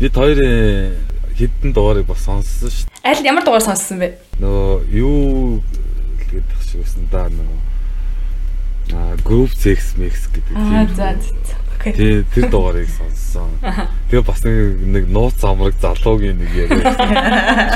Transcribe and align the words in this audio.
Бид 0.00 0.16
хоёрын 0.16 0.96
хэдэн 1.36 1.76
дугаарыг 1.76 2.08
бас 2.08 2.24
сонссон 2.24 2.72
шүү 2.72 2.88
дээ. 2.88 3.04
Аль 3.04 3.20
ямар 3.20 3.44
дугаар 3.44 3.60
сонссон 3.60 4.00
бэ? 4.00 4.16
Нөгөө 4.40 4.96
юу 4.96 5.60
гэдэг 6.24 6.56
шиг 6.64 6.80
байсан 6.80 7.04
да 7.12 7.28
нөгөө 7.28 7.60
а 8.96 9.12
group 9.20 9.52
sex 9.52 9.92
mix 10.00 10.24
гэдэг. 10.32 10.56
Аа 10.56 10.88
за 10.96 11.20
за. 11.20 11.36
Окей. 11.76 11.92
Тий, 11.92 12.24
тэр 12.32 12.48
дугаарыг 12.48 12.88
сонссон. 12.88 13.52
Тэгээ 14.08 14.24
бас 14.24 14.40
нэг 14.40 15.04
нууц 15.12 15.36
амраг 15.44 15.76
залуугийн 15.84 16.40
нэг 16.40 16.48
яриа. 16.48 16.96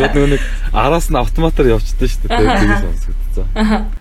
Шууд 0.00 0.16
нөгөө 0.16 0.30
нэг 0.32 0.42
араас 0.72 1.12
нь 1.12 1.20
автоматар 1.20 1.76
явчихдээ 1.76 2.08
шүү 2.08 2.24
дээ. 2.24 2.40
Тэгээ 2.40 2.84
сонсогдсон. 2.88 3.92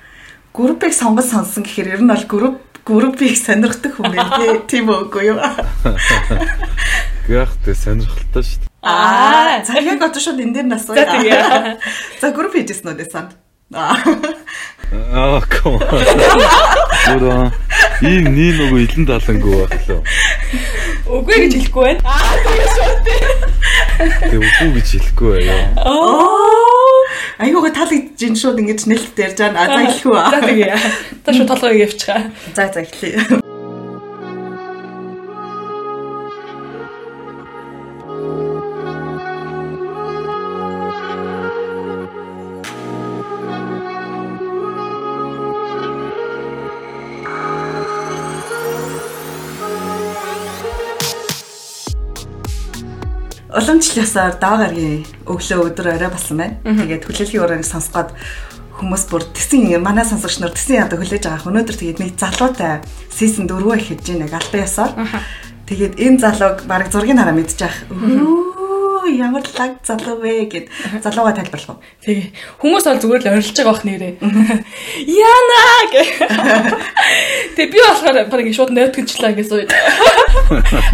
Группийг 0.55 0.95
сонгож 0.95 1.27
сонсон 1.27 1.67
гэхээр 1.67 1.99
ер 1.99 2.01
нь 2.03 2.07
бол 2.07 2.23
групп 2.23 2.72
группийг 2.85 3.37
сонирхдаг 3.39 3.95
хүн 3.95 4.11
байх 4.11 4.67
тийм 4.67 4.91
үгүй 4.91 5.31
юу? 5.31 5.39
Гэх 7.27 7.51
тэг 7.63 7.75
сонирхолтой 7.79 8.43
шүү 8.43 8.59
дээ. 8.59 8.71
Аа, 8.83 9.63
за 9.63 9.79
яг 9.79 10.03
одоо 10.03 10.19
шууд 10.19 10.43
энэ 10.43 10.59
дээр 10.59 10.67
нас 10.67 10.83
уу. 10.91 10.95
За 10.95 11.07
тэгээ. 11.07 11.79
За 12.19 12.31
групп 12.35 12.51
хийжсэн 12.51 12.91
үү 12.91 12.99
дэсэн. 12.99 13.31
Аа. 13.71 13.95
Аа, 14.91 15.41
ком. 15.47 15.79
Гураа. 15.79 17.47
Ийм 18.03 18.35
нэг 18.35 18.59
нөгөө 18.59 18.79
илэн 18.83 19.07
талангүй 19.07 19.55
байх 19.63 19.87
лөө. 19.87 20.01
Үгүй 21.07 21.37
гэж 21.47 21.53
хэлэхгүй 21.55 21.83
байна. 21.87 22.01
Аа 22.03 22.35
тэгээ 22.43 22.67
шууд. 22.75 23.07
Тэг 24.27 24.39
үгүй 24.43 24.69
гэж 24.75 24.87
хэлэхгүй 24.91 25.31
байя. 25.39 25.71
Оо. 25.87 26.62
Айгуугаа 27.41 27.73
таалагдж 27.73 28.21
шууд 28.37 28.61
ингэж 28.61 28.85
нэлт 28.85 29.17
ярьж 29.17 29.37
байгаа. 29.41 29.65
За 29.65 29.81
үү? 30.05 30.17
За 30.33 30.39
тэгээ. 30.45 30.77
Та 31.25 31.29
шууд 31.33 31.49
толгойг 31.49 31.81
явчихаа. 31.81 32.29
За 32.53 32.69
за 32.69 32.85
эхлэе. 32.85 33.42
Уламжлалсаар 53.53 54.41
даагаргийн 54.41 55.05
өглөө 55.29 55.69
өдөр 55.69 55.87
орой 55.93 56.09
болсон 56.09 56.37
байна. 56.41 56.57
Тэгээд 56.65 57.05
хүлээлгийн 57.05 57.43
урагыг 57.45 57.67
сонсгоод 57.69 58.09
хүмүүс 58.81 59.03
бүр 59.13 59.23
тэсийн 59.29 59.77
манай 59.77 60.05
сонсогч 60.09 60.41
нар 60.41 60.53
тэсийн 60.57 60.89
ядаа 60.89 60.97
хүлээж 60.97 61.23
байгаа. 61.29 61.49
Өнөөдөр 61.53 61.77
тэгээд 61.77 62.01
нэг 62.01 62.17
залуутай 62.17 62.81
сизон 63.13 63.45
4 63.45 63.77
их 63.77 63.93
хийж 63.93 64.09
нэг 64.17 64.33
албан 64.33 64.65
ёсоор. 64.65 64.91
Тэгээд 65.69 65.93
энэ 66.01 66.17
залууг 66.17 66.65
баг 66.65 66.89
зургийг 66.89 67.21
хараа 67.21 67.37
мэдчих. 67.37 67.73
Өө 67.93 68.62
ямар 69.07 69.43
лаг 69.57 69.71
залуу 69.83 70.21
вэ 70.21 70.47
гэд 70.51 70.65
залууга 71.03 71.33
тайлбарлах 71.35 71.77
уу. 71.77 71.83
Тэгээ. 72.03 72.31
Хүмүүс 72.61 72.85
бол 72.87 73.01
зүгээр 73.03 73.21
л 73.23 73.31
орилж 73.33 73.51
байгаа 73.53 73.73
бах 73.73 73.83
нэрээ. 73.83 74.13
Яна 75.07 75.61
гэ. 75.91 76.03
Тэгээ 77.55 77.71
би 77.71 77.79
болохоор 77.83 78.17
баг 78.31 78.39
ингэ 78.41 78.57
шууд 78.57 78.71
нөтгөнчлээ 78.71 79.33
гэсэн 79.37 79.57
үг. 79.63 79.71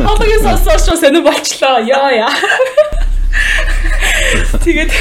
Хоолойгоо 0.01 0.39
сонсож 0.43 0.81
шүү 0.89 0.97
сонир 0.97 1.23
болчлоо. 1.23 1.79
Яа 1.85 2.09
яа. 2.13 2.33
Тэгээд 4.63 4.91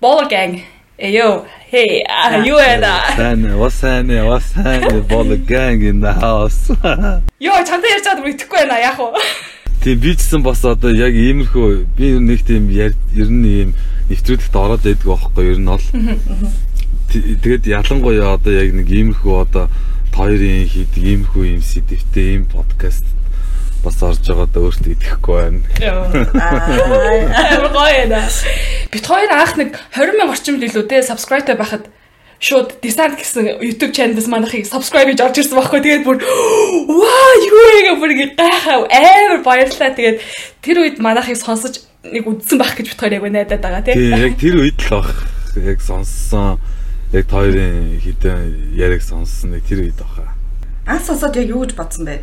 Ball 0.00 0.28
gang. 0.28 0.62
Эё, 0.96 1.44
hey, 1.72 2.04
ah, 2.08 2.38
you 2.38 2.56
and 2.56 2.84
Сан, 3.16 3.58
васан, 3.58 4.06
васан, 4.06 5.02
бол 5.08 5.26
gang 5.42 5.82
in 5.82 6.00
the 6.00 6.12
house. 6.12 6.70
Йоо, 7.40 7.64
чамтай 7.66 7.98
ярьж 7.98 8.06
байгаа 8.06 8.22
мэдэхгүй 8.22 8.58
байна 8.62 8.78
яах 8.78 8.98
вэ? 9.02 9.18
Тийм 9.84 10.00
би 10.00 10.16
ч 10.16 10.24
гэсэн 10.24 10.40
бас 10.40 10.64
одоо 10.64 10.88
яг 10.96 11.12
иймэрхүү 11.12 11.84
би 11.92 12.16
нэг 12.16 12.40
тийм 12.48 12.72
ер 12.72 12.96
нь 13.12 13.44
ийм 13.44 13.70
нэвтрүүлэгт 14.08 14.56
ороод 14.56 14.80
байдаг 14.80 15.04
байхгүй 15.04 15.44
ер 15.52 15.60
нь 15.60 15.68
бол. 15.68 15.88
Тэгээд 17.12 17.68
ялангуяа 17.68 18.40
одоо 18.40 18.52
яг 18.56 18.72
нэг 18.72 18.88
иймэрхүү 18.88 19.34
одоо 19.44 19.68
хоёрын 20.16 20.64
хийдэг 20.72 21.04
иймэрхүү 21.04 21.44
ийм 21.44 21.60
сэдвтэй 21.60 22.32
ийм 22.32 22.48
подкаст 22.48 23.04
бас 23.84 24.00
орж 24.00 24.24
байгаадаа 24.24 24.72
өөртөө 24.72 24.92
идэхгүй 24.96 25.36
байна. 25.36 25.60
Аа 26.32 27.68
гоё 27.68 28.08
яа. 28.08 28.24
Бид 28.88 29.04
хоёр 29.04 29.30
анх 29.36 29.52
нэг 29.60 29.76
20 29.92 30.16
мянга 30.16 30.32
орчим 30.32 30.56
илүү 30.64 30.88
те 30.88 31.04
subscribe 31.04 31.44
байхад 31.60 31.92
шууд 32.44 32.76
Descent 32.84 33.16
гэсэн 33.16 33.56
YouTube 33.64 33.96
channel-аас 33.96 34.28
манайхыг 34.28 34.68
subscribe 34.68 35.08
хийж 35.08 35.20
орж 35.24 35.40
ирсэн 35.40 35.56
байхгүй. 35.56 35.80
Тэгээд 35.80 36.04
бүр 36.04 36.20
ваа 36.20 37.32
юу 37.40 37.64
яга 37.80 37.94
бүр 37.96 38.12
ингэ 38.12 38.36
гайхаа 38.36 38.84
амар 38.84 39.40
баярлалаа. 39.40 39.96
Тэгээд 39.96 40.18
тэр 40.60 40.76
үед 40.84 40.96
манайхыг 41.00 41.40
сонсож 41.40 41.88
нэг 42.04 42.28
үдсэн 42.28 42.60
байх 42.60 42.76
гэж 42.76 42.92
бид 42.92 43.00
хоёр 43.00 43.16
яг 43.16 43.24
найдаад 43.24 43.64
байгаа 43.64 43.82
тий. 43.88 43.96
Тийм 43.96 44.20
яг 44.20 44.36
тэр 44.36 44.60
үед 44.60 44.76
л 44.76 44.92
бах 44.92 45.10
яг 45.56 45.80
сонссон 45.80 46.60
яг 47.16 47.24
хоёрын 47.32 47.96
хідэн 48.04 48.76
яриг 48.76 49.00
сонссон 49.00 49.56
нэг 49.56 49.64
тэр 49.64 49.88
үед 49.88 49.96
баха. 49.96 50.36
Анх 50.84 51.08
сонсоод 51.08 51.40
яг 51.40 51.48
юу 51.48 51.64
гэж 51.64 51.72
бодсон 51.80 52.04
бэ? 52.12 52.20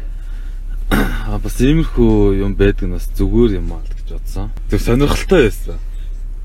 А 0.93 1.41
бас 1.41 1.57
иймэрхүү 1.57 2.45
юм 2.45 2.53
байдаг 2.53 2.85
нь 2.85 2.93
бас 2.93 3.09
зүгээр 3.17 3.57
юм 3.57 3.73
аа 3.73 3.81
л 3.81 3.89
гэж 3.89 4.21
бодсон. 4.21 4.53
Тэг 4.69 4.85
сонирхолтой 4.85 5.49
байсан. 5.49 5.81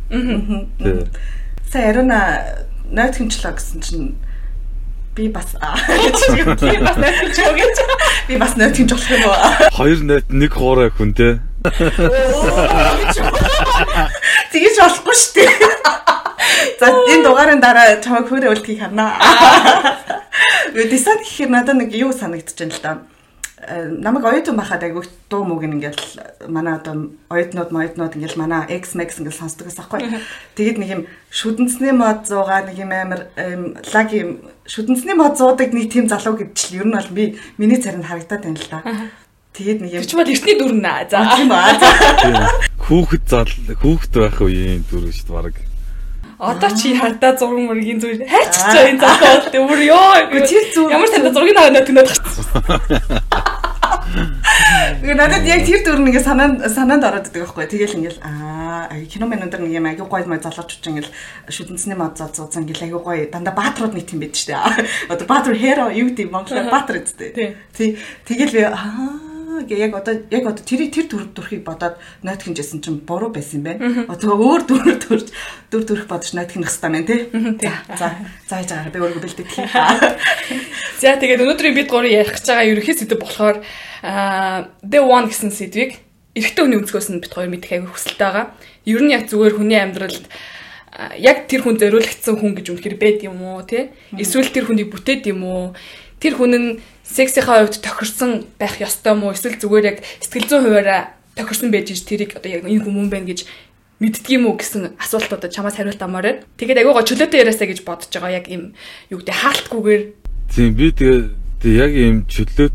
Аа. 0.09 1.05
Сая 1.69 1.91
Арина 1.91 2.19
найт 2.91 3.17
хэмчлээ 3.19 3.53
гэсэн 3.57 3.81
чинь 3.83 4.15
би 5.17 5.29
бас 5.33 5.57
гэж 5.57 6.17
би 6.61 6.79
бас 6.85 6.97
найт 7.01 7.17
хэмчлээ 7.21 7.53
гэж 7.57 7.77
би 8.29 8.35
бас 8.37 8.53
найт 8.57 8.77
хэмж 8.77 8.91
болох 8.93 9.11
юм 9.11 9.25
уу? 9.27 9.37
Хоёр 9.73 9.99
найт 10.05 10.27
нэг 10.31 10.53
хоорой 10.53 10.91
хүн 10.93 11.15
те. 11.17 11.41
Тэгэж 14.53 14.77
болохгүй 14.77 15.17
шүү 15.17 15.33
дээ. 15.41 15.51
За 16.81 16.87
энэ 16.93 17.25
дугаарын 17.25 17.61
дараа 17.65 17.99
чамайг 18.05 18.29
хөөрэ 18.29 18.53
үлдхийг 18.53 18.81
харнаа. 18.85 19.17
Десант 20.77 21.25
гэхээр 21.25 21.51
надад 21.51 21.81
нэг 21.81 21.91
юу 21.97 22.13
санагдчихэв 22.13 22.77
л 22.77 22.83
да 22.85 22.93
намайг 23.57 24.25
оюутан 24.29 24.57
байхад 24.61 24.85
айгүй 24.85 25.09
дуу 25.33 25.45
мөг 25.49 25.65
ингээл 25.65 26.49
манай 26.53 26.77
одоо 26.77 27.09
оюутнууд 27.33 27.73
моюутнууд 27.73 28.17
ингээл 28.17 28.37
манай 28.37 28.69
X 28.69 28.93
Max 28.93 29.17
ингээл 29.17 29.41
сонсдог 29.41 29.73
гэсэн 29.73 29.81
аахгүй. 29.81 30.13
Тэгээд 30.61 30.77
нэг 30.77 30.91
юм 30.93 31.03
шүдэнцний 31.33 31.97
мод 31.97 32.29
100 32.29 32.69
нэг 32.69 32.77
юм 32.77 32.93
амар 32.93 33.33
лаг 33.97 34.09
юм 34.13 34.45
шүдэнцний 34.69 35.17
мод 35.17 35.41
100-ыг 35.41 35.73
нэг 35.73 35.89
тийм 35.89 36.05
залуу 36.05 36.37
гэдчил 36.37 36.85
ер 36.85 36.87
нь 36.87 36.97
бол 37.01 37.11
би 37.17 37.41
миний 37.57 37.81
царинд 37.81 38.05
харагдаад 38.05 38.45
байна 38.45 38.61
л 38.61 38.69
да. 38.69 38.81
Тэгээд 39.57 39.81
нэг 39.81 39.93
юм 39.97 40.05
чи 40.05 40.17
бол 40.21 40.29
эртний 40.29 40.57
дүр 40.61 40.75
наа. 40.77 41.09
За. 41.09 41.25
Тийм 41.33 41.49
аа. 41.49 41.73
Хүүхэд 42.77 43.25
зал 43.25 43.49
хүүхэд 43.81 44.13
байх 44.21 44.37
үеийн 44.37 44.85
дүр 44.85 45.09
шүү 45.09 45.33
дээ 45.33 45.37
баг. 45.49 45.57
Одоо 46.39 46.71
чи 46.77 46.93
хардаа 46.95 47.33
зураг 47.37 47.65
мөргийн 47.65 48.01
зүйл 48.01 48.21
хайрч 48.29 48.55
чаа 48.61 48.85
энэ 48.93 49.01
залуу 49.01 49.41
бол 49.41 49.73
өөр 49.73 49.81
ёо. 49.89 50.45
Тэр 50.45 50.65
зүг 50.75 50.93
Ямар 50.93 51.09
танд 51.09 51.33
зургийг 51.33 51.57
аваад 51.57 51.87
төнөөд 51.89 52.09
гарсан. 52.13 52.45
Гэхдээ 55.01 55.17
надад 55.17 55.45
яг 55.49 55.65
тэр 55.65 55.81
дүр 55.81 56.01
нэг 56.05 56.21
санаанд 56.21 56.61
санаанд 56.69 57.09
ороод 57.09 57.29
идэг 57.33 57.49
байхгүй. 57.49 57.65
Тэгэл 57.65 57.97
ингээл 57.97 58.21
аа 58.21 58.93
кино 59.09 59.25
мэн 59.27 59.49
өндөр 59.49 59.65
нэг 59.65 59.73
юм 59.81 59.89
аягүй 59.89 60.05
гоё 60.05 60.29
мой 60.29 60.41
залууч 60.41 60.77
ч 60.77 60.85
ингээл 60.85 61.13
шүтэнцний 61.49 61.97
мод 61.97 62.21
зал 62.21 62.33
зузан 62.33 62.69
ингээл 62.69 62.93
аягүй 62.93 63.03
гоё 63.03 63.25
дандаа 63.33 63.57
баатрууд 63.57 63.97
нэг 63.97 64.05
тийм 64.05 64.21
байдаг 64.21 64.37
шүү 64.37 64.53
дээ. 64.53 64.89
Одоо 65.13 65.27
баатар 65.27 65.57
хэро 65.57 65.89
юу 65.97 66.13
гэдэг 66.13 66.29
Монголоор 66.29 66.69
баатар 66.69 67.01
гэдэг. 67.01 67.57
Тий. 67.73 67.97
Тэгэл 68.29 68.53
би 68.53 68.63
аа 68.69 69.36
гэ 69.47 69.79
яг 69.79 69.95
одоо 69.95 70.27
яг 70.31 70.45
одоо 70.51 70.65
тэр 70.67 70.91
тэр 70.91 71.07
дүр 71.07 71.25
дүрхийг 71.31 71.63
бодоод 71.63 72.03
найт 72.27 72.43
хинжсэн 72.43 72.83
чинь 72.83 72.99
буруу 72.99 73.31
байсан 73.31 73.63
юм 73.63 73.65
байна. 73.71 74.05
Одоо 74.11 74.35
өөр 74.35 74.63
дүр 74.67 74.85
дүрж 74.99 75.31
дүр 75.71 75.83
дүрх 75.87 76.07
бодож 76.11 76.35
найт 76.35 76.51
хинэх 76.51 76.67
хэрэгтэй 76.67 76.91
байна 76.91 77.07
тий. 77.07 77.31
За 77.63 77.71
за 77.95 78.09
зааж 78.51 78.67
байгаа 78.75 78.91
би 78.91 78.99
өөрийгөө 78.99 79.23
бэлдээд 79.23 79.51
тийм. 79.55 79.67
За 81.03 81.15
тэгээд 81.15 81.47
өнөөдрийн 81.47 81.79
бид 81.79 81.87
гурав 81.87 82.11
ярих 82.11 82.35
гэж 82.35 82.47
байгаа 82.51 82.67
ерөнхий 82.75 82.97
сэдв 82.99 83.23
болохоор 83.23 83.63
the 84.83 84.99
one 84.99 85.31
гэсэн 85.31 85.55
сэдвийг 85.55 86.03
эрэгтэй 86.35 86.63
хүний 86.67 86.83
өнцгөөс 86.83 87.09
нь 87.15 87.23
бид 87.23 87.31
хоёр 87.31 87.51
мэдэх 87.55 87.71
аягүй 87.71 87.91
хүсэлтэй 87.95 88.27
байгаа. 88.27 88.47
Ер 88.83 89.01
нь 89.01 89.15
яг 89.15 89.31
зүгээр 89.31 89.63
хүний 89.63 89.79
амьдралд 89.79 90.27
яг 91.23 91.47
тэр 91.47 91.63
хүн 91.63 91.79
зориулагдсан 91.79 92.35
хүн 92.35 92.59
гэж 92.59 92.67
үнэхээр 92.75 92.97
байд 92.99 93.21
юм 93.23 93.41
уу 93.47 93.63
тий? 93.63 93.95
Эсвэл 94.11 94.51
тэр 94.51 94.67
хүнийг 94.67 94.91
бүтээд 94.91 95.31
юм 95.31 95.47
уу? 95.47 95.65
Тэр 96.19 96.35
хүн 96.35 96.53
нь 96.57 96.69
сексийнхаа 97.07 97.63
хувьд 97.63 97.81
тохирсон 97.81 98.45
байх 98.59 98.83
ёстой 98.83 99.15
мó 99.15 99.31
эсвэл 99.31 99.57
зүгээр 99.63 99.87
яг 99.87 99.99
сэтгэл 100.21 100.51
зүйн 100.51 100.65
хуваараа 100.67 101.01
тохирсон 101.39 101.71
байж 101.71 101.95
ич 101.95 102.03
тэрийг 102.03 102.35
одоо 102.35 102.51
яг 102.51 102.67
энэ 102.67 102.83
хүмүүс 102.83 103.11
байна 103.11 103.31
гэж 103.31 103.41
мэддэг 104.03 104.29
юм 104.29 104.51
уу 104.51 104.57
гэсэн 104.61 104.99
асуулт 105.01 105.33
одоо 105.33 105.49
чамаас 105.49 105.79
хариулт 105.79 106.03
амаар 106.03 106.25
байна. 106.25 106.45
Тэгээд 106.61 106.81
агуугаа 106.85 107.05
чөлөөтэй 107.07 107.41
яриасаа 107.41 107.69
гэж 107.71 107.81
бодож 107.87 108.13
байгаа 108.13 108.37
яг 108.43 108.47
юм 108.53 108.77
юу 109.09 109.21
гэдэг 109.25 109.37
хаалтгүйгээр. 109.41 110.03
Тийм 110.53 110.71
би 110.77 110.87
тэгээ 110.93 111.73
яг 111.81 111.93
юм 111.97 112.17
чөлөө 112.29 112.69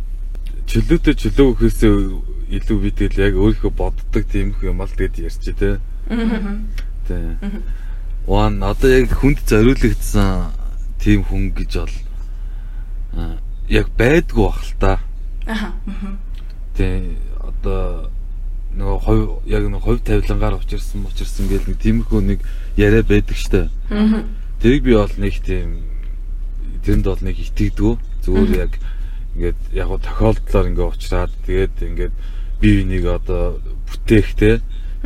чөлөөтэй 0.65 1.13
чөлөө 1.21 1.45
өгөхөөсөө 1.51 1.95
илүү 2.57 2.77
би 2.81 2.89
тэгэл 2.89 3.21
яг 3.21 3.33
өөрийнхөө 3.37 3.71
боддог 3.75 4.23
тийм 4.31 4.55
их 4.55 4.61
юм 4.65 4.81
ал 4.81 4.89
тэгээд 4.89 5.21
ярьч 5.29 5.45
тээ. 5.53 5.77
Аа. 6.09 6.57
Тэ. 7.05 7.37
Ван 8.25 8.63
одоо 8.63 8.89
яг 8.89 9.13
хүнд 9.13 9.45
зориулагдсан 9.45 10.51
тийм 10.97 11.21
хүн 11.25 11.53
гэж 11.53 11.85
бол 11.85 11.95
яг 13.71 13.87
байдгүй 13.95 14.43
бах 14.43 14.59
л 14.59 14.73
та. 14.79 14.99
Аха. 15.47 15.71
Тэ 16.75 17.15
одоо 17.39 18.11
нөгөө 18.75 18.99
хувь 18.99 19.47
яг 19.47 19.63
нэг 19.63 19.81
хувь 19.81 20.03
тавилангаар 20.03 20.59
учирсан 20.59 21.07
учирсан 21.07 21.47
гэл 21.47 21.71
нэг 21.71 21.79
тиймэрхүү 21.79 22.21
нэг 22.21 22.39
яриа 22.75 23.03
байдаг 23.07 23.37
штэ. 23.39 23.71
Аа. 23.87 24.27
Тэрийг 24.59 24.83
би 24.83 24.93
бол 24.99 25.15
нэг 25.15 25.39
тийм 25.39 25.87
тэрэнд 26.83 27.07
бол 27.07 27.23
нэг 27.23 27.39
итгэдэггүй. 27.39 27.95
Зүгээр 28.27 28.51
яг 28.59 28.73
ингээд 29.39 29.59
яг 29.71 29.87
го 29.87 29.97
тохиолдлоор 30.03 30.67
ингээ 30.67 30.87
уучраад 30.91 31.31
тэгээд 31.47 31.75
ингээд 31.79 32.13
бие 32.59 32.83
биенийг 32.83 33.05
одоо 33.07 33.63
бүтээх 33.87 34.35
те 34.35 34.51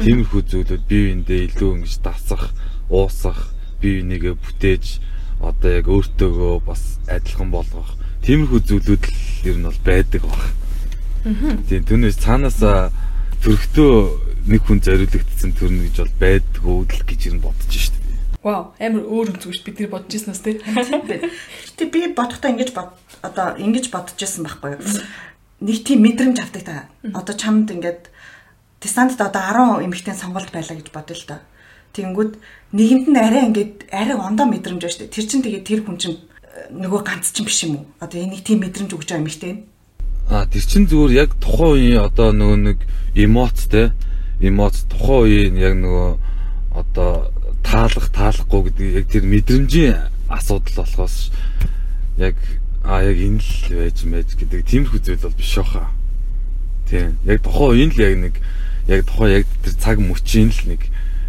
тиймэрхүү 0.01 0.41
зүйлүүд 0.41 0.83
бие 0.89 1.13
биендээ 1.13 1.53
илүү 1.53 1.71
ингэж 1.85 1.95
дасах, 2.01 2.49
уусах, 2.89 3.53
бие 3.77 4.01
бинийгээ 4.01 4.33
бүтээж 4.33 4.85
одоо 5.39 5.69
яг 5.71 5.85
өөртөөгөө 5.85 6.55
бас 6.65 6.97
адилхан 7.07 7.53
болгох 7.53 7.93
тиймэрхүү 8.25 8.61
зүйлүүд 8.65 9.03
л 9.05 9.49
ер 9.49 9.57
нь 9.61 9.67
бол 9.69 9.81
байдаг 9.85 10.21
баг. 10.25 10.43
Тийм 11.69 11.83
түүнээс 11.85 12.17
цаанаасаа 12.21 12.89
төрхтөө 13.45 13.93
нэг 14.49 14.61
хүн 14.65 14.81
зориулагдсан 14.81 15.53
төрнө 15.57 15.89
гэж 15.89 15.95
бол 16.01 16.15
байдгүй 16.21 16.77
л 16.85 17.05
гэж 17.05 17.21
ер 17.29 17.35
нь 17.37 17.45
бодож 17.45 17.73
штеп. 17.73 18.05
Вау, 18.45 18.77
амар 18.77 19.05
өөр 19.09 19.33
үнцгүйш 19.33 19.65
бид 19.65 19.81
нар 19.81 19.89
бодож 19.89 20.13
ирсэн 20.17 20.33
бас 20.33 20.45
тийм. 20.45 20.61
Гэтэ 20.61 21.85
би 21.89 22.13
бодохдоо 22.13 22.53
ингэж 22.53 22.69
бод 22.77 22.93
одоо 23.25 23.57
ингэж 23.57 23.89
бодож 23.89 24.21
ирсэн 24.21 24.45
байхгүй 24.45 24.77
юу? 24.77 24.85
Нэг 25.65 25.77
тийм 25.81 26.05
мэдрэмж 26.05 26.37
авдаг 26.45 26.61
та. 26.61 26.85
Одоо 27.09 27.33
чамд 27.33 27.73
ингээд 27.73 28.13
дистантд 28.85 29.17
одоо 29.17 29.81
10 29.81 29.89
эмэгтэй 29.89 30.13
сонголт 30.13 30.53
байлаа 30.53 30.77
гэж 30.77 30.93
бодъё 30.93 31.17
л 31.17 31.25
доо. 31.25 31.41
Тэнгүүд 31.97 32.33
нэгэнд 32.77 33.05
нь 33.09 33.17
арай 33.17 33.49
ингээд 33.49 33.89
арай 33.89 34.13
ондоо 34.13 34.45
мэдрэмж 34.45 34.81
байна 34.81 34.93
шүү 34.93 35.01
дээ. 35.09 35.15
Тэр 35.17 35.25
чин 35.25 35.41
тэгээ 35.41 35.63
тэр 35.65 35.81
хүн 35.81 35.97
чин 35.97 36.13
э, 36.13 36.34
нөгөө 36.71 37.01
ганц 37.03 37.31
чин 37.31 37.45
биш 37.45 37.63
юм 37.63 37.75
уу? 37.79 37.85
Одоо 37.99 38.19
энийг 38.21 38.43
тийм 38.43 38.63
мэдрэмж 38.63 38.91
өгч 38.95 39.09
байгаа 39.09 39.23
эмэгтэй 39.23 39.53
нь 39.53 39.61
А 40.29 40.45
тэр 40.49 40.65
чин 40.65 40.89
зүгээр 40.89 41.21
яг 41.21 41.31
тухайн 41.37 41.77
үеийн 41.77 42.01
одоо 42.01 42.33
нөгөө 42.33 42.59
нэг 42.65 42.79
эмоц 43.13 43.69
те 43.69 43.93
эмоц 44.41 44.81
тухайн 44.89 45.53
үеийн 45.53 45.55
яг 45.61 45.73
нөгөө 45.77 46.09
одоо 46.73 47.29
таалах 47.61 48.09
таалахгүй 48.09 48.61
гэдэг 48.73 48.89
яг 48.89 49.05
тэр 49.05 49.23
мэдрэмжийн 49.29 50.09
асуудал 50.33 50.81
болохоос 50.81 51.29
яг 52.17 52.33
а 52.81 53.05
яг 53.05 53.17
энэ 53.21 53.37
л 53.37 53.77
байж 53.77 54.01
мэж 54.01 54.33
гэдэг 54.33 54.65
тиймэрхүү 54.65 54.99
зүйл 55.05 55.21
бол 55.29 55.37
биш 55.37 55.53
баха. 55.61 55.93
Тийм. 56.89 57.21
Яг 57.29 57.45
тухайн 57.45 57.69
үеийн 57.77 57.91
л 57.93 58.01
яг 58.01 58.15
нэг 58.17 58.35
яг 58.89 59.01
тухайн 59.05 59.31
яг 59.41 59.45
тэр 59.61 59.73
цаг 59.77 59.97
мөчийн 60.01 60.49
л 60.49 60.61
нэг 60.73 60.81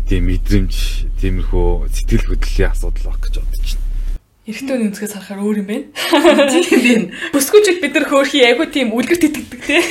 тийм 0.09 0.25
мэдрэмж 0.33 0.75
тиймэрхүү 1.21 1.69
сэтгэл 1.93 2.29
хөдлөлийн 2.33 2.73
асуудал 2.73 3.13
баг 3.13 3.21
гэж 3.29 3.45
бодож 3.45 3.69
байна. 3.77 3.86
Эрэгтэй 4.47 4.79
хүний 4.79 4.87
өнцгөөс 4.95 5.11
харахаар 5.11 5.43
өөр 5.43 5.59
юм 5.59 5.67
байна. 5.67 5.91
Тийм 6.55 6.79
байна. 6.87 7.07
Бүсгүйчүүд 7.35 7.83
бид 7.83 7.97
нар 7.99 8.07
хөөрхий 8.07 8.47
айгуу 8.47 8.71
тийм 8.71 8.95
үлгэрт 8.95 9.27
итгэдэг 9.27 9.63
те. 9.67 9.83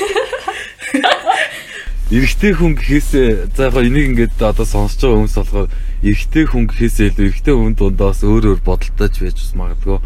Эрэгтэй 2.15 2.55
хүн 2.55 2.79
гэхээсээ 2.79 3.51
за 3.51 3.67
яг 3.67 3.75
энийг 3.83 4.15
ингээд 4.15 4.39
одоо 4.39 4.63
сонсож 4.63 5.03
байгаа 5.03 5.19
хүмүүс 5.19 5.35
болохоор 5.35 5.67
эрэгтэй 6.07 6.45
хүн 6.47 6.63
гэхээсээ 6.71 7.07
илүү 7.11 7.25
эрэгтэй 7.35 7.51
хүн 7.51 7.75
дундаас 7.75 8.23
өөр 8.23 8.43
өөр 8.55 8.61
бодолтой 8.63 9.09
ч 9.11 9.27
байж 9.27 9.43
магадгүй. 9.59 9.99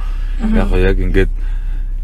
Яг 0.58 0.74
яг 0.82 0.98
ингээд 0.98 1.32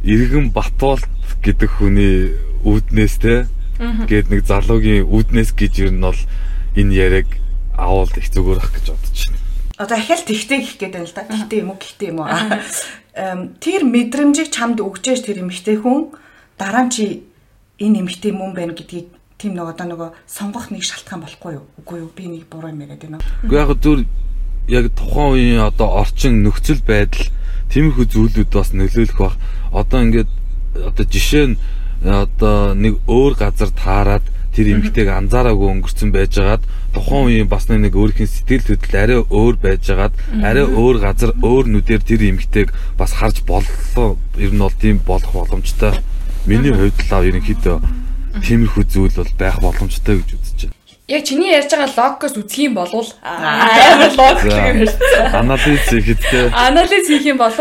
иргэн 0.06 0.54
Батуулт 0.54 1.10
гэдэг 1.42 1.70
хүний 1.82 2.30
үүднээс 2.62 3.16
те 3.26 3.50
гээд 3.82 4.30
нэг 4.30 4.46
залуугийн 4.46 5.10
үүднээс 5.10 5.58
гэж 5.58 5.74
ер 5.90 5.92
нь 5.98 6.06
бол 6.06 6.22
энэ 6.78 6.94
яриаг 6.94 7.30
авал 7.74 8.14
их 8.14 8.30
зүгээр 8.30 8.62
ах 8.62 8.70
гэж 8.70 8.94
бодож 8.94 9.18
байна 9.34 9.45
одоо 9.78 9.98
ахяал 9.98 10.24
тэгтэй 10.24 10.60
гэх 10.64 10.78
гээд 10.80 10.94
байна 10.96 11.08
л 11.08 11.16
да. 11.16 11.24
Тэгтэй 11.28 11.60
юм 11.60 11.70
уу, 11.72 11.80
гихтэй 11.80 12.10
юм 12.16 12.20
уу. 12.24 12.32
Тэр 13.60 13.82
мэдрэмжийг 13.84 14.50
чамд 14.52 14.80
өгчээж 14.80 15.28
тэр 15.28 15.44
эмэгтэй 15.44 15.80
хүн 15.80 16.16
дараа 16.56 16.88
нь 16.88 16.92
чи 16.92 17.24
энэ 17.80 18.04
эмэгтэй 18.04 18.32
мөн 18.32 18.56
байна 18.56 18.72
гэдгийг 18.72 19.12
тийм 19.36 19.60
нэг 19.60 19.76
одоо 19.76 19.88
нөгөө 19.92 20.10
сонгох 20.28 20.72
нэг 20.72 20.84
шалтгаан 20.84 21.24
болохгүй 21.24 21.60
юу? 21.60 21.68
Үгүй 21.80 21.98
юу? 22.04 22.12
Би 22.16 22.28
нэг 22.32 22.48
буруу 22.48 22.72
юм 22.72 22.84
яриад 22.84 23.04
байна. 23.04 23.20
Үгүй 23.44 23.60
яг 23.60 23.72
зүр 23.84 24.00
яг 24.72 24.86
тухайн 24.96 25.32
үеийн 25.36 25.64
одоо 25.68 26.00
орчин 26.00 26.44
нөхцөл 26.44 26.80
байдал 26.88 27.28
тиймэрхүү 27.72 28.06
зүйлүүд 28.16 28.52
бас 28.56 28.72
нөлөөлөх 28.72 29.20
бах. 29.20 29.36
Одоо 29.76 30.00
ингээд 30.08 30.32
одоо 30.88 31.06
жишээ 31.06 31.46
нь 31.52 31.60
одоо 32.04 32.76
нэг 32.76 33.04
өөр 33.08 33.34
газар 33.36 33.72
таарад 33.76 34.26
тэр 34.56 34.80
эмгтэйг 34.80 35.12
анзаараагүй 35.12 35.68
өнгөрцөн 35.68 36.10
байжгаад 36.16 36.64
тухайн 36.96 37.28
үеийн 37.28 37.50
бас 37.52 37.68
нэг 37.68 37.92
өөрхийн 37.92 38.32
сэтгэл 38.32 38.80
хөдлөл 38.80 39.04
арай 39.04 39.20
өөр 39.28 39.56
байжгаад 39.60 40.14
арай 40.40 40.66
өөр 40.66 40.98
газар 41.04 41.32
өөр 41.44 41.68
нүдээр 41.68 42.02
тэр 42.02 42.22
эмгтэйг 42.32 42.72
бас 42.96 43.12
харж 43.20 43.44
боллоо 43.44 44.16
ер 44.40 44.52
нь 44.56 44.64
бол 44.64 44.72
тийм 44.72 45.04
болох 45.04 45.32
боломжтой. 45.36 46.00
Миний 46.48 46.72
хувьд 46.72 46.96
л 46.96 47.28
ерөнхийдөө 47.28 47.78
тиймэрхүү 48.40 48.84
зүйл 48.88 49.16
бол 49.20 49.34
байх 49.36 49.60
боломжтой 49.60 50.24
гэж 50.24 50.30
үзэж 50.40 50.60
байна. 50.72 50.76
Яг 51.08 51.22
чиний 51.22 51.54
ярьж 51.54 51.70
байгаа 51.70 52.18
логос 52.18 52.34
үзэх 52.34 52.66
юм 52.66 52.74
бол 52.74 52.90
амар 53.22 54.12
логик 54.18 54.50
юм 54.50 54.90
ярьсан. 54.90 55.36
Анализ 55.38 55.86
хийхэд 55.86 56.22
те. 56.24 56.50
Анализ 56.50 57.06
хийх 57.06 57.26
юм 57.30 57.38
бол 57.38 57.54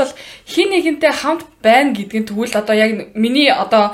хин 0.48 0.69
нэгэнтэй 0.72 1.12
хамт 1.12 1.44
байна 1.60 1.92
гэдгийг 1.92 2.32
тэгвэл 2.32 2.56
одоо 2.56 2.75
яг 2.75 3.12
миний 3.12 3.52
одоо 3.52 3.92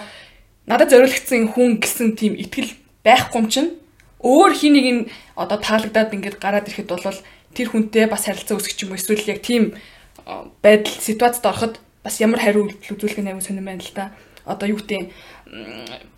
надад 0.71 0.95
зориулагдсан 0.95 1.51
хүн 1.51 1.83
гэсэн 1.83 2.15
тийм 2.15 2.39
итгэл 2.39 2.71
байхгүй 3.03 3.39
юм 3.43 3.49
чинь 3.51 3.71
өөр 4.21 4.53
хин 4.55 4.73
нэг 4.77 4.87
нь 4.93 5.03
одоо 5.37 5.59
таалагдаад 5.59 6.15
ингээд 6.15 6.37
гараад 6.41 6.69
ирэхэд 6.69 6.89
бол 6.93 7.21
тэр 7.57 7.69
хүнтэй 7.73 8.07
бас 8.07 8.29
харилцаа 8.29 8.57
үүсгэх 8.57 8.85
юм 8.87 8.95
эсвэл 8.95 9.31
яг 9.33 9.41
тийм 9.43 9.75
байдал 10.63 10.97
ситуацид 11.01 11.45
ороход 11.47 11.81
бас 12.05 12.21
ямар 12.21 12.41
хариу 12.41 12.69
үйлдэл 12.69 12.95
үзүүлэх 12.97 13.21
нь 13.21 13.29
аягүй 13.33 13.45
сонирн 13.45 13.69
байна 13.69 13.85
л 13.85 13.97
да. 13.97 14.13
Одоо 14.45 14.73
юу 14.73 14.81
гэдэг 14.81 15.13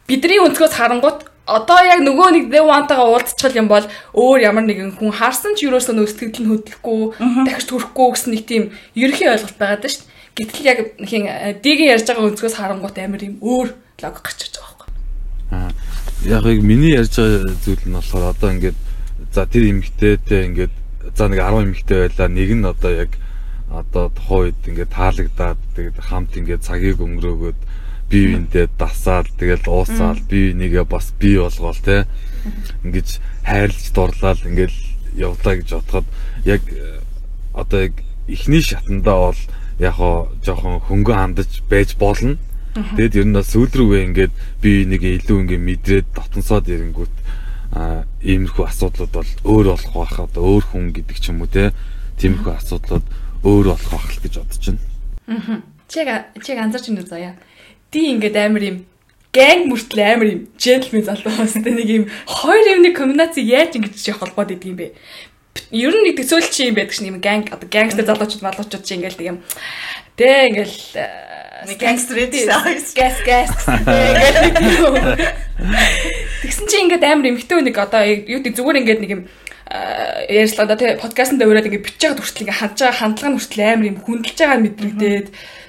бидний 0.06 0.40
өнцгөөс 0.42 0.74
харангуут 0.76 1.30
одоо 1.46 1.80
яг 1.82 2.00
нөгөө 2.06 2.28
нэг 2.34 2.44
they 2.50 2.62
want-ага 2.62 3.02
уулзчихал 3.02 3.58
юм 3.58 3.68
бол 3.68 3.86
өөр 4.14 4.38
ямар 4.46 4.62
нэгэн 4.62 4.94
хүн 4.94 5.10
харсан 5.10 5.58
ч 5.58 5.66
юусоо 5.66 5.94
нөө 5.94 6.06
сэтгэл 6.06 6.42
нь 6.46 6.50
хөдлөхгүй 6.54 7.00
дахиж 7.46 7.66
төрөхгүй 7.66 8.08
гэсэн 8.14 8.30
нэг 8.30 8.42
тийм 8.46 8.62
ерөнхий 8.94 9.26
ойлголт 9.26 9.58
байгаад 9.58 9.82
шүү 9.82 10.06
дээ. 10.06 10.10
Гэтэл 10.38 10.68
яг 10.70 10.78
хин 11.02 11.22
дигийн 11.60 11.92
ярьж 11.98 12.06
байгаа 12.06 12.30
өнцгөөс 12.30 12.56
харангуут 12.56 12.96
амар 12.98 13.22
юм 13.26 13.36
өөр 13.42 13.68
логик 13.74 14.22
гарч 14.22 14.38
ирж 14.46 14.54
байгаа 14.62 14.86
байхгүй. 14.86 15.81
Яг 16.24 16.46
яг 16.46 16.62
миний 16.62 16.94
ярьж 16.94 17.18
байгаа 17.18 17.54
зүйл 17.64 17.82
нь 17.82 17.96
болохоор 17.98 18.30
одоо 18.30 18.50
ингээд 18.54 18.78
за 19.34 19.42
тэр 19.46 19.64
эмгтээтэй 19.74 20.42
ингээд 20.46 20.74
за 21.18 21.26
нэг 21.26 21.40
10 21.42 21.66
эмгтээ 21.66 21.98
байлаа 22.06 22.28
нэг 22.30 22.50
нь 22.54 22.62
одоо 22.62 22.92
яг 22.94 23.10
одоо 23.66 24.06
тухайн 24.14 24.54
үед 24.54 24.60
ингээд 24.70 24.94
таалагдаад 24.94 25.60
тэгээд 25.74 25.98
хамт 25.98 26.32
ингээд 26.38 26.62
цагийг 26.62 27.02
өнгөрөөгөөд 27.02 27.60
бие 28.06 28.26
биендээ 28.28 28.66
дасаал 28.78 29.26
тэгэл 29.34 29.66
уусаал 29.66 30.20
бие 30.30 30.52
бинийгээ 30.54 30.84
бас 30.86 31.10
бий 31.18 31.42
болгоол 31.42 31.80
те 31.82 32.06
ингэж 32.86 33.08
хайрлж 33.42 33.84
дурлал 33.90 34.40
ингээд 34.46 34.74
явлаа 35.18 35.54
гэж 35.58 35.68
бодоход 35.74 36.06
яг 36.46 36.62
одоо 37.50 37.78
яг 37.88 37.94
эхний 38.28 38.62
шатандаа 38.62 39.32
бол 39.32 39.40
яг 39.82 39.94
хоо 39.98 40.30
жоохон 40.44 40.78
хөнгөн 40.86 41.18
хандаж 41.18 41.50
байж 41.66 41.96
болно 41.98 42.38
Тэгэд 42.72 43.20
ер 43.20 43.26
нь 43.28 43.36
бас 43.36 43.52
сүүл 43.52 43.68
рүүгээ 43.68 44.06
ингээд 44.08 44.34
би 44.64 44.72
нэг 44.88 45.02
илүү 45.04 45.38
ингээд 45.44 45.66
мэдрээд 45.68 46.06
дотносоод 46.16 46.72
ирэнгүүт 46.72 47.14
а 47.72 48.04
иймэрхүү 48.24 48.64
асуудлууд 48.64 49.12
бол 49.12 49.30
өөр 49.44 49.66
болох 49.76 49.92
байх 49.92 50.16
одоо 50.20 50.42
өөр 50.56 50.64
хүн 50.72 50.92
гэдэг 50.96 51.18
ч 51.20 51.32
юм 51.32 51.44
уу 51.44 51.52
те 51.52 51.72
тиймэрхүү 52.16 52.52
асуудлууд 52.52 53.06
өөр 53.44 53.66
болох 53.76 53.90
байх 53.92 54.08
л 54.08 54.22
гэж 54.24 54.34
бодож 54.40 54.64
байна. 54.64 54.80
Аа. 55.28 55.60
Чиг 55.88 56.08
чиг 56.40 56.56
анзарч 56.56 56.88
байна 56.88 57.04
уу 57.04 57.12
заяа. 57.12 57.34
Ди 57.92 58.00
ингээд 58.12 58.36
амар 58.40 58.64
юм 58.64 58.76
гэнг 59.32 59.68
мөртл 59.68 60.00
амар 60.00 60.28
юм 60.28 60.40
джентлмен 60.56 61.04
залуу 61.04 61.32
бас 61.32 61.56
тэ 61.56 61.72
нэг 61.72 61.88
юм 61.88 62.04
хоёр 62.28 62.76
юмны 62.76 62.92
комбинаци 62.92 63.40
яаж 63.40 63.76
ингэж 63.76 64.00
явах 64.12 64.32
холбоод 64.32 64.52
идэг 64.52 64.68
юм 64.72 64.76
бэ? 64.80 64.96
Ер 65.72 65.92
нь 65.96 66.04
нэг 66.08 66.20
төсөөлч 66.20 66.56
юм 66.68 66.76
байдаг 66.76 66.92
ш 66.92 67.04
юм 67.04 67.20
гэнг 67.20 67.52
одоо 67.52 67.68
гэнгстер 67.68 68.04
залуучууд 68.04 68.44
малуучууд 68.44 68.84
чи 68.84 68.96
ингээл 69.00 69.20
тийм 69.20 69.36
тэ 70.16 70.52
ингээл 70.52 71.31
Эдээс. 71.66 72.94
Гас 72.94 73.16
гас. 73.26 73.50
Тэгсэн 76.42 76.66
чи 76.66 76.76
ингээд 76.82 77.06
амар 77.06 77.30
эмхтэй 77.30 77.62
нэг 77.62 77.78
одоо 77.78 78.02
юу 78.02 78.42
гэдэг 78.42 78.58
зүгээр 78.58 78.80
ингээд 78.82 79.00
нэг 79.02 79.10
юм 79.14 79.22
ярьслаа 80.28 80.66
да 80.66 80.76
тий 80.76 80.98
подкастт 80.98 81.38
дэврээд 81.38 81.70
ингээд 81.70 81.86
бичиж 81.86 82.10
байгаа 82.10 82.18
хүртэл 82.18 82.42
ингээд 82.44 82.60
хандж 82.60 82.78
байгаа 82.82 82.98
хандлага 82.98 83.30
нь 83.30 83.38
хүртэл 83.38 83.62
амар 83.62 83.88
юм 83.88 83.98
хүндэлж 84.02 84.38
байгаа 84.42 84.58
мэдрэгдээд 84.58 85.26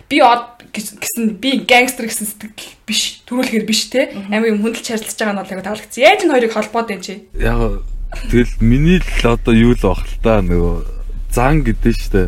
би 0.10 0.18
од 0.26 0.44
гэсэн 0.74 1.38
би 1.38 1.62
гангстер 1.64 2.10
гэсэн 2.10 2.26
сэтгэл 2.26 2.74
биш 2.90 3.22
төрүүлэхээр 3.30 3.66
биш 3.70 3.82
те 3.94 4.10
амар 4.34 4.50
юм 4.50 4.66
хүндэлж 4.66 4.90
харилцаж 4.90 5.22
байгаа 5.22 5.38
нь 5.38 5.42
бол 5.46 5.54
яг 5.54 5.62
таалагдсан. 5.62 6.02
Яаж 6.02 6.26
энэ 6.26 6.34
хоёрыг 6.34 6.58
холбоод 6.58 6.90
байна 6.90 7.06
чи? 7.06 7.22
Яг 7.38 7.86
тэгэл 8.34 8.58
миний 8.60 8.98
л 8.98 9.30
одоо 9.30 9.54
юу 9.54 9.78
л 9.78 9.86
бах 9.86 10.02
л 10.02 10.18
та 10.26 10.42
нөгөө 10.42 10.94
зан 11.34 11.66
гэдэг 11.66 11.94
штэ. 11.98 12.24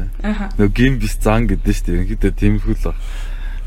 Нөгөө 0.58 0.74
гим 0.74 0.98
бис 0.98 1.14
зан 1.22 1.46
гэдэг 1.50 1.74
штэ. 1.74 1.94
Ерөнхийдөө 1.94 2.32
тиймэрхүү 2.42 2.74
л 2.74 2.86
баг. 2.90 2.98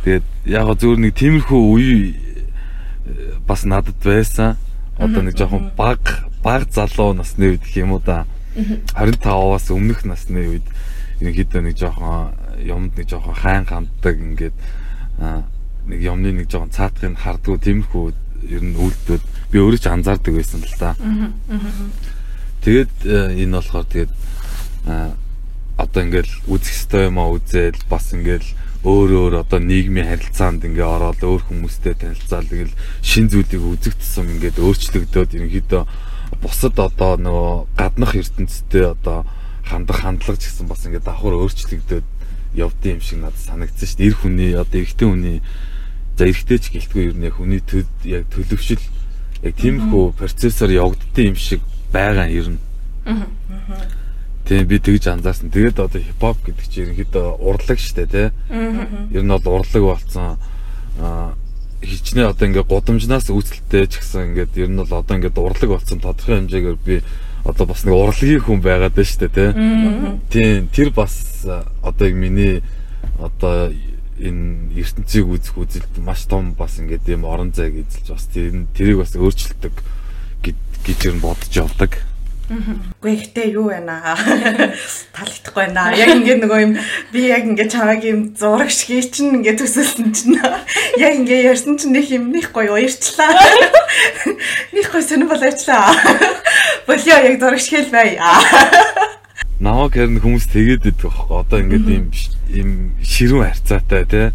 Тэгээд 0.09 0.25
яг 0.49 0.73
зөвөр 0.81 1.05
нэг 1.05 1.13
тиймэрхүү 1.21 1.63
үе 1.69 2.17
э, 2.17 3.37
бас 3.45 3.69
надад 3.69 4.01
байсан. 4.01 4.57
Одоо 4.97 5.21
нэг 5.21 5.37
жоохон 5.37 5.69
баг 5.77 6.01
баг 6.41 6.65
залуу 6.73 7.13
насны 7.13 7.53
үед 7.53 7.61
гэх 7.61 7.85
юм 7.85 7.93
уу 7.93 8.01
да. 8.01 8.25
25-аас 8.57 9.69
өмнөх 9.69 10.09
насны 10.09 10.49
үед 10.49 10.65
ерөнхийдөө 11.21 11.61
нэг 11.61 11.77
жоохон 11.77 12.33
юмд 12.65 12.97
нэг 12.97 13.05
жоохон 13.05 13.37
хайн 13.37 13.69
ханддаг 13.69 14.17
ингээд 14.17 14.57
нэг 15.93 16.01
юмны 16.01 16.33
нэг 16.41 16.49
жоохон 16.49 16.73
цаатахыг 16.73 17.21
хардгуу 17.21 17.61
тиймэрхүү 17.61 18.07
ер 18.49 18.65
нь 18.65 18.81
үйлдэлүүд 18.81 19.25
би 19.53 19.61
өөрөө 19.61 19.77
ч 19.77 19.93
анзаардаг 19.93 20.35
байсан 20.41 20.65
л 20.65 20.77
да. 20.81 20.97
Тэгээд 22.65 22.95
э, 23.05 23.45
энэ 23.45 23.61
болохоор 23.61 23.87
тэгээд 23.93 24.13
э, 24.89 25.13
одоо 25.77 26.01
ингээл 26.01 26.33
үзэх 26.49 26.73
ёстой 26.73 27.13
юм 27.13 27.21
а 27.21 27.29
үзэл 27.29 27.77
бас 27.93 28.09
ингээл 28.17 28.49
өөр 28.87 29.11
өөр 29.11 29.35
одоо 29.43 29.59
нийгмийн 29.59 30.07
харилцаанд 30.07 30.63
ингээ 30.63 30.87
ороод 30.87 31.19
өөр 31.19 31.43
хүмүүстэй 31.51 31.99
танилцаал 31.99 32.47
тэгэл 32.47 32.75
шин 33.03 33.27
зүйлийг 33.27 33.59
үзэх 33.59 33.99
тусам 33.99 34.31
ингээд 34.31 34.63
өөрчлөгдөөд 34.63 35.35
ерөнхийдөө 35.35 35.83
бусад 36.39 36.79
одоо 36.79 37.19
нөгөө 37.19 37.57
гаднах 37.75 38.15
ертөнцтэй 38.15 38.95
одоо 38.95 39.27
хандах 39.67 39.99
хандлага 40.07 40.39
ч 40.39 40.47
гэсэн 40.47 40.71
бас 40.71 40.87
ингээд 40.87 41.05
давхар 41.11 41.35
өөрчлөгдөөд 41.43 42.07
явдсан 42.55 42.91
юм 42.95 43.03
шиг 43.03 43.19
надад 43.19 43.43
санагдсан 43.43 43.89
шүү 43.89 43.99
дээ. 43.99 44.09
Эр 44.09 44.17
хүний 44.17 44.51
одоо 44.55 44.79
эрэгтэй 44.79 45.09
хүний 45.11 45.39
за 46.17 46.25
эрэгтэй 46.25 46.59
ч 46.59 46.65
гэлтгүй 46.73 47.03
ер 47.11 47.17
нь 47.19 47.27
яг 47.27 47.35
хүний 47.37 47.61
төд 47.61 47.91
яг 48.07 48.25
төлөвшил 48.31 48.83
яг 49.43 49.55
тиймэрхүү 49.59 50.05
процессор 50.17 50.71
явагддсан 50.71 51.25
юм 51.35 51.37
шиг 51.37 51.61
байгаа 51.93 52.31
ер 52.31 52.55
нь. 52.55 52.61
Тийм 54.49 54.65
би 54.65 54.81
тэгж 54.81 55.13
анзаарсан. 55.13 55.53
Тэгээд 55.53 55.77
одоо 55.77 56.01
хипхоп 56.01 56.41
гэдэг 56.41 56.67
чинь 56.73 56.97
ерөнхийдөө 56.97 57.27
урлаг 57.45 57.77
штэ 57.77 58.09
тий. 58.09 58.29
Ер 58.49 59.21
нь 59.21 59.29
бол 59.29 59.61
урлаг 59.61 59.83
болсон. 59.85 60.41
Хичнээн 61.85 62.33
одоо 62.33 62.49
ингээ 62.49 62.65
гудамжнаас 62.65 63.29
үүсэлтэй 63.29 63.85
ч 63.93 64.01
гэсэн 64.01 64.33
ингээд 64.33 64.57
ер 64.57 64.73
нь 64.73 64.81
бол 64.81 64.89
одоо 64.89 65.15
ингээд 65.21 65.37
урлаг 65.37 65.69
болсон 65.77 66.01
тодорхой 66.01 66.41
хэмжээгээр 66.41 66.81
би 66.81 67.05
одоо 67.45 67.65
бас 67.69 67.85
нэг 67.85 67.93
урлагийн 67.93 68.41
хүн 68.41 68.65
байгаад 68.65 68.97
байна 68.97 69.13
штэ 69.13 69.29
тий. 69.29 69.53
Тийм 70.33 70.73
тэр 70.73 70.97
бас 70.97 71.45
одоо 71.85 72.09
миний 72.09 72.65
одоо 73.21 73.69
энэ 74.17 74.73
ертөнцийг 74.81 75.29
үзэх 75.29 75.61
үзэлд 75.61 75.93
маш 76.01 76.25
том 76.25 76.57
бас 76.57 76.81
ингээд 76.81 77.05
юм 77.13 77.29
орон 77.29 77.53
зайг 77.53 77.85
эзэлж 77.85 78.17
бас 78.17 78.25
тэр 78.33 78.65
тэрийг 78.73 79.05
бас 79.05 79.13
өөрчилдөг 79.13 79.77
гэж 80.43 81.01
ер 81.05 81.15
нь 81.15 81.23
бодож 81.23 81.53
явдаг. 81.53 82.08
Үгүй 82.49 83.13
ихтэй 83.13 83.53
юу 83.53 83.69
байна 83.69 84.01
аа. 84.01 84.17
Таалагдахгүй 85.15 85.69
байна. 85.69 85.93
Яг 85.93 86.15
ингээд 86.17 86.41
нөгөө 86.41 86.61
юм 86.65 86.73
би 87.13 87.27
яг 87.29 87.45
ингээд 87.45 87.75
чамайг 87.77 88.07
юм 88.09 88.23
зураг 88.33 88.73
шиг 88.73 89.05
чинь 89.13 89.37
ингээд 89.37 89.61
төсөөлсөн 89.61 90.09
чинь 90.17 90.41
яг 90.97 91.13
ингээд 91.13 91.45
ярьсан 91.45 91.77
чинь 91.77 91.93
нэг 91.93 92.09
юм 92.09 92.33
нэг 92.33 92.49
гоё 92.57 92.81
уярчлаа. 92.81 93.37
Нэг 94.73 94.89
гоё 94.89 95.05
сонир 95.05 95.29
болоочлаа. 95.29 95.93
Болио 96.89 97.21
яг 97.21 97.37
зураг 97.37 97.61
шиг 97.61 97.85
л 97.85 97.93
бай. 97.93 98.17
Намаг 99.61 99.93
хэрн 99.93 100.17
хүмүүс 100.17 100.49
тэгээд 100.49 100.89
идэх 100.89 101.05
байхгүй. 101.05 101.37
Одоо 101.45 101.59
ингээд 101.61 101.89
юм 101.93 102.07
юм 102.49 102.69
ширүүн 103.05 103.45
харьцаатай 103.45 104.05
тий. 104.09 104.27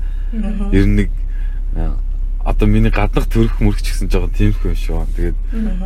Ер 0.70 0.86
нь 0.86 0.98
нэг 1.02 1.10
одоо 2.46 2.68
миний 2.68 2.92
гаднах 2.92 3.26
төрөх 3.32 3.58
мөрч 3.64 3.88
гэсэн 3.88 4.12
жоохон 4.12 4.36
тиймэрхүү 4.36 4.70
юм 4.70 4.78
шүү. 4.78 5.06
Тэгээд 5.16 5.38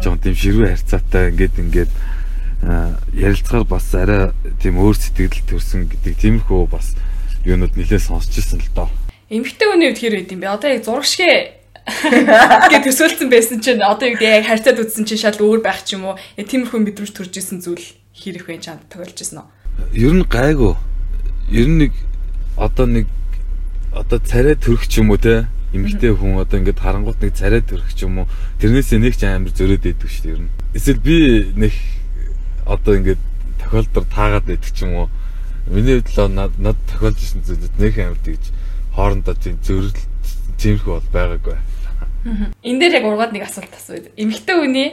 жоохон 0.01 0.21
тийм 0.25 0.35
ширүү 0.35 0.65
харьцаатай 0.73 1.29
ингээд 1.31 1.55
ингээд 1.61 1.91
ярилцгаар 2.61 3.63
бас 3.63 3.93
арай 3.93 4.31
тийм 4.61 4.81
өөр 4.81 4.97
сэтгэл 4.97 5.45
төрсөн 5.45 5.87
гэдэг 5.87 6.13
тиймэрхүү 6.17 6.67
бас 6.71 6.93
юунууд 7.45 7.77
нэлээд 7.77 8.03
сонсч 8.03 8.37
ирсэн 8.37 8.59
л 8.59 8.71
доо. 8.75 8.89
Эмэгтэй 9.29 9.67
хүний 9.67 9.87
үед 9.93 9.99
хэр 10.01 10.15
байд 10.17 10.31
юм 10.33 10.41
бэ? 10.41 10.51
Одоо 10.51 10.69
яг 10.73 10.83
зураг 10.83 11.05
шиг 11.05 11.57
гэж 11.87 12.83
төсөөлсөн 12.83 13.29
байсан 13.31 13.61
чинь 13.63 13.79
одоо 13.79 14.11
юу 14.11 14.19
яг 14.19 14.43
харьцаад 14.43 14.81
үзсэн 14.83 15.07
чинь 15.07 15.21
шал 15.21 15.39
өөр 15.39 15.63
байх 15.63 15.87
ч 15.87 15.95
юм 15.95 16.11
уу? 16.11 16.19
Тиймэрхүү 16.35 16.79
мэдрэмж 16.83 17.11
төрж 17.15 17.33
исэн 17.39 17.63
зүйл 17.63 17.83
хэр 18.11 18.43
их 18.43 18.47
вэ 18.51 18.59
чамд 18.59 18.83
тохиолж 18.91 19.15
исэн 19.23 19.39
үү? 19.39 19.47
Ер 19.95 20.13
нь 20.17 20.27
гайгүй. 20.27 20.75
Ер 21.47 21.67
нь 21.71 21.79
нэг 21.87 21.93
одоо 22.59 22.85
нэг 22.89 23.07
одоо 23.95 24.19
царай 24.19 24.59
төрөх 24.59 24.89
ч 24.91 24.99
юм 24.99 25.15
уу 25.15 25.21
те 25.21 25.47
эмэгтэй 25.71 26.11
хүн 26.11 26.43
одоо 26.43 26.59
ингээд 26.59 26.83
харангуут 26.83 27.23
нэг 27.23 27.31
царай 27.31 27.63
төрөх 27.63 27.95
ч 27.95 28.03
юм 28.03 28.23
уу 28.23 28.27
тэрнээсээ 28.59 28.99
нэг 28.99 29.15
ч 29.15 29.23
амар 29.23 29.55
зөрөөд 29.55 29.87
идэв 29.87 30.11
шүү 30.11 30.23
дээ 30.27 30.35
ер 30.35 30.41
нь. 30.43 30.51
Эсвэл 30.75 30.99
би 30.99 31.15
нэг 31.55 31.73
одоо 32.67 32.93
ингээд 32.99 33.21
тохиолдол 33.63 34.05
таагаад 34.11 34.45
байдаг 34.45 34.71
ч 34.75 34.83
юм 34.83 35.07
уу. 35.07 35.09
Миний 35.67 35.99
хувьд 36.03 36.11
л 36.11 36.27
над 36.35 36.77
тохиолж 36.91 37.19
исэн 37.23 37.41
зүйлүүд 37.47 37.75
нэг 37.79 37.93
амар 37.99 38.19
тэгж 38.21 38.43
хоорондоо 38.95 39.35
тийм 39.39 39.55
зөрөл 39.63 39.95
тиймэрхүү 40.59 40.93
бол 40.93 41.09
байгаагүй. 41.15 41.57
Энэ 42.63 42.79
дээр 42.79 42.93
яг 42.99 43.05
ургаад 43.07 43.31
нэг 43.31 43.47
асуулт 43.47 43.71
асууя. 43.71 44.11
Эмэгтэй 44.19 44.55
хүний 44.59 44.89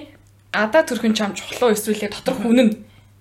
гадаа 0.55 0.83
төрхөн 0.87 1.15
чам 1.19 1.35
чухал 1.35 1.71
уу 1.71 1.75
эсвэл 1.75 2.07
дотор 2.07 2.39
хүн 2.39 2.61
нь 2.63 2.73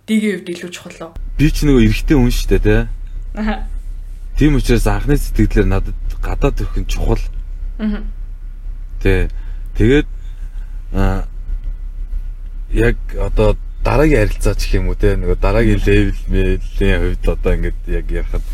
дигийн 0.05 0.37
хувьд 0.37 0.49
илүү 0.53 0.69
чухал 0.69 0.99
уу? 1.01 1.11
Би 1.37 1.49
ч 1.49 1.65
нөгөө 1.65 1.81
эрэгтэй 1.89 2.17
хүн 2.17 2.29
шүү 2.29 2.49
дээ, 2.53 2.61
тий. 2.61 2.81
Аа. 3.41 3.65
Тийм 4.37 4.57
учраас 4.59 4.85
анхны 4.85 5.17
сэтгэлээр 5.17 5.65
надад 5.65 5.97
гадаа 6.21 6.51
төрхөн 6.53 6.85
чухал. 6.85 7.23
Аа. 7.79 8.05
Тэ. 9.01 9.29
Тэгээд 9.77 10.09
аа 10.93 11.25
яг 12.69 12.97
одоо 13.17 13.57
дараагийн 13.83 14.23
харилцаа 14.23 14.55
ч 14.55 14.79
юм 14.79 14.87
уу 14.89 14.95
те 14.95 15.15
нөгөө 15.19 15.37
дараагийн 15.43 15.81
левел 15.83 16.21
мэлийн 16.31 16.99
хувьд 17.03 17.25
одоо 17.27 17.51
ингээд 17.53 17.79
яг 17.87 18.07
ярахад 18.11 18.45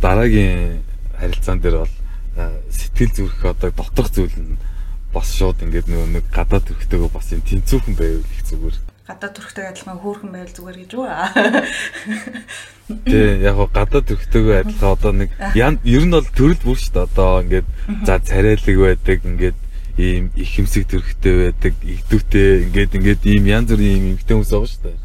дараагийн 0.00 0.82
харилцаан 1.20 1.60
дээр 1.60 1.84
бол 1.84 1.94
сэтгэл 2.72 3.12
зүрх 3.12 3.44
одоо 3.44 3.70
доторх 3.70 4.10
зүйл 4.10 4.36
нь 4.40 4.56
бас 5.12 5.28
шууд 5.36 5.60
ингээд 5.60 5.86
нөгөө 5.92 6.08
нэг 6.16 6.24
гадаад 6.32 6.64
төрхтэйгөө 6.64 7.10
бас 7.12 7.28
юм 7.36 7.44
тэнцүүхэн 7.44 7.94
байвал 8.00 8.24
их 8.24 8.42
зүгээр. 8.48 8.76
Гадаад 9.02 9.34
төрхтэй 9.36 9.66
адилхан 9.68 10.00
хөөрхөн 10.00 10.32
байвал 10.32 10.56
зүгээр 10.56 10.78
гэж 10.80 10.92
үү? 10.96 11.06
Тий, 13.12 13.28
яг 13.44 13.54
гоо 13.60 13.68
гадаад 13.68 14.08
төрхтэйгөө 14.08 14.56
адилхан 14.64 14.92
одоо 14.96 15.12
нэг 15.12 15.30
ер 15.52 16.04
нь 16.08 16.14
бол 16.16 16.24
төрөл 16.32 16.64
бүр 16.64 16.78
шүү 16.80 16.92
дээ. 16.96 17.06
Одоо 17.12 17.30
ингээд 17.44 17.68
за 18.08 18.14
царайлаг 18.24 18.76
байдаг 18.80 19.18
ингээд 19.28 19.58
ийм 19.98 20.32
их 20.36 20.48
хэмсэг 20.56 20.88
төрхтэй 20.88 21.34
байдаг, 21.52 21.74
игдүүтэй 21.84 22.64
ингээд 22.68 22.96
ингээд 22.96 23.22
ийм 23.28 23.44
янз 23.44 23.68
бүрийн 23.68 23.96
ийм 23.96 24.06
эмгтэй 24.16 24.34
хүмүүс 24.36 24.52
байгаа 24.52 24.70
шүү 24.72 24.82
дээ. 24.88 24.98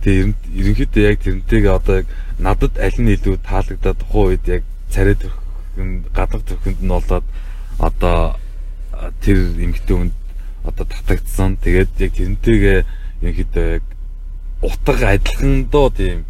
Тэгээ 0.00 0.24
ерөнхийдөө 0.56 1.02
яг 1.04 1.18
тэрнтэйг 1.20 1.64
одоо 1.68 1.94
яг 2.00 2.08
надад 2.40 2.74
аль 2.80 2.98
нь 3.00 3.12
илүү 3.12 3.36
таалагдаад 3.44 3.98
тухайн 4.00 4.28
үед 4.32 4.44
яг 4.48 4.62
царай 4.88 5.16
төрх 5.16 5.36
гадаг 6.16 6.42
төрхөнд 6.48 6.80
нь 6.80 6.88
болоод 6.88 7.26
одоо 7.76 8.40
тэр 9.20 9.38
эмгтэй 9.60 9.96
хүнд 9.96 10.14
одоо 10.64 10.84
татагдсан. 10.88 11.60
Тэгээд 11.60 11.92
яг 12.00 12.12
тэрнтэйгээ 12.16 12.78
ерөнхийдөө 13.20 13.66
яг 13.76 13.84
утга 14.64 15.12
адилхан 15.12 15.68
доо 15.68 15.92
тийм 15.92 16.24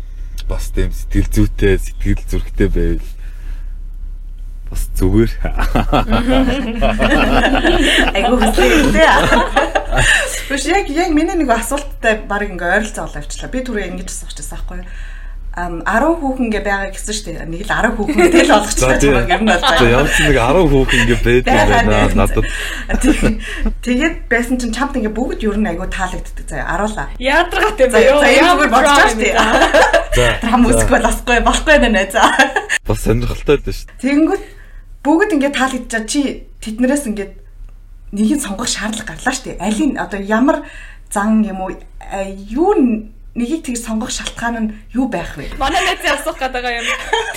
бас 0.48 0.70
тийм 0.74 0.90
сэтгэл 0.90 1.30
зүйтэй, 1.30 1.78
сэтгэл 1.78 2.22
зүрхтэй 2.26 2.68
байвал 2.70 3.10
бас 4.76 4.84
зүгээр. 5.00 5.32
Айгуу 8.12 8.36
хүсэлтэй. 8.44 9.08
Биш 10.52 10.64
яг 10.68 10.86
яг 10.92 11.10
миний 11.16 11.32
нэг 11.32 11.48
асуулттай 11.56 12.20
баг 12.28 12.44
ингээ 12.44 12.84
ойролцоо 12.84 13.08
олоо 13.08 13.24
авчлаа. 13.24 13.48
Би 13.48 13.64
түрүү 13.64 13.88
ингэж 13.96 14.12
асуучихсан 14.12 14.52
байхгүй 14.60 14.84
юу? 14.84 14.88
ам 15.56 15.80
10 15.88 16.20
хүүхэн 16.20 16.52
ингээ 16.52 16.64
байгаа 16.68 16.92
гэсэн 16.92 17.14
шүү 17.16 17.32
дээ. 17.32 17.48
Нэг 17.48 17.64
л 17.64 17.72
10 17.72 17.96
хүүхэн 17.96 18.28
тэл 18.28 18.52
болгочихлаа 18.52 19.24
юм 19.24 19.32
ер 19.32 19.40
нь 19.40 19.48
бол. 19.48 19.64
За 19.64 19.88
ямар 19.88 20.10
ч 20.12 20.18
нэг 20.20 20.36
10 20.36 20.68
хүүхэн 20.68 21.00
ингээ 21.00 21.20
байдаг 21.24 21.56
байна 21.56 22.12
надад. 22.12 22.44
Тэгээд 23.80 24.16
байсан 24.28 24.60
чинь 24.60 24.76
чамд 24.76 25.00
ингээ 25.00 25.16
бүгд 25.16 25.40
ер 25.48 25.56
нь 25.56 25.64
айгу 25.72 25.88
таалагддаг 25.88 26.44
заяа. 26.44 26.76
Аруулаа. 26.76 27.08
Яадрагат 27.16 27.80
юм 27.80 27.88
байна. 27.88 28.20
За 28.20 28.28
ямар 28.36 28.68
бодож 28.68 29.00
шүү 29.00 29.20
дээ. 29.24 29.32
За 30.12 30.24
хүмүүс 30.44 30.80
болохгүй 30.92 31.40
болохгүй 31.40 31.76
нэ 31.88 32.04
за. 32.12 32.20
Бас 32.84 33.00
сонирхолтой 33.00 33.56
л 33.56 33.64
шүү 33.64 33.88
дээ. 33.96 34.00
Тэнгүүд 34.04 34.55
бүгд 35.06 35.38
ингээ 35.38 35.54
таалагдчаа 35.54 36.02
чи 36.02 36.50
тэднэрээс 36.58 37.06
ингээ 37.06 37.28
нэгийг 38.10 38.42
сонгох 38.42 38.66
шаардлага 38.66 39.14
гарлаа 39.14 39.34
шүү 39.34 39.54
дээ. 39.54 39.62
Алийг 39.62 39.94
одоо 40.02 40.18
ямар 40.18 40.66
зан 41.14 41.46
юм 41.46 41.62
уу 41.62 41.70
юу 42.50 42.74
нэгийг 43.38 43.62
тэгж 43.62 43.86
сонгох 43.86 44.10
шалтгаан 44.10 44.56
нь 44.58 44.74
юу 44.98 45.06
байх 45.06 45.38
вэ? 45.38 45.54
Манай 45.62 45.78
найз 45.86 46.02
асуух 46.02 46.34
гэдэг 46.42 46.58
байгаа 46.58 46.82
юм. 46.82 46.88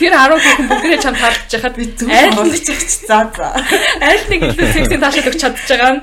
Тэр 0.01 0.13
10 0.17 0.33
хүүхэн 0.41 0.67
бүгдээ 0.71 1.01
чам 1.03 1.13
таалж 1.13 1.49
яхад 1.53 1.75
би 1.77 1.85
зөв 1.93 2.09
сонгочих 2.09 2.81
ч 2.89 2.93
за 3.05 3.29
за. 3.37 3.53
Аль 4.01 4.25
нэг 4.33 4.41
илүү 4.49 4.67
сексийн 4.73 5.01
таашаал 5.03 5.29
өгч 5.29 5.37
чадж 5.37 5.61
байгаа 5.69 5.93
нь 5.93 6.01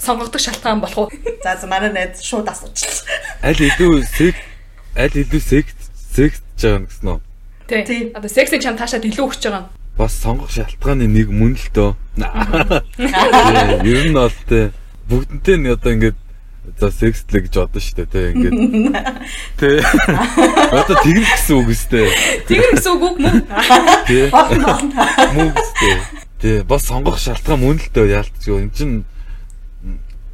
сонгогдох 0.00 0.40
шалтгаан 0.40 0.80
болох 0.80 0.98
уу? 0.98 1.08
За 1.44 1.60
за 1.60 1.66
манай 1.68 1.92
найз 1.92 2.24
шууд 2.24 2.48
асуучихлаа. 2.48 3.20
Аль 3.44 3.60
илүү 3.60 4.00
секс 4.08 4.40
аль 4.96 5.16
илүү 5.20 5.42
секс 5.44 5.76
секс 6.16 6.40
жаага 6.56 6.88
гэсэн 6.88 7.08
үү? 7.12 7.20
Тий. 7.68 8.00
Одоо 8.16 8.30
сексийн 8.32 8.64
чам 8.64 8.80
таашаал 8.80 9.04
илүү 9.04 9.26
өгч 9.28 9.44
байгаа 9.44 9.68
нь 9.68 9.81
бас 9.96 10.12
сонгох 10.16 10.50
шалтгааны 10.50 11.06
нэг 11.06 11.28
мөн 11.28 11.54
л 11.56 11.68
дөө. 11.74 11.90
Ер 13.84 14.02
нь 14.08 14.16
бол 14.16 14.36
тэ 14.48 14.72
бүгднтэй 15.08 15.56
нь 15.60 15.68
одоо 15.68 15.92
ингээд 15.92 16.18
за 16.78 16.88
секстлэг 16.90 17.50
гэж 17.50 17.54
бодно 17.58 17.80
шүү 17.82 17.96
дээ 18.00 18.08
тэ 18.08 18.20
ингээд. 18.32 18.54
Тэ. 19.58 19.68
Одоо 20.72 20.96
тэгэр 21.02 21.26
гэсэн 21.26 21.54
үг 21.58 21.68
өстэй. 21.74 22.06
Тэгэр 22.48 22.70
гэсэн 22.78 22.92
үг 22.96 23.16
мөн. 23.18 23.36
Тэ. 24.08 24.30
Мөн 25.34 25.48
өстэй. 25.52 25.96
Тэ 26.38 26.50
бас 26.64 26.86
сонгох 26.86 27.18
шалтгаан 27.18 27.60
мөн 27.60 27.82
л 27.82 27.88
дөө 27.92 28.06
яалтч. 28.14 28.46
Энд 28.48 28.74
чин 28.78 29.04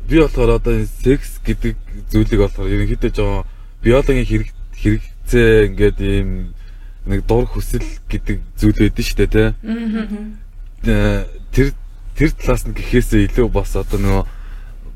би 0.08 0.20
болохоор 0.20 0.60
одоо 0.60 0.84
секс 1.02 1.40
гэдэг 1.44 1.76
зүйлийг 2.12 2.40
болохоор 2.40 2.68
ерөнхийдөө 2.68 3.12
жоо 3.12 3.44
биологийн 3.84 4.24
хэрэг 4.24 4.48
хэрэгцээ 4.80 5.66
ингээд 5.72 5.98
ийм 6.00 6.28
нэг 7.08 7.24
дур 7.24 7.48
хүсэл 7.48 7.88
гэдэг 8.12 8.36
зүйл 8.60 8.78
байдэн 8.78 9.04
шүү 9.04 9.18
дээ 9.18 9.32
тий. 9.32 9.48
Тэр 11.52 11.68
тэр 12.14 12.30
талаас 12.36 12.68
нь 12.68 12.76
гэхээсээ 12.76 13.32
илүү 13.32 13.48
бас 13.48 13.72
одоо 13.72 13.98
нөгөө 13.98 14.24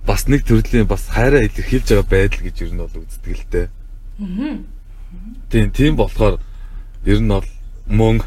бас 0.05 0.29
нэг 0.29 0.45
төрлийн 0.45 0.85
бас 0.85 1.09
хайраа 1.09 1.47
илэрхийлж 1.49 1.89
байгаа 1.89 2.07
байдал 2.13 2.45
гэж 2.45 2.57
ер 2.63 2.73
нь 2.77 2.83
бол 2.85 3.01
үздэг 3.01 3.33
л 3.33 3.47
дээ. 3.49 3.67
Аа. 4.21 4.61
Тийм 5.49 5.71
тийм 5.73 5.97
болохоор 5.97 6.37
ер 7.07 7.21
нь 7.23 7.33
бол 7.33 7.49
мөн 7.89 8.21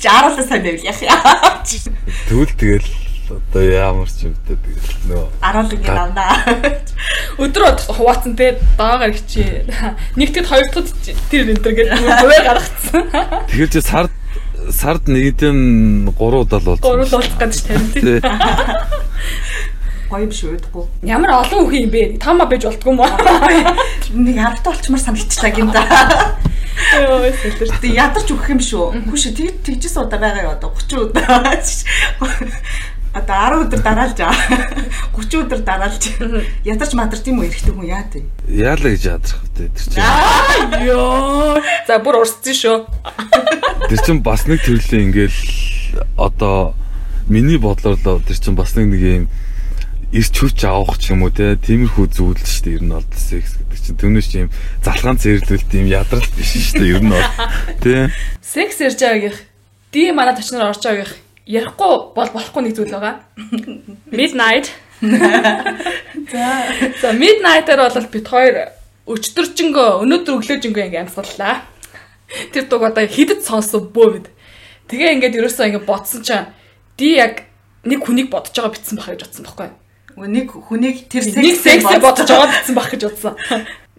Жааруулаа 0.00 0.44
сайн 0.44 0.62
байвал 0.64 0.84
яах 0.84 1.02
юм. 1.02 1.94
Тэгвэл 2.28 2.54
тэгэл 2.56 2.88
одоо 3.30 3.62
ямар 3.62 4.10
ч 4.10 4.26
юм 4.26 4.34
тэгэл 4.42 4.90
нөө 5.06 5.26
11 5.38 5.78
ин 5.78 5.94
авнаа. 5.94 6.34
Өдөр 7.38 7.62
бод 7.70 7.80
хуваацсан 7.86 8.34
те 8.34 8.58
даагаар 8.74 9.14
хичээ. 9.14 9.70
Нэг 10.18 10.34
тэгэд 10.34 10.50
хоёр 10.50 10.66
дахь 10.74 10.90
тэр 11.30 11.54
энэ 11.54 11.62
төр 11.62 11.74
гэж 11.78 11.88
хуваа 11.94 12.42
гаргацсан. 12.42 13.02
Тэгэхээр 13.46 13.70
чи 13.70 13.80
сард 13.80 14.12
сард 14.70 15.04
нэгдэн 15.06 16.10
3 16.10 16.42
удаа 16.42 16.58
л 16.58 16.68
болж. 16.74 16.82
3 16.82 17.06
л 17.06 17.14
болох 17.14 17.36
гэж 17.38 17.54
тарин 17.64 17.88
тий. 17.94 18.18
Гоё 20.10 20.26
юм 20.26 20.32
шүү 20.34 20.58
удахгүй. 20.58 20.84
Ямар 21.06 21.38
олон 21.38 21.70
үхэн 21.70 21.86
юм 21.86 21.92
бэ? 21.94 22.18
Тама 22.18 22.44
байж 22.50 22.66
болтгүй 22.66 22.90
юм 22.90 22.98
аа. 22.98 23.14
Нэг 24.10 24.36
авто 24.42 24.74
болчмар 24.74 24.98
санагчлаа 24.98 25.54
гин 25.54 25.70
да. 25.70 25.86
Йоо, 26.98 27.30
сэлэр. 27.30 27.78
Тэг 27.78 27.94
ядарч 27.94 28.26
өгөх 28.34 28.50
юм 28.50 28.58
шүү. 28.58 29.06
Хүш 29.06 29.30
тэг 29.30 29.62
тэгжсэн 29.62 30.10
удаа 30.10 30.18
байгаа 30.18 30.50
юу 30.50 30.54
одоо 30.58 30.74
30 30.74 31.14
удаа. 31.14 31.54
Одоо 33.10 33.34
10 33.34 33.66
өдөр 33.66 33.80
дараалж 33.82 34.20
аа. 34.22 34.34
30 35.18 35.42
өдөр 35.42 35.60
дараалж. 35.66 36.04
Ядарч 36.62 36.92
мадарч 36.94 37.26
юм 37.26 37.42
уу 37.42 37.48
эрэхтэй 37.50 37.74
хүн 37.74 37.90
яа 37.90 38.06
тий. 38.06 38.22
Яалаа 38.46 38.94
гэж 38.94 39.02
ядрах 39.18 39.42
вэ 39.42 39.66
тэр 39.66 39.70
чинь. 39.74 39.98
Аа 39.98 40.78
ёо. 40.86 41.58
За 41.90 41.98
бүр 41.98 42.22
урсцсан 42.22 42.54
шүү. 42.54 42.76
Тэр 43.90 44.00
чинь 44.06 44.22
бас 44.22 44.46
нэг 44.46 44.62
төрлийн 44.62 45.10
ингээл 45.10 45.38
одоо 46.14 46.78
миний 47.26 47.58
бодлоор 47.58 47.98
л 47.98 48.22
тэр 48.22 48.38
чинь 48.38 48.54
бас 48.54 48.78
нэг 48.78 48.94
нэг 48.94 49.02
юм 49.02 49.24
ирч 50.14 50.34
хүч 50.38 50.62
авах 50.66 50.98
ч 50.98 51.14
юм 51.14 51.22
уу 51.26 51.34
те 51.34 51.54
тиймэрхүү 51.54 52.06
зүйл 52.14 52.38
шүү 52.38 52.62
дээ 52.66 52.76
ер 52.78 52.84
нь 52.86 52.94
бол 52.94 53.06
секс 53.14 53.54
гэдэг 53.58 53.78
чинь 53.78 53.98
түүнээс 53.98 54.26
ч 54.26 54.32
юм 54.42 54.50
залхаан 54.82 55.18
цэрлүүлт 55.22 55.70
юм 55.78 55.86
ядралт 55.86 56.32
биш 56.34 56.50
шүү 56.74 56.82
дээ 56.82 56.94
ер 56.98 57.02
нь 57.02 57.14
бол 57.14 57.26
тий 57.78 58.10
Секс 58.42 58.82
ярьж 58.82 58.98
байгаагийнх. 58.98 59.38
Ди 59.94 60.10
манай 60.10 60.34
тачнаар 60.34 60.74
орж 60.74 60.82
байгаагийнх. 60.82 61.29
Ярихгүй 61.46 61.92
бол 62.16 62.30
болохгүй 62.34 62.62
нэг 62.64 62.74
зүйл 62.76 62.92
байгаа. 62.92 63.24
Midnight. 64.18 64.70
За. 66.32 66.46
За 67.00 67.12
midnight-аар 67.16 67.88
бол 67.88 68.08
бит 68.12 68.28
хоёр 68.28 68.56
өчтөржингөө 69.08 70.04
өнөөдөр 70.04 70.36
өглөөжингөө 70.38 70.84
ингээм 70.86 71.08
амьсгаллаа. 71.08 71.64
Тэр 72.52 72.68
дуг 72.68 72.84
одоо 72.84 73.08
хидэд 73.08 73.42
сонсон 73.42 73.88
бөө 73.90 74.08
мэд. 74.20 74.26
Тэгээ 74.92 75.14
ингээд 75.16 75.38
ерөөсөө 75.40 75.66
ингээд 75.72 75.88
бодсон 75.88 76.22
чинь 76.22 76.52
ди 77.00 77.16
яг 77.16 77.48
нэг 77.82 78.04
хүнийг 78.04 78.28
бодож 78.30 78.52
байгаа 78.54 78.76
битсэн 78.76 78.96
бах 79.00 79.08
гэж 79.10 79.20
бодсон 79.24 79.44
байхгүй 79.48 79.66
юу? 79.66 80.28
Нэг 80.28 80.46
хүнийг 80.52 80.96
тэр 81.08 81.24
сексээ 81.24 81.98
бодож 81.98 82.28
байгаа 82.28 82.52
битсэн 82.52 82.74
бах 82.76 82.90
гэж 82.92 83.02
бодсон. 83.08 83.34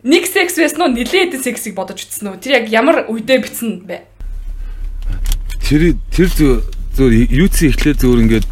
Нэг 0.06 0.24
секс 0.30 0.56
байсан 0.56 0.82
уу? 0.86 0.94
Нилээд 0.94 1.36
сексийг 1.42 1.76
бодож 1.76 1.98
битсэн 1.98 2.32
үү? 2.32 2.40
Тэр 2.40 2.62
яг 2.62 2.66
ямар 2.70 3.10
үедээ 3.10 3.42
битсэн 3.42 3.84
бэ? 3.90 4.06
тэр 5.72 5.96
тэр 6.12 6.30
зөө 6.96 7.10
зөөр 7.10 7.14
юуцэн 7.32 7.68
эхлээ 7.72 7.96
зөөр 8.02 8.20
ингээд 8.26 8.48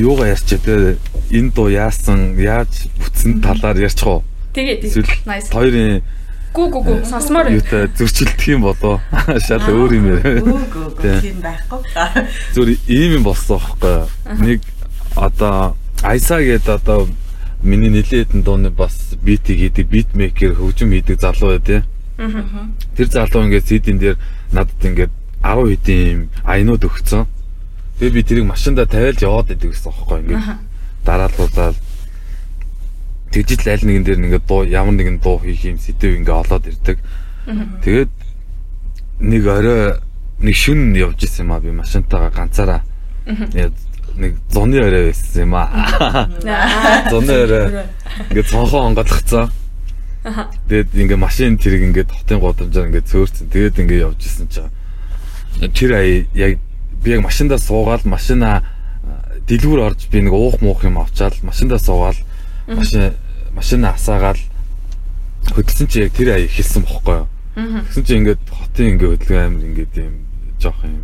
юугаа 0.00 0.28
ярьчаа 0.34 0.58
те 0.64 0.74
энэ 1.34 1.50
дуу 1.54 1.68
яасан 1.70 2.38
яаж 2.38 2.88
бүтсэн 2.98 3.40
талаар 3.44 3.76
ярьчих 3.78 4.06
уу 4.06 4.22
Тэгээд 4.54 4.82
nice. 5.26 5.50
хоёрын 5.54 6.02
Гү 6.50 6.66
гү 6.66 6.80
гү 6.82 6.94
сонсомоор 7.06 7.46
байна. 7.46 7.54
юутай 7.62 7.86
зөрчилдөх 7.94 8.46
юм 8.50 8.62
болоо 8.66 8.98
шал 9.46 9.62
өөр 9.70 9.90
юм 9.94 10.06
яриа 10.10 10.42
Тий. 10.42 10.50
үгүй 10.50 11.20
тийм 11.22 11.38
байхгүй. 11.38 11.80
зүгээр 12.54 12.70
ийм 12.90 13.10
юм 13.18 13.22
болсон 13.22 13.58
байхгүй 13.62 14.42
нэг 14.42 14.58
одоо 15.14 15.76
Айса 16.02 16.42
гэдэг 16.42 16.74
одоо 16.82 17.06
миний 17.62 17.90
нилээдэн 17.92 18.42
дууны 18.42 18.70
бас 18.74 19.14
битийг 19.22 19.58
хийдэг 19.62 19.86
битмейкер 19.86 20.58
хөгжим 20.58 20.90
хийдэг 20.90 21.20
залуу 21.22 21.54
бай 21.54 21.60
тээ. 21.62 21.82
Тэр 22.98 23.06
залуу 23.06 23.44
ингээд 23.46 23.68
CD-н 23.70 23.98
дээр 24.00 24.16
надад 24.50 24.80
ингээд 24.82 25.12
10 25.44 25.70
хэдийн 25.70 26.08
юм 26.10 26.22
аянууд 26.42 26.82
өгцөн. 26.88 27.28
Тэгээ 28.00 28.16
би 28.16 28.22
тэрийг 28.24 28.46
машинда 28.48 28.88
тавиалж 28.88 29.20
яваад 29.20 29.52
байдаг 29.52 29.76
гэсэн 29.76 29.92
аахгүй 29.92 30.18
ингээд 30.24 30.44
дараалуулаад 31.04 31.76
тэгжил 33.28 33.68
аль 33.68 33.84
нэгэн 33.84 34.04
дээр 34.08 34.20
ингээд 34.24 34.48
дуу 34.48 34.64
ямар 34.64 34.96
нэгэн 34.96 35.20
дуу 35.20 35.36
хийх 35.44 35.68
юм 35.68 35.76
сэдв 35.76 36.16
ингээд 36.16 36.40
олоод 36.48 36.64
ирдэг. 36.64 36.96
Тэгээд 37.84 38.12
нэг 39.20 39.44
орой 39.44 40.00
нэг 40.40 40.56
шүн 40.56 40.96
явж 40.96 41.28
исэн 41.28 41.44
юм 41.44 41.52
а 41.52 41.60
би 41.60 41.76
машинтайгаа 41.76 42.32
ганцаараа. 42.32 42.80
Нэг 44.16 44.40
зуны 44.48 44.80
орой 44.80 45.12
байсан 45.12 45.44
юм 45.44 45.54
а. 45.60 45.68
Зуны 47.12 47.36
орой 47.36 47.84
ингээд 48.32 48.48
цонхоо 48.48 48.88
онгодлгцсан. 48.88 49.52
Тэгээд 50.24 50.96
ингээд 50.96 51.20
машин 51.20 51.60
тэрэг 51.60 51.84
ингээд 51.84 52.10
хотын 52.16 52.40
годамжаар 52.40 52.88
ингээд 52.88 53.12
цөөрцөн. 53.12 53.52
Тэгээд 53.52 53.76
ингээд 53.76 54.04
явж 54.08 54.24
исэн 54.24 54.48
чинь 54.48 54.72
тэр 55.76 56.00
ая 56.00 56.24
яг 56.32 56.56
би 57.02 57.10
яг 57.16 57.24
машиндаа 57.24 57.58
суугаад 57.58 58.04
машина 58.04 58.62
дэлгүүр 59.48 59.80
орж 59.86 60.08
би 60.12 60.22
нэг 60.22 60.34
уух 60.36 60.60
муух 60.60 60.84
юм 60.84 60.98
авчаал 61.00 61.34
машиндаа 61.42 61.78
суугаад 61.78 62.18
машин 62.68 63.14
машина 63.54 63.94
асаагаал 63.96 64.38
хөдөлсөн 65.48 65.88
чи 65.88 66.04
яг 66.04 66.12
тэр 66.14 66.36
ая 66.36 66.46
хэлсэн 66.46 66.84
бохгүй 66.84 67.24
юу. 67.24 67.28
Тэгсэн 67.56 68.04
чи 68.04 68.12
ингээд 68.20 68.42
хотын 68.46 68.86
ингээд 68.94 69.10
хөдөлгөөн 69.10 69.46
амир 69.48 69.64
ингээд 69.72 69.94
юм 69.98 70.14
жоох 70.60 70.80
юм 70.84 71.02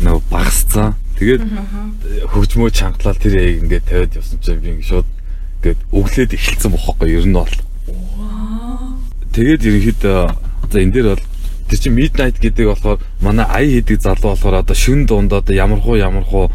нэг 0.00 0.22
багасцсан. 0.30 0.94
Тэгээд 1.18 1.42
хөгжмөө 2.30 2.70
чангалал 2.70 3.18
тэр 3.20 3.34
аяг 3.36 3.56
ингээд 3.66 3.84
тавиад 3.90 4.16
явсан 4.16 4.40
чинь 4.40 4.62
би 4.62 4.70
ингээд 4.72 4.88
шууд 4.88 5.08
ингээд 5.60 5.80
өглөөд 5.92 6.32
эхэлсэн 6.32 6.70
бохгүй 6.72 7.08
юу. 7.12 7.20
Ер 7.20 7.26
нь 7.26 7.36
бол. 7.36 7.56
Тэгээд 9.34 9.66
ерөнхийдөө 9.66 10.20
за 10.72 10.78
энэ 10.80 10.94
дээр 10.94 11.08
бол 11.12 11.24
тэр 11.68 11.78
чинь 11.78 11.98
midnight 11.98 12.38
гэдэг 12.38 12.66
болохоор 12.70 12.98
манай 13.20 13.46
ая 13.46 13.66
хийдэг 13.66 14.00
залуу 14.00 14.34
болохоор 14.34 14.62
одоо 14.62 14.76
шүн 14.76 15.06
дунд 15.06 15.32
одоо 15.32 15.54
ямар 15.54 15.80
хуу 15.80 15.96
ямар 15.98 16.24
хуу 16.24 16.50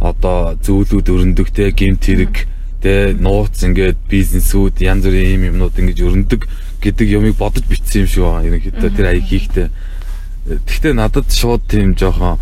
одоо 0.00 0.58
зөөлүүд 0.60 1.06
өрнөдөг 1.08 1.48
те 1.54 1.70
гемт 1.70 2.04
хэрэг 2.04 2.34
те 2.82 3.16
нууц 3.16 3.62
ингээд 3.64 3.96
бизнесүүд 4.10 4.82
янз 4.84 5.06
бүрийн 5.06 5.40
юм 5.40 5.44
юмнууд 5.56 5.74
ингэж 5.78 5.98
өрнөдөг 6.02 6.42
гэдэг 6.82 7.08
юмыг 7.16 7.34
бодож 7.40 7.64
бичсэн 7.64 8.04
юм 8.04 8.08
шиг 8.10 8.22
байгаа 8.22 8.46
ерөнхийдөө 8.46 8.90
тэр 8.92 9.06
ая 9.10 9.20
хийхдээ. 9.20 9.68
Тэгтээ 10.46 10.94
надад 10.94 11.26
шууд 11.32 11.62
тийм 11.66 11.96
жоохон 11.96 12.38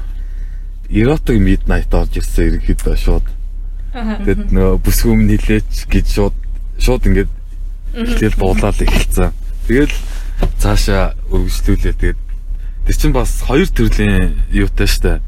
erotic 0.91 1.39
midnight 1.41 1.95
орж 1.95 2.19
ирсэн 2.19 2.59
ерөнхийдөө 2.59 2.97
шууд. 2.99 3.27
Тэгэд 3.95 4.51
нөгөө 4.51 4.83
бүсгүм 4.85 5.21
нилээч 5.31 5.87
гэж 5.89 6.07
шууд 6.13 6.37
шууд 6.83 7.03
ингээд 7.09 7.33
эхлээл 7.95 8.37
дуулаад 8.37 8.79
эхэлсэн. 8.83 9.31
Тэгэл 9.71 9.95
цаашаа 10.59 11.15
үргэлжлүүлээ. 11.31 11.95
Тэгээд 11.95 12.21
тэр 12.87 12.97
чинь 12.97 13.15
бас 13.17 13.41
хоёр 13.45 13.69
төрлийн 13.69 14.43
юутай 14.53 14.87
штэ. 14.89 15.21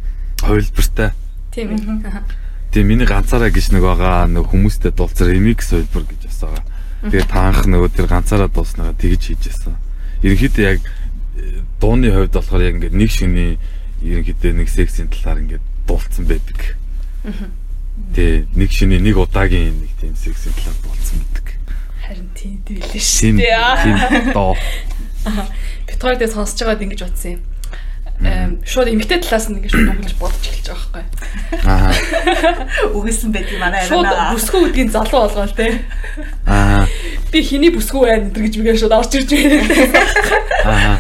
Хувилбартай. 0.43 1.11
Тийм 1.53 1.73
ээ. 1.73 2.23
Тэгээ 2.73 2.87
миний 2.87 3.09
ганцаараа 3.09 3.49
гэж 3.49 3.73
нэг 3.73 3.83
байгаа 3.83 4.29
нэг 4.29 4.53
хүмүүстэй 4.53 4.93
дуулцар 4.93 5.33
remix 5.33 5.73
хувилбар 5.73 6.05
гэж 6.05 6.21
бас 6.29 6.41
байгаа. 6.45 6.65
Тэгээ 7.09 7.27
таанх 7.31 7.65
нөгөө 7.65 7.91
тэр 7.97 8.07
ганцаараа 8.11 8.51
дууснаа 8.53 8.93
тэгж 8.93 9.33
хийжсэн. 9.33 9.73
Ерөнхийдөө 10.21 10.65
яг 10.65 10.81
э, 10.85 11.61
дууны 11.81 12.13
хувьд 12.13 12.37
болохоор 12.37 12.63
яг 12.67 12.75
ингээд 12.77 12.97
нэг 12.97 13.11
шиний 13.13 13.57
ерөнхийдөө 14.05 14.53
нэг 14.61 14.69
сексийн 14.69 15.09
талаар 15.09 15.41
ингээд 15.41 15.65
дуулцсан 15.89 16.25
байдаг. 16.29 16.61
Тэгээ 18.13 18.53
нэг 18.53 18.71
шиний 18.73 19.01
нэг 19.01 19.17
удаагийн 19.17 19.73
нэг 19.81 19.93
тийм 19.97 20.13
сексийн 20.19 20.53
талаар 20.53 20.77
дуулцсан 20.85 21.17
байдаг. 21.25 21.47
Харин 22.05 22.29
тийм 22.37 22.55
дээ 22.67 22.85
Тийм 22.93 23.01
шүү 23.01 23.41
дээ. 23.41 23.77
тийм 23.83 23.97
доо. 24.37 24.53
Бид 25.87 26.01
хоёр 26.03 26.19
дээр 26.19 26.33
сонсож 26.33 26.61
байгаад 26.63 26.83
ингэж 26.87 27.03
бодсон 27.03 27.31
юм. 27.37 27.43
Эм 28.25 28.51
шууд 28.65 28.89
эмгтэй 28.89 29.21
талаас 29.21 29.47
нь 29.53 29.61
ингэж 29.61 29.75
нүгэлж 29.77 30.17
бодож 30.17 30.41
эхэлж 30.41 30.67
байгаа 30.73 30.91
байхгүй. 30.97 31.05
Аа. 31.69 31.93
Үгэлсэн 32.97 33.31
байдаг 33.35 33.59
манай 33.61 33.85
Шууд 33.85 34.09
арина. 34.09 34.33
бүсгүй 34.33 34.61
гэдгийг 34.73 34.91
залуу 34.95 35.21
болгоол 35.29 35.53
те. 35.53 35.67
Аа. 36.49 36.89
Би 37.29 37.39
хиний 37.45 37.69
бүсгүй 37.75 38.09
байна 38.09 38.33
энэ 38.33 38.41
гэж 38.41 38.55
бигээр 38.57 38.81
шууд 38.81 38.97
орж 38.97 39.13
ирж 39.21 39.31
байна. 39.37 39.61
Аа. 40.65 40.97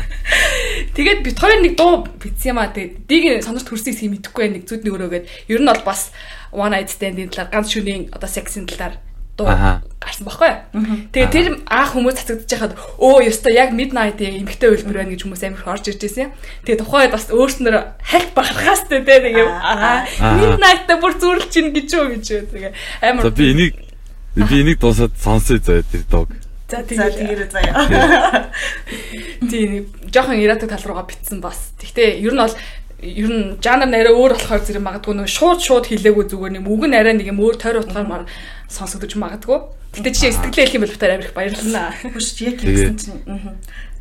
Тэгээд 0.93 1.21
бид 1.25 1.37
хоёр 1.41 1.61
нэг 1.65 1.75
дуу 1.81 2.05
битсэн 2.21 2.53
юм 2.53 2.59
аа. 2.61 2.69
Тэгээд 2.69 2.93
дийг 3.09 3.25
сонорт 3.45 3.69
хөрсийг 3.69 3.97
сий 3.97 4.12
мэдэхгүй 4.12 4.43
байх 4.45 4.55
нэг 4.61 4.65
зүдний 4.69 4.93
өрөөгээд 4.93 5.25
ер 5.49 5.61
нь 5.65 5.71
бол 5.73 5.85
бас 5.89 6.12
one 6.53 6.73
night 6.77 6.93
stand-ийн 6.93 7.33
талаар 7.33 7.49
ганц 7.49 7.73
шөнийн 7.73 8.12
одоо 8.12 8.29
сексийн 8.29 8.69
талаар 8.69 9.01
дуу 9.37 9.46
гарсан 10.01 10.25
баггүй. 10.27 10.53
Тэгээд 11.12 11.33
тэр 11.35 11.46
анх 11.66 11.92
хүмүүс 11.92 12.16
цацагдж 12.20 12.46
байхад 12.46 12.72
өө 12.96 13.27
ёстой 13.27 13.53
яг 13.59 13.75
midnight-ийн 13.75 14.38
эмгтэй 14.40 14.70
хөлбөр 14.70 14.96
байна 15.03 15.12
гэж 15.12 15.22
хүмүүс 15.27 15.42
амар 15.44 15.61
их 15.61 15.66
орж 15.66 15.85
ирж 15.90 16.01
байсан 16.07 16.22
юм. 16.31 16.33
Тэгээд 16.64 16.81
тухайд 16.85 17.11
бас 17.11 17.27
өөрснөр 17.29 17.75
хальт 18.01 18.31
бахархаас 18.33 18.87
тээ 18.87 19.03
тэг 19.03 19.22
нэг 19.27 19.35
юм. 19.44 19.51
Аа 19.51 20.07
Аа. 20.07 20.35
midnight-та 20.38 20.96
бүр 21.03 21.14
зүрлж 21.18 21.53
ийн 21.59 21.75
гэж 21.75 21.88
юу 21.92 22.07
гэж 22.14 22.27
тэгээ 22.49 22.72
амар. 23.03 23.22
За 23.27 23.31
би 23.35 23.44
энийг 23.53 23.75
би 24.37 24.55
энийг 24.62 24.79
дуусаад 24.79 25.12
сонсъё 25.18 25.59
заяа 25.59 25.83
тэр 25.85 26.05
дог. 26.07 26.31
за 26.70 26.83
тэгээрээ 26.87 27.51
заяа. 27.51 28.51
тийм 29.51 29.68
нэг 29.70 29.85
жоохон 30.11 30.38
иратаг 30.38 30.70
тал 30.70 30.87
руугаа 30.87 31.07
битсэн 31.07 31.40
бас. 31.42 31.75
Гэхдээ 31.83 32.22
ер 32.22 32.35
нь 32.35 32.40
бол 32.42 32.55
ер 33.03 33.29
нь 33.29 33.61
жанр 33.61 33.87
нэрээ 33.87 34.14
өөр 34.16 34.33
болохоор 34.35 34.62
зэрэг 34.64 34.83
магадгүй 34.83 35.14
нөгөө 35.14 35.31
шууд 35.31 35.61
шууд 35.61 35.85
хэлээгүй 35.92 36.25
зүгээр 36.33 36.53
нэг 36.57 36.64
үг 36.64 36.83
нь 36.88 36.96
арай 36.96 37.14
нэг 37.14 37.29
юм 37.29 37.44
өөр 37.44 37.57
тойр 37.61 37.85
утгаар 37.85 38.25
сонсогдож 38.68 39.14
магадгүй. 39.16 39.59
Гэтэ 39.96 40.11
чи 40.12 40.31
сэтгэлээ 40.31 40.64
хэлэх 40.66 40.76
юм 40.76 40.85
бол 40.85 40.94
битээр 40.94 41.14
амирх 41.16 41.35
баярлалаа. 41.35 41.94
Хүш 42.02 42.29
яг 42.44 42.61
гэсэн 42.61 42.96
чинь 42.98 43.20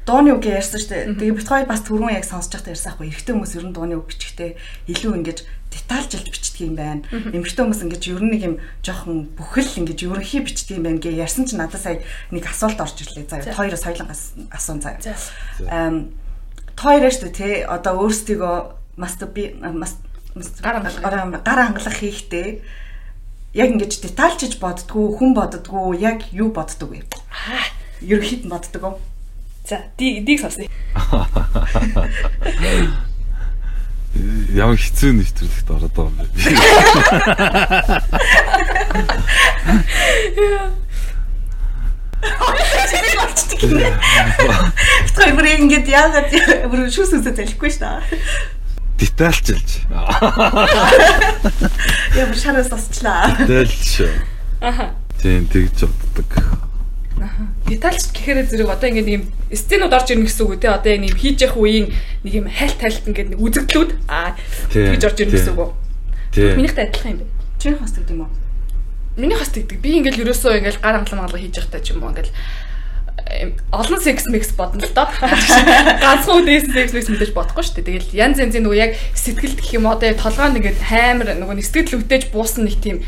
дууны 0.05 0.37
үг 0.37 0.45
ярьсан 0.45 0.79
шүү 0.81 0.91
дээ. 0.91 1.17
Тэгээ 1.17 1.37
бит 1.39 1.49
хоёр 1.49 1.65
бас 1.65 1.81
түрүүн 1.81 2.13
яг 2.13 2.25
сонсож 2.29 2.53
байхдаа 2.53 2.73
ярьсан 2.77 2.93
хгүй. 2.93 3.09
Эрэгтэй 3.09 3.33
хүмүүс 3.33 3.53
ер 3.57 3.65
нь 3.65 3.73
дууны 3.73 3.95
үг 3.97 4.05
бичихтэй 4.13 4.51
илүү 4.85 5.13
ингэж 5.17 5.39
детальжилж 5.73 6.27
бичдэг 6.29 6.61
юм 6.69 6.75
байна. 6.77 7.01
Эмэгтэй 7.09 7.63
хүмүүс 7.65 7.81
ингэж 7.89 8.03
ер 8.13 8.21
нь 8.21 8.31
нэг 8.37 8.41
юм 8.45 8.55
жоохон 8.85 9.33
бүхэл 9.33 9.81
ингэж 9.81 9.99
ерөнхий 10.05 10.45
бичдэг 10.45 10.77
юм 10.77 10.85
байна 10.85 11.01
гэ 11.01 11.09
ярьсан 11.09 11.49
чинь 11.49 11.57
надад 11.57 11.81
сая 11.81 12.05
нэг 12.29 12.45
асуулт 12.45 12.77
орж 12.77 13.01
ирлээ. 13.01 13.25
За 13.25 13.49
хоёроос 13.57 13.81
соёлонгоос 13.81 14.23
асуун 14.53 14.81
заяа. 14.85 15.01
За. 15.01 15.17
Эм 15.73 16.13
хоёроо 16.77 17.09
шүү 17.09 17.31
дээ 17.31 17.39
тий 17.39 17.53
одоо 17.65 18.05
өөрсдийгөө 18.05 18.55
маста 19.01 19.25
би 19.25 19.55
гар 20.61 20.83
хангалах 20.83 21.97
хийхдээ 21.97 22.61
яг 23.55 23.71
ингэж 23.71 24.03
детальчиж 24.03 24.59
боддгоо 24.59 25.15
хүн 25.15 25.31
боддгоо 25.31 25.95
яг 25.95 26.27
юу 26.35 26.51
боддог 26.51 26.91
вэ? 26.91 27.07
Ерөнхийд 28.03 28.43
нь 28.45 28.51
боддог? 28.51 28.99
За, 29.63 29.79
ди 29.97 30.19
диг 30.19 30.41
сонсъё. 30.43 30.67
Ямар 34.55 34.79
хэцүү 34.79 35.11
нэвтрүүлэгт 35.11 35.69
ороод 35.71 35.93
байгаа 35.95 36.11
юм 36.11 36.17
бэ? 36.19 36.25
Чимээ 42.91 43.15
болчдөг 43.19 43.59
юм. 43.71 43.79
Тэр 45.15 45.31
бүр 45.35 45.47
ингэж 45.55 45.85
яагаад 45.87 46.31
бүр 46.71 46.79
шүүс 46.91 47.11
үсэ 47.19 47.31
залихгүй 47.35 47.69
шүү 47.71 47.83
дээ. 47.83 47.99
Детальчилж. 48.99 49.69
Я 52.15 52.25
бүр 52.27 52.37
шараас 52.39 52.69
тосчлаа. 52.71 53.35
Детальч. 53.39 54.01
Аха. 54.61 54.95
Тийм 55.21 55.47
тэгж 55.51 55.83
боддог. 55.83 56.31
Детальч 57.67 58.03
гэхээр 58.13 58.45
зэрэг 58.47 58.69
одоо 58.69 58.89
ингээд 58.89 59.07
нэг 59.07 59.15
юм 59.19 59.25
сценууд 59.51 59.91
орж 59.91 60.11
ирнэ 60.11 60.25
гэсэн 60.27 60.45
үг 60.45 60.51
үү 60.55 60.61
те 60.61 60.67
одоо 60.71 60.91
яг 60.91 60.99
нэг 61.01 61.09
юм 61.11 61.19
хийж 61.19 61.41
явах 61.43 61.59
үеийн 61.59 61.87
нэг 62.23 62.33
юм 62.35 62.47
хайлт 62.47 62.79
хайлт 62.79 63.07
ингээд 63.07 63.29
нэг 63.35 63.41
үзэгдлүүд 63.41 63.91
аа 64.07 64.35
тэгж 64.71 65.03
орж 65.03 65.17
ирнэ 65.23 65.33
гэсэн 65.33 65.53
үг 65.55 65.59
үү. 65.59 65.71
Тийм. 66.35 66.55
Минийхтэй 66.59 66.85
адилхан 66.87 67.11
юм 67.15 67.19
бэ. 67.23 67.27
Чи 67.59 67.67
хостдаг 67.73 68.09
юм 68.11 68.21
уу? 68.27 68.31
Миний 69.15 69.37
хас 69.39 69.49
тэгдэг. 69.49 69.79
Би 69.79 69.89
ингээл 70.03 70.27
ерөөсөө 70.27 70.59
ингээл 70.59 70.83
гар 70.83 70.99
хангалан 70.99 71.19
мангалан 71.23 71.41
хийж 71.41 71.55
явахтай 71.55 71.79
ч 71.79 71.95
юм 71.95 72.03
уу 72.03 72.11
ингээл 72.11 72.35
олон 73.73 73.99
секс 74.01 74.25
микс 74.29 74.53
бодно 74.53 74.85
л 74.85 74.93
доо. 74.93 75.09
Ганцхан 76.03 76.45
үдээс 76.45 76.69
секс 76.69 76.93
микс 76.93 77.09
мэдээж 77.09 77.33
бодохгүй 77.33 77.63
шүү 77.65 77.75
дээ. 77.81 77.87
Тэгэл 77.89 78.17
янз 78.21 78.37
янзын 78.37 78.63
нөгөө 78.65 78.79
яг 78.79 78.91
сэтгэлд 79.17 79.59
гэх 79.59 79.75
юм 79.81 79.89
одоо 79.89 80.13
яг 80.13 80.21
толгойн 80.21 80.61
ингээд 80.61 80.79
хаймар 80.85 81.33
нөгөө 81.33 81.57
сэтгэл 81.65 82.05
өвдөж 82.05 82.29
буусан 82.29 82.69
нэг 82.69 82.77
тийм 82.79 83.01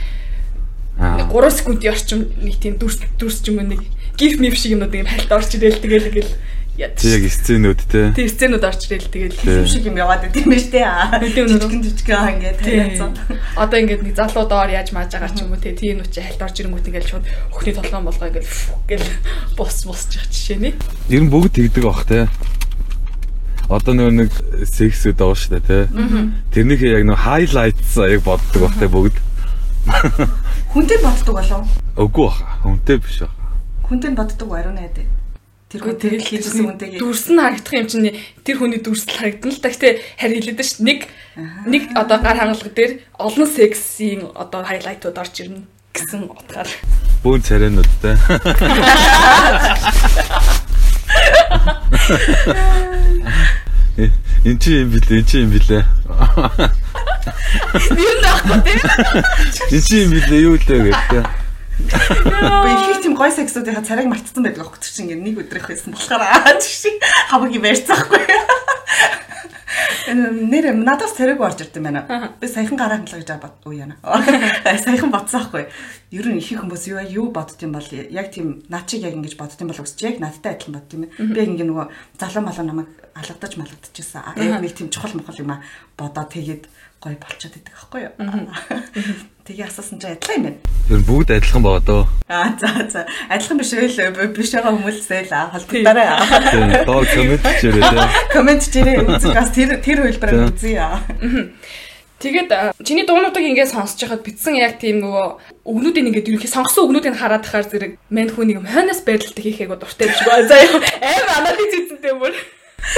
Аа. 0.98 1.30
3 1.30 1.54
секундын 1.54 1.94
орчим 1.94 2.26
нэг 2.42 2.58
тийм 2.58 2.82
дүрс 2.82 2.98
дүрс 3.22 3.46
ч 3.46 3.54
юм 3.54 3.62
уу 3.62 3.70
нэг 3.70 3.86
гиф 4.18 4.42
миф 4.42 4.58
шиг 4.58 4.74
юмнууд 4.74 4.98
юм 4.98 5.06
хальт 5.06 5.30
орж 5.30 5.54
ирэл 5.54 5.78
тэгэл. 5.78 6.10
Тэг 6.10 6.26
яг 6.78 6.94
сценүүд 7.02 7.82
те. 7.90 8.02
Тийм 8.14 8.30
сценүүд 8.30 8.64
орж 8.70 8.86
ирэл 8.86 9.10
тэгэл. 9.10 9.38
Юм 9.42 9.66
шиг 9.66 9.90
юм 9.90 9.98
яваад 9.98 10.30
байт 10.30 10.38
юм 10.38 10.54
байна 10.54 10.62
штэ. 10.62 10.86
Жижигэн 11.26 11.82
жижигэн 11.82 12.18
аа 12.18 12.32
ингэ 12.38 12.54
тариацсан. 12.62 13.12
Одоо 13.58 13.78
ингээд 13.82 14.06
нэг 14.06 14.14
залуу 14.14 14.46
доор 14.46 14.70
яаж 14.70 14.94
мааж 14.94 15.10
байгаа 15.10 15.34
ч 15.34 15.42
юм 15.42 15.58
уу 15.58 15.58
те 15.58 15.74
тийм 15.74 16.06
нүч 16.06 16.14
хальт 16.22 16.46
орж 16.46 16.56
ирэнгүүт 16.62 16.88
ингээд 16.94 17.10
шууд 17.10 17.26
өхний 17.50 17.74
толгойн 17.74 18.06
болгоо 18.06 18.30
ингээд 18.30 18.48
гэл 18.86 19.10
бус 19.58 19.78
бусчих 19.90 20.22
жишээ 20.30 20.58
нэ. 20.62 20.70
Ер 21.10 21.22
нь 21.26 21.34
бүгд 21.34 21.58
тэгдэг 21.58 21.82
бах 21.82 22.06
те. 22.06 22.30
Одоо 23.74 23.98
нөгөө 23.98 24.14
нэг 24.22 24.32
сексүүд 24.70 25.18
байгаа 25.18 25.34
шүү 25.34 25.52
дээ 25.58 25.66
те. 25.66 25.80
Тэрнийхээ 26.54 26.94
яг 26.94 27.04
нөгөө 27.10 27.26
хайлайтс 27.26 27.98
яг 28.06 28.22
боддог 28.22 28.62
бах 28.70 28.78
те 28.78 28.86
бүгд. 28.86 29.18
Хүнтэй 30.78 31.00
боддог 31.02 31.34
болов. 31.42 31.66
Үгүй 31.98 32.26
бах. 32.30 32.40
Хүнтэй 32.62 33.02
биш 33.02 33.26
бах. 33.26 33.34
Хүнтэй 33.90 34.14
боддог 34.14 34.54
ариун 34.54 34.78
найд. 34.78 35.04
Тэр 35.68 35.84
хүн 35.84 36.00
тэгэл 36.00 36.24
хийжсэн 36.24 36.64
хүнтэйгээ 36.64 37.00
дүрс 37.04 37.28
нь 37.28 37.44
харагдах 37.44 37.76
юм 37.76 37.88
чинь 37.92 38.16
тэр 38.48 38.56
хүний 38.56 38.80
дүрсэл 38.80 39.20
харагдана 39.20 39.52
л 39.52 39.60
та. 39.60 39.68
Гэтэ 39.68 40.00
харин 40.16 40.40
хэлээд 40.40 40.64
ш 40.64 40.80
нэг 40.80 41.12
нэг 41.68 41.92
одоо 41.92 42.24
гар 42.24 42.40
хангалга 42.40 42.72
дээр 42.72 43.04
олон 43.20 43.48
сексийн 43.52 44.32
одоо 44.32 44.64
хайлайтууд 44.64 45.20
орж 45.20 45.36
ирнэ 45.44 45.68
гэсэн 45.92 46.32
утгаар. 46.32 46.72
Бүүн 47.20 47.44
царайнууд 47.44 47.92
те. 48.00 48.16
Энд 54.48 54.64
чи 54.64 54.72
юм 54.72 54.88
билээ, 54.96 55.20
энэ 55.20 55.28
чи 55.28 55.38
юм 55.44 55.52
билээ. 55.52 55.84
Юу 57.92 58.16
наахгүй 58.24 58.60
тийм. 58.64 58.88
Энд 59.68 59.84
чи 59.84 59.96
юм 60.00 60.16
билээ 60.16 60.46
юу 60.48 60.56
лээ 60.56 60.96
гэдэг. 60.96 61.47
Би 61.78 62.92
их 62.92 63.02
тийм 63.02 63.14
гой 63.14 63.32
сексуудынхаа 63.32 63.86
царайг 63.86 64.10
мартсан 64.10 64.44
байдаг 64.44 64.66
аахгүй 64.66 64.82
чинь 64.82 65.14
ингэ 65.14 65.22
нэг 65.22 65.36
өдрөх 65.46 65.70
байсан 65.70 65.94
болохоор 65.94 66.26
аа 66.26 66.58
чи 66.58 66.98
ярьцаахгүй. 67.70 68.24
Энэ 70.10 70.32
нэр 70.50 70.74
надаас 70.74 71.14
царайг 71.14 71.38
орж 71.38 71.62
ирд 71.62 71.78
юм 71.78 71.86
байна. 71.86 72.34
Би 72.42 72.48
саяхан 72.50 72.82
гараа 72.82 72.98
хандлаа 72.98 73.22
гэж 73.22 73.32
бод 73.38 73.56
уу 73.70 73.78
яана. 73.78 74.02
Саяхан 74.02 75.12
бодсон 75.14 75.46
аахгүй. 75.46 75.70
Ер 76.10 76.26
нь 76.26 76.42
их 76.42 76.50
хүмүүс 76.58 76.90
юу 76.90 77.04
юу 77.06 77.28
бодд 77.30 77.62
юм 77.62 77.78
бол 77.78 77.86
яг 77.86 78.32
тийм 78.34 78.66
над 78.74 78.90
чиг 78.90 79.06
яг 79.06 79.14
ингэж 79.14 79.38
бодд 79.38 79.62
юм 79.62 79.70
бол 79.70 79.84
үсч 79.84 80.02
яг 80.02 80.18
надтай 80.18 80.58
адилхан 80.58 80.82
бодд 80.82 80.94
юм. 80.98 81.06
Би 81.14 81.46
ингэ 81.46 81.68
нөгөө 81.68 81.86
залуу 82.18 82.42
малуу 82.42 82.66
намайг 82.66 82.90
алгадаж 83.14 83.54
малгадчихсан. 83.60 84.34
Яг 84.40 84.62
нэг 84.66 84.74
тийм 84.74 84.90
чухал 84.90 85.14
мохол 85.14 85.38
юм 85.44 85.54
а 85.54 85.62
бодоод 85.94 86.34
тэгээд 86.34 86.66
гой 87.04 87.20
болчиход 87.22 87.60
идэг 87.62 87.76
аахгүй 87.78 88.10
юу. 88.10 88.14
Тэгээ 89.48 89.64
асуусан 89.64 89.96
чинь 89.96 90.12
адилхан 90.12 90.36
юм 90.36 90.44
байна. 90.44 90.60
Ер 90.92 91.00
нь 91.00 91.08
бүгд 91.08 91.30
адилхан 91.32 91.64
байгаа 91.64 91.84
дөө. 91.88 92.04
Аа 92.28 92.52
за 92.60 92.68
за. 92.92 93.02
Адилхан 93.32 93.58
биш 93.64 93.72
үү 93.72 93.88
л 93.88 94.36
биш 94.36 94.52
байгаа 94.52 94.76
хүмүүсээ 94.76 95.24
л 95.24 95.36
холбогдорой. 95.56 96.08
Тийм, 96.52 96.68
доо 96.84 97.02
коммент 97.08 97.48
хийрээ 97.48 97.84
те. 97.88 98.08
Комент 98.36 98.64
чирээ 98.68 99.08
үзгээс 99.08 99.52
тэр 99.56 99.70
тэр 99.80 100.00
хөлбөрөөр 100.04 100.52
үзье. 100.52 100.84
Тэгээд 102.20 102.50
чиний 102.84 103.08
дуунуудыг 103.08 103.46
ингээд 103.48 103.72
сонсож 103.72 104.04
байхад 104.04 104.28
битсэн 104.28 104.60
яг 104.60 104.84
тийм 104.84 105.00
нөгөө 105.00 105.64
өгнүүдийн 105.64 106.12
ингээд 106.12 106.28
ерөнхий 106.28 106.52
сонгосон 106.52 106.92
өгнүүдийг 106.92 107.16
хараад 107.16 107.48
тахаар 107.48 107.72
зэрэг 107.72 107.92
мань 108.12 108.34
хүн 108.34 108.52
нэг 108.52 108.68
хойноос 108.68 109.06
байрлалтай 109.08 109.44
хийхээ 109.48 109.72
дуртай 109.72 110.12
биш 110.12 110.22
баа. 110.28 110.44
За 110.44 110.60
юу 110.60 110.82
аим 110.82 111.28
анализ 111.40 111.72
хийцэнтэй 111.72 112.16
бүр. 112.20 112.34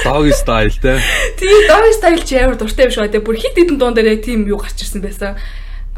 Doggy 0.07 0.33
style 0.33 0.71
те. 0.81 0.97
Тийм 1.35 1.61
doggy 1.67 1.93
style 1.99 2.23
чи 2.23 2.39
амар 2.39 2.55
дуртай 2.55 2.87
биш 2.87 2.95
баа. 2.95 3.11
Тэгээ 3.11 3.27
бүр 3.27 3.37
хит 3.37 3.59
хитэн 3.59 3.75
дуун 3.75 3.91
дээр 3.93 4.15
яг 4.15 4.23
тийм 4.23 4.47
юу 4.47 4.55
гарч 4.55 4.87
ирсэн 4.87 5.03
байсан 5.03 5.35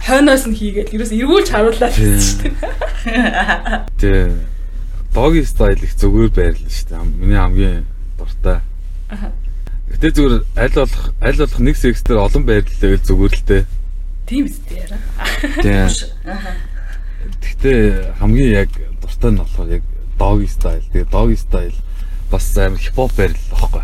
хойноос 0.01 0.45
нь 0.49 0.57
хийгээл 0.57 0.93
ерөөс 0.97 1.11
эргүүлж 1.13 1.47
харууллаа 1.53 1.89
гэсэн 1.93 2.17
чинь. 2.19 2.57
Тэ. 4.01 4.33
Доги 5.13 5.43
стайл 5.45 5.77
их 5.83 5.93
зүгээр 5.99 6.31
байрлал 6.33 6.71
шүү 6.71 6.87
дээ. 6.89 7.03
Миний 7.21 7.37
хамгийн 7.37 7.85
дуртай. 8.17 8.59
Аха. 9.09 9.31
Гэтэ 9.91 10.09
зүгээр 10.15 10.43
аль 10.57 10.73
болох 10.73 11.05
аль 11.21 11.37
болох 11.37 11.59
нэг 11.59 11.75
секс 11.77 12.01
дээр 12.01 12.23
олон 12.25 12.43
байрлал 12.47 12.79
байвал 12.81 13.05
зүгээр 13.05 13.33
л 13.35 13.43
дээ. 13.45 13.63
Тийм 14.25 14.45
үстэй 14.47 14.77
яра. 14.81 14.97
Тийм. 15.61 15.85
Гэтэ 17.45 17.71
хамгийн 18.17 18.51
яг 18.65 18.69
дуртай 19.03 19.31
нь 19.35 19.41
болохоор 19.43 19.69
яг 19.69 19.83
доги 20.17 20.47
стайл. 20.47 20.85
Тэгээ 20.95 21.11
доги 21.11 21.35
стайл 21.35 21.75
бас 22.31 22.57
амар 22.57 22.79
хипхоп 22.79 23.11
байрлал 23.13 23.51
واخхой. 23.51 23.83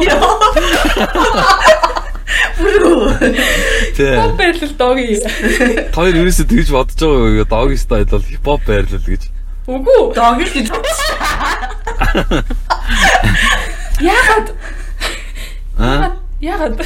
Йоо. 0.10 1.88
Тэ. 3.96 4.16
Пop 4.16 4.36
байрлал 4.38 4.74
doggy. 4.78 5.16
Хоёр 5.94 6.14
ерөөсөө 6.20 6.46
тэгж 6.50 6.68
бодож 6.74 7.00
байгаа 7.00 7.30
юу? 7.36 7.46
Doggy 7.48 7.78
style 7.80 8.08
бол 8.10 8.24
хипхоп 8.24 8.62
байрлал 8.66 9.04
гэж. 9.04 9.22
Үгүй. 9.66 10.00
Дог 10.16 10.40
л 10.40 10.50
гэж. 10.50 10.68
Яагаад? 14.00 14.48
Аа. 15.78 16.16
Яагаад? 16.40 16.80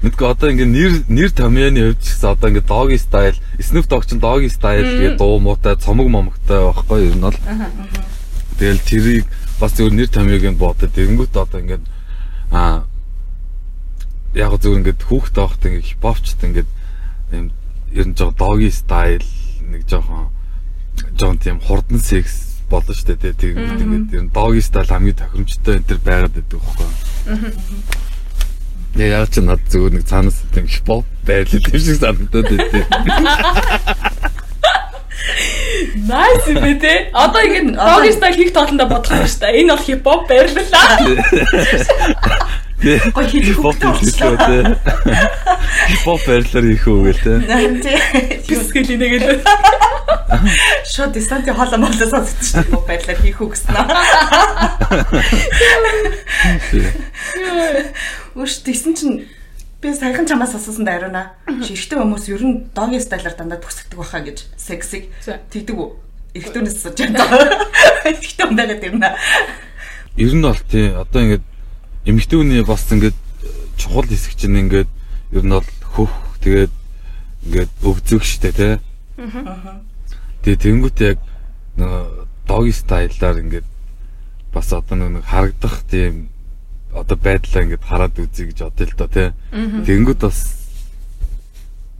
Мэдгүй 0.00 0.26
одоо 0.32 0.48
ингээ 0.48 0.64
нэр 0.64 0.92
нэр 1.12 1.30
томьёоны 1.36 1.92
хувьд 1.92 2.00
ч 2.00 2.24
одоо 2.24 2.48
ингээ 2.48 2.64
doggy 2.64 2.96
style, 2.96 3.36
Snoop 3.60 3.84
Dogg 3.84 4.08
ч 4.08 4.16
doggy 4.16 4.48
style 4.48 4.80
гэдэг 4.80 5.20
дуу 5.20 5.36
муутай, 5.38 5.76
цомог 5.76 6.08
момогтой 6.08 6.72
байхгүй 6.72 7.04
юу? 7.04 7.12
Ер 7.12 7.16
нь 7.20 7.24
бол. 7.28 7.36
Тэгэл 8.56 8.80
тэрийг 8.80 9.24
бас 9.60 9.76
зөвөр 9.76 9.92
нэр 9.92 10.08
томьёог 10.08 10.44
нь 10.48 10.56
бодоод 10.56 10.90
тэгэнгүүт 10.96 11.36
одоо 11.36 11.60
ингээ 11.60 11.80
аа 12.50 12.89
яг 14.34 14.54
зөвөр 14.62 14.78
ингээ 14.78 14.94
хүүхд 15.02 15.34
таахт 15.34 15.66
ингээ 15.66 15.88
хипхопчт 15.90 16.38
ингээ 16.38 16.66
юм 17.34 17.50
ер 17.90 18.06
нь 18.06 18.14
жоо 18.14 18.30
doggy 18.30 18.70
style 18.70 19.26
нэг 19.66 19.82
жоохон 19.90 20.30
жоон 21.18 21.38
тийм 21.42 21.58
хурдан 21.58 21.98
секс 21.98 22.62
болно 22.70 22.94
шүү 22.94 23.18
дээ 23.18 23.34
тэгэнгүүт 23.34 23.82
ингээ 23.82 24.14
ер 24.14 24.22
нь 24.22 24.30
doggy 24.30 24.62
style 24.62 24.86
хамгийн 24.86 25.18
тохиромжтой 25.18 25.82
энэ 25.82 25.88
төр 25.90 25.98
байгаад 26.06 26.34
байдаг 26.38 26.62
байхгүй? 26.62 26.86
Я 29.02 29.06
яа 29.18 29.26
ч 29.26 29.42
над 29.42 29.66
зүгээр 29.66 29.98
нэг 29.98 30.06
цаанаас 30.06 30.38
тийм 30.54 30.66
хипхоп 30.70 31.06
байрлал 31.26 31.66
юм 31.66 31.80
шиг 31.82 31.98
санагдаад 31.98 32.46
байдیں۔ 32.54 32.86
Nice 36.06 36.54
бэ 36.54 36.74
те. 36.78 37.10
Одоо 37.10 37.42
ингэ 37.42 38.14
style 38.14 38.38
хийх 38.38 38.54
тоолондоо 38.54 38.86
бодох 38.86 39.10
юм 39.10 39.26
шүү 39.26 39.42
дээ. 39.42 39.58
Энэ 39.58 39.74
бол 39.74 39.82
хипхоп 39.82 40.22
байрлалаа. 40.30 41.02
Гоё 42.80 43.28
хийх 43.28 43.60
хөвгтэй 43.60 43.88
болчихлоо. 43.92 44.36
Хипхоп 45.90 46.20
байрлалаар 46.24 46.66
хийх 46.72 46.86
үү 46.88 47.00
гээл 47.12 47.20
те. 47.20 47.32
Харин 47.44 47.76
тий. 47.84 47.96
Бискэл 48.48 48.96
инегээл. 48.96 49.44
Шууд 50.88 51.12
дистанти 51.12 51.52
хоолоо 51.52 51.76
молоо 51.76 52.08
сонсчихсон 52.08 52.64
юм 52.72 52.80
байдлаар 52.88 53.20
хийх 53.20 53.36
үү 53.36 53.52
гэсэн. 53.52 53.76
Үш 58.40 58.64
тийсэн 58.64 58.96
чинь 58.96 59.28
би 59.84 59.92
саяхан 59.92 60.24
чамаас 60.24 60.56
асуусан 60.56 60.88
дайрана. 60.88 61.36
Ширхтэн 61.44 62.00
хүмүүс 62.00 62.32
ер 62.32 62.40
нь 62.40 62.64
догийн 62.72 63.04
стайлаар 63.04 63.36
дандаа 63.36 63.60
төгсгдөг 63.60 64.00
байхаа 64.00 64.24
гэж 64.24 64.48
сексиг 64.56 65.12
тэгдэг 65.52 65.76
үү? 65.76 65.88
Эрэгтүүнээс 66.32 66.80
асууж 66.80 66.96
байна. 66.96 67.28
Эрэгтэн 68.08 68.56
байгаад 68.56 68.84
ирнэ. 68.88 69.08
Ер 70.16 70.32
нь 70.32 70.44
бол 70.44 70.60
тий 70.70 70.88
одоо 70.96 71.20
ингээд 72.04 72.32
эмэгтэйний 72.32 72.64
бас 72.64 72.88
ингээд 72.92 73.16
чухал 73.76 74.08
хэсэг 74.08 74.34
чинь 74.36 74.56
ингээд 74.56 74.88
ер 75.32 75.44
нь 75.44 75.52
бол 75.52 75.68
хөх 75.84 76.12
тэгээд 76.40 76.72
ингээд 77.46 77.70
өвзөг 77.84 78.22
штэ 78.24 78.52
тий. 78.52 78.74
Аа. 79.20 79.80
Тэгээ 80.44 80.62
тэнгуут 80.64 80.98
яг 81.00 81.18
нөгөө 81.76 82.26
доги 82.48 82.72
стайлаар 82.72 83.40
ингээд 83.40 83.68
бас 84.52 84.72
одоо 84.72 84.96
нэг 84.96 85.24
харагдах 85.24 85.84
тийм 85.88 86.28
одоо 86.92 87.16
байдлаа 87.16 87.64
ингээд 87.64 87.84
хараад 87.84 88.16
үзье 88.18 88.48
гэж 88.48 88.58
бодъё 88.64 88.86
л 88.88 88.96
доо 88.96 89.08
тий. 89.08 89.28
Тэнгүүд 89.52 90.20
бас 90.20 90.59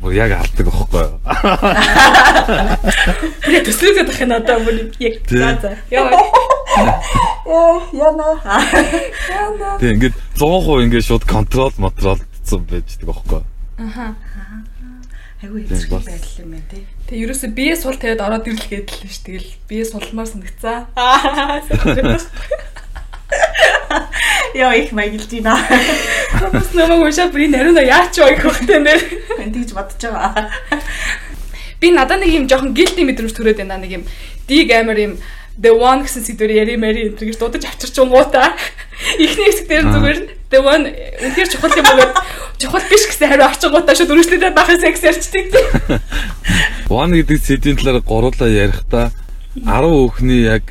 бүр 0.01 0.17
яг 0.17 0.33
алдаг 0.33 0.67
аахгүй 0.73 1.05
юу. 1.05 1.21
Би 3.45 3.61
төслөөд 3.69 4.09
байх 4.09 4.23
нь 4.25 4.33
одоо 4.33 4.57
бүр 4.65 4.77
яг 4.97 5.21
за 5.29 5.53
за. 5.61 5.71
Яа. 5.93 6.09
Яа, 7.45 7.77
яна. 7.93 8.29
Яна. 9.29 9.77
Тэг 9.77 10.01
ингээд 10.01 10.17
100% 10.41 10.89
ингээд 10.89 11.05
шууд 11.05 11.25
контрол 11.29 11.75
материалдсан 11.77 12.65
байждаг 12.65 13.13
аахгүй 13.13 13.45
юу. 13.45 13.49
Аха. 13.77 14.17
Айгу 15.41 15.57
хэцүү 15.61 16.01
байдал 16.01 16.37
юм 16.41 16.57
байна 16.57 16.69
тий. 16.73 16.85
Тэгээ 17.09 17.25
ерөөсөө 17.29 17.51
бие 17.57 17.77
сул 17.77 17.97
тэгээд 17.97 18.25
ороод 18.25 18.49
ирэл 18.49 18.69
гэдэл 18.73 19.09
ш. 19.09 19.21
Тэгэл 19.25 19.49
бие 19.69 19.85
сулмаар 19.89 20.29
санагцаа. 20.29 20.89
Аа. 20.97 21.61
Яа 24.55 24.75
их 24.75 24.93
маягилж 24.93 25.31
байна. 25.31 25.57
Хүмүүс 26.35 26.75
намайг 26.75 27.05
уншаа 27.07 27.31
бүр 27.31 27.47
нариуна 27.51 27.83
яач 27.85 28.19
вэ 28.19 28.35
гэх 28.37 28.47
хөхтэй 28.47 28.81
нэр. 28.83 29.01
Тэгж 29.39 29.75
бодож 29.75 30.03
байгаа. 30.03 30.51
Би 31.81 31.91
надад 31.91 32.21
нэг 32.21 32.35
юм 32.35 32.49
жоохон 32.51 32.75
guilty 32.75 33.07
мэдрэмж 33.07 33.33
төрөөд 33.33 33.63
байна 33.63 33.81
нэг 33.81 33.93
юм 34.01 34.05
dig 34.47 34.69
амар 34.75 34.99
юм 34.99 35.15
the 35.61 35.73
one 35.73 36.05
гэсэн 36.05 36.25
сэдвэр 36.25 36.53
яри 36.63 36.77
мари 36.77 37.09
энэ 37.09 37.21
гэж 37.21 37.39
дуудаж 37.39 37.65
авчирч 37.65 37.97
унгуудаа. 38.01 38.53
Эхний 39.17 39.49
хэсэг 39.49 39.67
дээр 39.69 39.87
зүгээр 39.89 40.19
the 40.51 40.59
one 40.61 40.85
үнээр 40.91 41.49
чухал 41.49 41.73
юм 41.77 41.89
уу 41.89 42.09
чухал 42.61 42.85
биш 42.91 43.05
гэсэн 43.09 43.29
хариу 43.33 43.49
авчингуудаа 43.49 43.95
шууд 43.97 44.13
өргөжлөдөд 44.13 44.55
бахын 44.57 44.81
секс 44.81 45.05
ярьчдаг. 45.05 45.47
One 46.91 47.17
гэдэг 47.17 47.39
сэдвийн 47.41 47.79
талаар 47.81 48.05
гурлаа 48.05 48.51
ярихдаа 48.51 49.13
10 49.57 49.89
өөхний 49.89 50.49
яг 50.49 50.65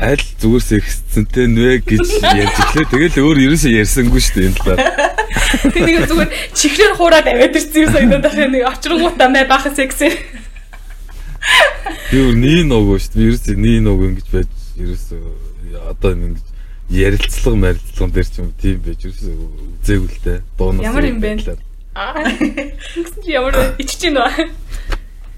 аль 0.00 0.24
зүгээр 0.40 0.64
сексцэнтэй 0.64 1.46
нэ 1.52 1.82
гэж 1.84 2.08
ярьж 2.22 2.56
ирлээ. 2.62 2.86
Тэгэл 2.92 3.22
өөр 3.22 3.38
ерөөсөө 3.46 3.72
ярьсангүй 3.76 4.20
шүү 4.22 4.34
дээ 4.36 4.48
энэ 4.48 4.58
талаар. 4.58 4.80
Тэг 5.72 5.82
нэг 5.84 5.96
зүгээр 6.08 6.30
чихрээр 6.56 6.94
хуураад 6.96 7.26
аваад 7.28 7.56
ирсэн 7.56 7.82
юм 7.82 7.90
санагдаад 7.92 8.24
байх 8.24 8.36
нэг 8.50 8.64
очрongуудаа 8.72 9.28
мэ 9.28 9.44
бахын 9.46 9.74
сексээр. 9.76 10.16
Би 12.10 12.16
өөр 12.18 12.36
нී 12.40 12.62
нөгөө 12.72 12.96
шүү 12.98 13.12
дээ. 13.14 13.26
Ерөөсөө 13.28 13.56
нии 13.60 13.78
нөгөө 13.84 14.06
ингэж 14.10 14.28
байж 14.32 14.50
ерөөсөө 14.80 15.22
одоо 15.92 16.10
ингэж 16.16 16.46
ярилцлага 16.92 17.56
марилцлаган 17.56 18.12
дээр 18.12 18.28
ч 18.28 18.34
юм 18.40 18.50
тийм 18.60 18.76
байж 18.84 19.00
ерөөсөө 19.06 19.34
үзээгүй 19.80 20.08
л 20.08 20.20
дээ. 20.24 20.38
Дуунаас 20.58 20.84
Ямар 20.88 21.04
юм 21.06 21.18
бэ? 21.20 21.30
Аа. 21.94 22.24
Ямар 23.28 23.54
ичж 23.78 24.00
гин 24.00 24.16
вэ? 24.16 24.48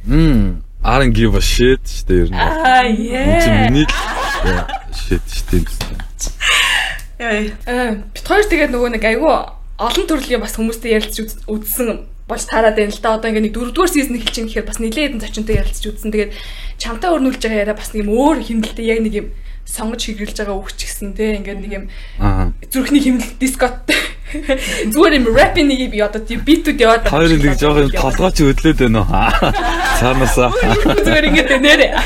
Мм, 0.06 0.62
I 0.85 0.99
don't 1.01 1.12
give 1.16 1.35
a 1.35 1.40
shit 1.40 1.81
дээ 2.05 2.29
ер 2.29 2.31
нь. 2.31 2.37
Аа, 2.37 2.85
яа. 2.85 3.40
чинь 3.40 3.61
миний 3.73 3.87
л 3.88 3.92
shit 4.92 5.25
шүү 5.25 5.64
дээ. 5.64 6.05
Яа. 7.18 7.57
Э, 7.64 8.05
бит 8.12 8.27
хоёр 8.29 8.44
тэгээд 8.44 8.70
нөгөө 8.75 8.90
нэг 9.01 9.05
айгүй 9.09 9.33
олон 9.81 10.07
төрлийн 10.07 10.44
бас 10.44 10.55
хүмүүстэй 10.61 10.92
ярилцж 11.01 11.18
үз- 11.25 11.40
үзсэн 11.49 12.05
болж 12.29 12.44
таарад 12.44 12.77
байна 12.77 12.92
л 12.92 13.01
да. 13.01 13.16
Одоо 13.16 13.33
ингээ 13.33 13.44
нэг 13.49 13.55
дөрөвдүгээр 13.57 13.92
сизон 13.97 14.16
эхэлж 14.20 14.37
байгаа 14.37 14.49
гэхээр 14.53 14.68
бас 14.68 14.79
нэлээд 14.81 15.05
хэдэн 15.09 15.25
зочинтой 15.25 15.57
ярилцж 15.57 15.85
үзсэн. 15.88 16.12
Тэгээд 16.12 16.33
чамтай 16.77 17.11
өрнүүлж 17.16 17.40
байгаа 17.40 17.62
яриа 17.64 17.77
бас 17.81 17.90
нэг 17.97 18.05
юм 18.05 18.11
өөр 18.12 18.38
хэмнэлтэй 18.44 18.85
яг 18.85 19.01
нэг 19.01 19.14
юм 19.25 19.27
сонгож 19.64 20.03
хэрэглэж 20.07 20.37
байгаа 20.38 20.57
үгч 20.61 20.79
гэсэн 20.85 21.12
те 21.16 21.35
ингээд 21.40 21.61
нэг 21.64 21.72
юм 21.72 21.85
зүрхний 22.70 23.03
хэмнэлт 23.03 23.37
дискот 23.40 23.88
зүгээр 24.92 25.14
юм 25.18 25.27
рэпинг 25.33 25.68
нэг 25.72 25.90
би 25.90 25.98
одоо 26.05 26.20
тийм 26.20 26.44
битүүд 26.44 26.79
яваад 26.81 27.09
Хоёр 27.09 27.33
нэг 27.33 27.57
жоох 27.59 27.81
юм 27.87 27.90
толгойч 27.92 28.38
өдлөөд 28.44 28.79
байна 28.85 29.00
уу? 29.03 29.11
Цаанаасаа. 30.00 30.50
зүгээр 31.07 31.29
ингээд 31.33 31.50
нэрэ 31.62 31.88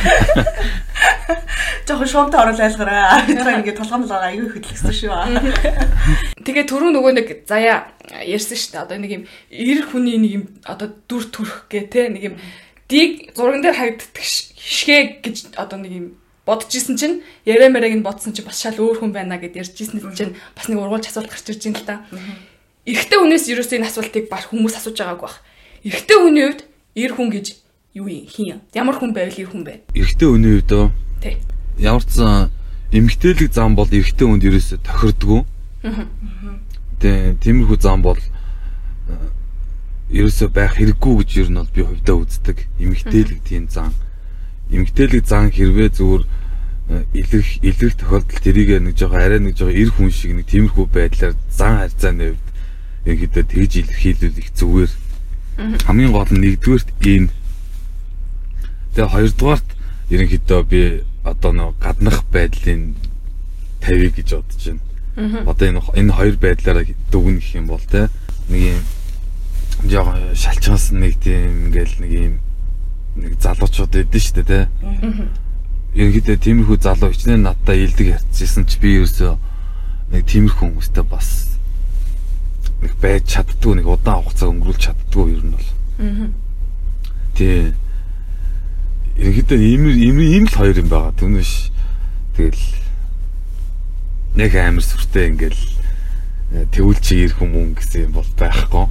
Жохон 1.89 2.05
шуумтай 2.05 2.41
орол 2.45 2.61
айлгараа. 2.61 3.25
Тэр 3.25 3.49
ингээд 3.65 3.81
толгой 3.81 3.99
молгоо 4.05 4.21
аюу 4.29 4.49
хөдлөсөн 4.53 4.93
шүү. 4.93 5.09
Тэгээ 6.45 6.69
түрүү 6.69 6.91
нөгөө 6.93 7.13
нэг 7.17 7.29
заяа 7.49 7.89
ярьсан 8.29 8.61
шүү 8.61 8.71
дээ. 8.77 8.83
Одоо 8.85 8.99
нэг 9.01 9.11
юм 9.17 9.25
эр 9.49 9.81
хүний 9.89 10.21
нэг 10.21 10.33
юм 10.37 10.45
одоо 10.69 10.93
дүр 11.09 11.25
төрх 11.33 11.65
гэ 11.73 11.89
те 11.89 12.13
нэг 12.13 12.23
юм 12.29 12.35
дийг 12.93 13.33
зурган 13.33 13.65
дээр 13.65 13.77
харагддаг 13.81 14.21
ш- 14.21 14.53
хишгэ 14.53 15.25
гэж 15.25 15.37
одоо 15.57 15.81
нэг 15.81 15.93
юм 15.97 16.07
бодож 16.49 16.73
исэн 16.73 16.97
чинь 16.97 17.21
яриа 17.45 17.69
мэрэг 17.69 18.01
нь 18.01 18.07
бодсон 18.07 18.33
чинь 18.33 18.49
бас 18.49 18.57
шал 18.57 18.81
өөр 18.81 19.05
хүн 19.05 19.13
байна 19.13 19.37
гэд 19.37 19.61
ярьж 19.61 19.77
исэн 19.77 20.01
чинь 20.17 20.33
бас 20.57 20.67
нэг 20.73 20.81
ургуулж 20.81 21.13
асуулт 21.13 21.29
гарч 21.29 21.45
ирж 21.53 21.61
байна 21.69 21.77
л 21.77 21.85
да. 21.85 21.97
Эрэгтэй 22.89 23.19
хүнээс 23.21 23.53
ерөөсөө 23.53 23.77
энэ 23.77 23.89
асуултыг 23.93 24.33
баг 24.33 24.49
хүмүүс 24.49 24.81
асууж 24.81 24.97
байгаагүй 24.97 25.29
бах. 25.29 25.45
Эрэгтэй 25.85 26.17
хүний 26.17 26.45
хувьд 26.49 26.61
эр 26.97 27.13
хүн 27.13 27.29
гэж 27.29 27.47
юу 27.93 28.09
юм 28.09 28.25
хин 28.25 28.65
ямар 28.73 28.97
хүн 28.97 29.13
байвал 29.13 29.37
эр 29.37 29.53
хүн 29.53 29.65
бэ? 29.69 29.85
Эрэгтэй 29.93 30.29
хүний 30.33 30.53
хувьд 30.57 30.73
оо 30.73 30.89
Тэ. 31.21 31.37
ямар 31.77 32.01
ч 32.09 32.17
сан 32.17 32.49
эмгтээлэг 32.93 33.53
зам 33.53 33.77
бол 33.77 33.91
эрэгтэй 33.91 34.25
хүнд 34.25 34.45
ерөөсө 34.49 34.81
тохирдгоо. 34.81 35.45
Тэгээ 37.05 37.37
тиймэрхүү 37.45 37.79
зам 37.79 38.01
бол 38.01 38.17
э, 38.17 39.13
ерөөсө 40.09 40.49
байх 40.49 40.81
хэрэггүй 40.81 41.15
гэж 41.21 41.31
ер 41.45 41.49
нь 41.53 41.61
бол 41.61 41.75
би 41.75 41.83
хувьдаа 41.85 42.17
үздэг. 42.25 42.65
Эмгтээлэг 42.81 43.41
тийм 43.45 43.69
зам. 43.69 43.93
Эмгтээлэг 44.73 45.25
зам 45.29 45.53
хэрвээ 45.53 45.93
зүгээр 46.01 46.23
илэрх 46.89 47.51
илэрх 47.63 47.95
тохиолдолд 48.01 48.43
тэрийг 48.43 48.81
нэг 48.81 48.97
жоо 48.97 49.13
арай 49.13 49.41
нэг 49.41 49.57
жоо 49.57 49.69
эр 49.69 49.93
хүн 49.93 50.11
шиг 50.11 50.33
нэг 50.33 50.47
тиймэрхүү 50.49 50.87
байдлаар 50.89 51.35
зан 51.53 51.85
харьцааны 51.85 52.33
хувьд 52.33 52.49
ерөнхийдөө 53.05 53.45
тэгж 53.45 53.73
илэрхийлүүлэх 53.85 54.49
зүгээр. 54.57 54.93
Хамгийн 55.85 56.13
гол 56.13 56.31
нь 56.33 56.41
нэгдүгээрт 56.41 56.89
энэ 57.05 57.29
Тэгээ 58.99 59.15
хоёрдугаарт 59.15 59.69
ерөнхийдөө 60.11 60.61
би 60.67 60.83
одоо 61.23 61.53
нэг 61.55 61.79
гаднах 61.79 62.25
байдлын 62.35 62.97
тавийг 63.79 64.19
гэж 64.19 64.43
бодож 64.43 64.65
байна. 64.67 65.47
Одоо 65.47 65.67
энэ 65.71 65.81
энэ 65.95 66.13
хоёр 66.19 66.37
байдлаараа 66.43 66.85
дүгнэх 67.13 67.47
гэх 67.47 67.55
юм 67.63 67.67
бол 67.71 67.85
те 67.87 68.11
нэг 68.51 68.75
юм 68.75 68.83
яг 69.87 70.07
шалчгаас 70.35 70.91
нэг 70.91 71.15
тийм 71.23 71.71
ингээл 71.71 71.95
нэг 72.03 72.11
юм 72.11 72.35
нэг 73.23 73.39
залуучууд 73.39 73.95
эдэн 74.03 74.19
штэ 74.19 74.43
те. 74.43 74.67
Ерөнхийдөө 75.99 76.37
тиймэрхүү 76.39 76.79
залуу 76.79 77.11
хичнээн 77.11 77.43
надтай 77.43 77.83
илдэг 77.83 78.15
ярьчихсан 78.15 78.71
ч 78.71 78.79
би 78.79 79.03
ерөөсөө 79.03 79.35
нэг 80.15 80.23
тиймэрхүү 80.31 80.63
хүмүүстэй 80.63 81.03
бас 81.11 81.59
нэг 82.79 82.95
байж 83.03 83.27
чаддгүй 83.27 83.83
нэг 83.83 83.91
удаан 83.91 84.23
хугацаа 84.23 84.49
өнгөрүүлж 84.55 84.83
чаддгүй 84.87 85.27
ер 85.35 85.43
нь 85.43 85.55
бол. 85.59 85.69
Тий. 87.35 87.75
Ерөнхийдөө 89.19 89.59
ийм 89.59 89.83
ийм 89.91 90.19
ийм 90.23 90.45
л 90.47 90.55
хоёр 90.55 90.79
юм 90.79 90.87
байгаа. 90.87 91.19
Түүнээс 91.19 91.75
тэгэл 92.39 92.63
нэг 94.39 94.55
амар 94.55 94.87
сүртэй 94.87 95.35
ингээл 95.35 95.63
э, 96.55 96.67
тэгвэл 96.71 97.03
чи 97.03 97.27
ирэх 97.27 97.43
юм 97.43 97.75
гэсэн 97.75 98.07
юм 98.07 98.23
бол 98.23 98.31
байхгүй. 98.39 98.87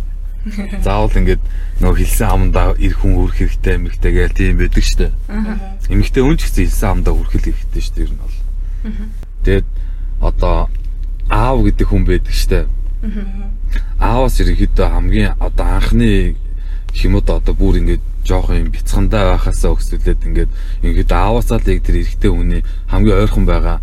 Заавал 0.83 1.17
ингээд 1.17 1.43
нөгөө 1.81 1.97
хилсэн 2.01 2.27
амдаа 2.27 2.75
ирэх 2.77 2.99
хүн 3.01 3.15
үрэх 3.21 3.37
хэрэгтэй 3.41 3.75
эмэгтэй 3.77 4.11
гээл 4.13 4.37
тийм 4.37 4.57
байдаг 4.57 4.83
штэ. 4.83 5.11
Эмэгтэй 5.89 6.23
хүн 6.23 6.37
ч 6.37 6.41
гэсэн 6.47 6.63
хилсэн 6.67 6.89
амдаа 6.91 7.13
үрхэл 7.13 7.47
хэрэгтэй 7.51 7.83
штэ 7.83 8.01
ер 8.05 8.11
нь 8.13 8.21
бол. 8.21 8.37
Тэгэд 9.43 9.67
одоо 10.21 10.69
аав 11.29 11.57
гэдэг 11.63 11.87
хүн 11.87 12.03
байдаг 12.07 12.33
штэ. 12.33 12.67
Аавас 13.99 14.39
ерөнхийдөө 14.41 14.87
хамгийн 14.87 15.33
одоо 15.39 15.65
анхны 15.67 16.35
хэмэд 16.97 17.27
одоо 17.29 17.53
бүр 17.53 17.77
ингээд 17.83 18.03
жоох 18.25 18.51
юм 18.51 18.71
бяцхандаа 18.71 19.37
байхасаа 19.37 19.71
өксөлээд 19.75 20.25
ингээд 20.27 20.51
ингээд 20.83 21.11
аавасаа 21.11 21.61
л 21.61 21.69
яг 21.69 21.83
тэр 21.85 22.01
эрэгтэй 22.01 22.31
хүний 22.31 22.61
хамгийн 22.91 23.19
ойрхон 23.23 23.45
байгаа 23.45 23.79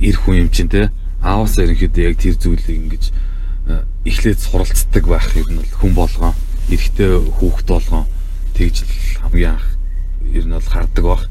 эр 0.00 0.16
хүн 0.16 0.46
юм 0.46 0.48
чинь 0.48 0.70
те 0.70 0.88
аавасаа 1.20 1.68
ерөнхийдөө 1.68 2.04
яг 2.06 2.16
тэр 2.16 2.36
зүйлийг 2.40 2.78
ингэж 2.80 3.04
эхлээд 4.04 4.40
суралцдаг 4.40 5.04
байх 5.04 5.28
юм 5.36 5.60
бол 5.60 5.72
хүн 5.80 5.92
болгоо 5.94 6.32
эрэгтэй 6.72 7.10
хүүхэд 7.36 7.68
болгоо 7.68 8.04
тэгж 8.56 8.76
л 8.84 8.92
хамгийн 9.20 9.56
анх 9.56 9.66
ер 10.32 10.44
нь 10.46 10.56
бол 10.56 10.72
хардаг 10.72 11.04
баг 11.04 11.22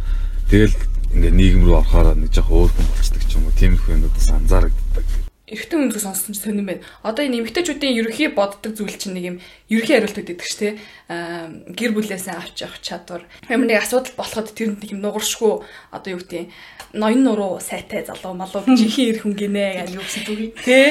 тэгэл 0.50 0.76
ингээд 1.16 1.36
нийгэм 1.40 1.64
рүү 1.66 1.78
орохоор 1.82 2.14
нэг 2.14 2.30
жоох 2.30 2.54
өөр 2.54 2.72
хүн 2.74 2.88
болцдог 2.94 3.24
ч 3.26 3.32
юм 3.34 3.50
уу. 3.50 3.58
Тиймэрхүү 3.58 3.94
юмнууд 3.98 4.14
бас 4.14 4.30
анзаарагддаг 4.30 5.29
эрэгтэй 5.50 5.78
хүнээс 5.82 6.06
сонссон 6.06 6.34
ч 6.34 6.46
сонирн 6.46 6.66
байна. 6.66 6.86
Одоо 7.02 7.26
энэ 7.26 7.42
эмэгтэйчүүдийн 7.42 7.98
ерөхий 8.06 8.30
боддог 8.30 8.78
зүйл 8.78 8.94
чинь 8.94 9.18
нэг 9.18 9.26
юм 9.26 9.38
ерөхий 9.70 9.98
хариулт 9.98 10.22
өгдөг 10.22 10.46
ш 10.46 10.54
тий. 10.56 10.72
Аа 11.10 11.50
гэр 11.74 11.92
бүлээсээ 11.98 12.38
авч 12.38 12.62
явах 12.62 12.80
чадвар. 12.86 13.24
Ямар 13.50 13.66
нэг 13.66 13.82
асуудал 13.82 14.14
болоход 14.14 14.54
тэр 14.54 14.78
нэг 14.78 14.94
юм 14.94 15.02
нугаршгүй 15.02 15.66
одоо 15.90 16.10
юу 16.14 16.22
гэдэг 16.22 16.54
ноён 16.94 17.22
нуруу 17.26 17.58
сайтай 17.58 18.06
залуу 18.06 18.38
малуу 18.38 18.62
жинхэнэ 18.66 19.10
эр 19.10 19.18
хүн 19.26 19.34
гинэ 19.34 19.66
гэж 19.82 19.90
юу 19.98 20.06
гэсэн 20.06 20.24
зүгий. 20.30 20.50
Тий. 20.62 20.88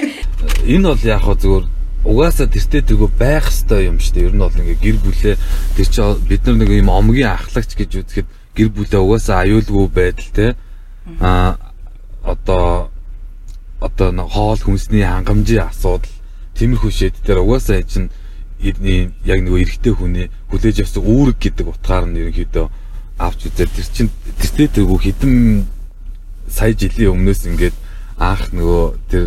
Энэ 0.67 0.91
бол 0.91 1.05
яг 1.07 1.23
хаа 1.23 1.39
зүгээр 1.39 1.67
угаасаа 2.07 2.47
тэртээ 2.47 2.83
тэргөө 2.83 3.11
байх 3.19 3.47
хэвээр 3.47 3.91
юм 3.91 3.99
шүү 3.99 4.15
дээ. 4.15 4.27
Ер 4.27 4.35
нь 4.35 4.43
бол 4.43 4.59
ингээ 4.59 4.79
гэр 4.83 4.99
бүлээ 5.03 5.37
тэр 5.75 5.89
чи 5.91 6.03
бид 6.27 6.43
нар 6.47 6.57
нэг 6.63 6.71
юм 6.71 6.91
омгийн 6.91 7.35
ахлагч 7.35 7.71
гэж 7.75 7.91
үзэхэд 8.03 8.29
гэр 8.55 8.69
бүлээ 8.75 9.01
угаасаа 9.03 9.43
аюулгүй 9.43 9.87
байдал 9.91 10.31
те. 10.35 10.47
Аа 11.19 11.59
одоо 12.23 12.91
одоо 13.81 14.11
нэг 14.13 14.29
хоол 14.29 14.59
хүнсний 14.59 15.07
хангамжийн 15.07 15.71
асуудал 15.71 16.11
тиймэрхүү 16.59 16.91
шийд 16.91 17.15
дээр 17.23 17.43
угаасаа 17.47 17.83
чинь 17.83 18.11
яг 18.59 19.41
нөгөө 19.43 19.63
эрэгтэй 19.63 19.95
хүний 19.95 20.27
хүлээж 20.51 20.83
авсан 20.83 21.03
үүрэг 21.07 21.39
гэдэг 21.39 21.67
утгаар 21.71 22.11
нь 22.11 22.19
ерөнхийдөө 22.19 22.67
авч 23.23 23.41
үзээд 23.47 23.71
тэр 23.71 23.89
чин 23.95 24.09
тэртээ 24.43 24.69
тэргүй 24.83 24.99
хідэн 24.99 25.67
сая 26.51 26.75
жилийн 26.75 27.15
өмнөөс 27.15 27.47
ингээд 27.47 27.77
анх 28.19 28.51
нөгөө 28.51 28.85
тэр 29.07 29.25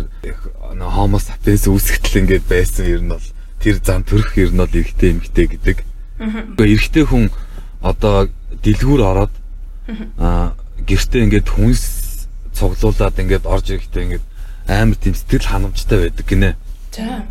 homo 0.76 1.16
sapiens 1.16 1.64
үүсгэтэл 1.64 2.20
ингээд 2.28 2.44
байсан 2.44 2.84
ер 2.84 3.00
нь 3.00 3.08
бол 3.08 3.26
тэр 3.60 3.76
зан 3.80 4.04
төрөх 4.04 4.36
ер 4.36 4.52
нь 4.52 4.60
бол 4.60 4.68
эрэгтэй 4.68 5.10
эмэгтэй 5.16 5.46
гэдэг. 5.48 5.78
Гэхдээ 6.20 6.72
эрэгтэй 6.76 7.04
хүн 7.08 7.32
одоо 7.80 8.28
дэлгүүр 8.60 9.00
ороод 9.00 9.34
аа 10.20 10.52
гэртээ 10.84 11.24
ингээд 11.24 11.48
хүнс 11.48 11.82
цуглуулад 12.52 13.16
ингээд 13.16 13.48
орж 13.48 13.66
ирэхдээ 13.72 14.02
ингээд 14.04 14.24
амар 14.66 14.96
тийм 14.96 15.14
сэтгэл 15.14 15.46
ханамжтай 15.46 15.98
байдаг 16.08 16.26
гинэ. 16.26 16.56
За. 16.92 17.24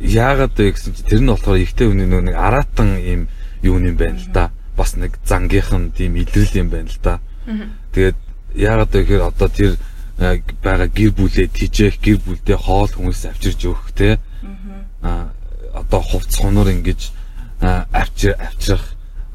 Яагаад 0.00 0.58
вэ 0.58 0.72
гэсэн 0.72 0.94
чи 0.94 1.02
тэр 1.06 1.20
нь 1.22 1.30
болохоор 1.30 1.62
ихтэй 1.62 1.86
хүний 1.86 2.08
нэг 2.08 2.34
аратан 2.34 2.98
ийм 2.98 3.28
юу 3.62 3.78
юм 3.78 3.96
байна 3.96 4.18
л 4.18 4.30
да. 4.34 4.50
Бас 4.76 4.96
нэг 4.96 5.18
зангийнхан 5.24 5.92
тийм 5.94 6.16
илрэл 6.18 6.58
юм 6.58 6.68
байна 6.70 6.90
л 6.90 6.98
да. 7.02 7.20
Тэгээд 7.94 8.18
яагаад 8.58 8.90
вэ 8.90 9.00
гэхээр 9.06 9.22
одоо 9.22 9.48
тэр 9.48 9.78
байгаа 10.62 10.88
гэр 10.90 11.10
бүлээ 11.14 11.48
тижээх 11.50 11.96
гэр 12.02 12.18
бүлдээ 12.26 12.58
хоол 12.58 12.90
хүмүүс 12.90 13.30
авчирж 13.30 13.60
өгөх 13.70 13.90
те. 13.94 14.18
Аа 15.02 15.30
одоо 15.72 16.00
хувц 16.00 16.36
хоноор 16.36 16.68
ингэж 16.70 17.10
авчир 17.60 18.36
авчрах 18.38 18.84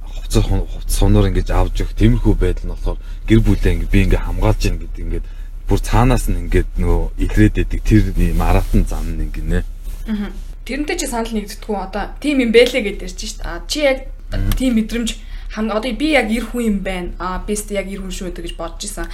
хувц 0.03 0.33
хувц 0.43 0.91
хоноор 0.99 1.27
ингэж 1.31 1.49
авч 1.51 1.81
өгөх 1.81 1.95
тиймэрхүү 1.97 2.35
байдал 2.35 2.65
нь 2.67 2.73
болохоор 2.75 2.99
гэр 3.27 3.39
бүлээ 3.41 3.73
ингэ 3.73 3.87
би 3.91 3.99
ингэ 4.05 4.19
хамгаалж 4.21 4.61
гин 4.61 4.77
гэдэг 4.77 5.01
ингээд 5.01 5.25
бүр 5.67 5.79
цаанаас 5.83 6.31
нь 6.31 6.47
ингээд 6.47 6.79
нөгөө 6.79 7.03
илрээд 7.27 7.55
идэг 7.59 7.81
тэр 7.83 8.03
маратон 8.39 8.87
зам 8.87 9.19
нь 9.19 9.27
ингэнэ. 9.27 9.59
Аа. 10.07 10.31
Тэрнтэй 10.63 10.95
чи 10.95 11.07
санал 11.07 11.31
нэгдэдэггүй 11.35 11.75
одоо 11.75 12.15
тийм 12.23 12.39
юм 12.39 12.51
бэлээ 12.55 12.83
гэдээ 12.87 13.11
чи 13.11 13.27
шүү 13.27 13.43
дээ. 13.43 13.67
Чи 13.67 13.79
яг 13.83 13.97
тийм 14.55 14.79
мэдрэмж 14.79 15.09
хам 15.51 15.67
одоо 15.71 15.91
би 15.91 16.15
яг 16.15 16.31
эр 16.31 16.47
хүн 16.47 16.63
юм 16.63 16.77
байна. 16.87 17.11
Аа 17.19 17.43
бист 17.43 17.67
яг 17.75 17.91
эр 17.91 17.99
хүн 17.99 18.15
шүү 18.15 18.31
гэж 18.31 18.55
бодож 18.55 18.87
исэн. 18.87 19.11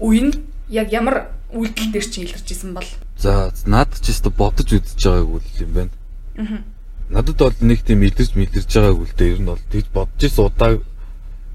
Үе 0.00 0.32
нь 0.32 0.32
яг 0.72 0.88
ямар 0.92 1.28
үйлдэл 1.52 1.92
дээр 1.92 2.06
чи 2.08 2.24
илэрч 2.24 2.48
исэн 2.48 2.72
бол. 2.72 2.88
За 3.20 3.52
наад 3.68 3.92
чи 4.00 4.16
өстө 4.16 4.32
бодож 4.32 4.68
үзэж 4.72 4.96
байгаагүй 4.96 5.40
юм 5.60 5.72
байна. 5.76 5.92
Аа. 6.40 6.64
Надад 7.12 7.36
бол 7.36 7.56
нэг 7.60 7.84
тийм 7.84 8.00
илэрч 8.00 8.32
мэлэрж 8.32 8.68
байгаагүй 8.72 9.06
л 9.12 9.16
дээ. 9.16 9.32
Ер 9.36 9.40
нь 9.44 9.50
бол 9.52 9.64
тэгж 9.68 9.88
бодож 9.92 10.20
исэн 10.24 10.48
удаа 10.48 10.80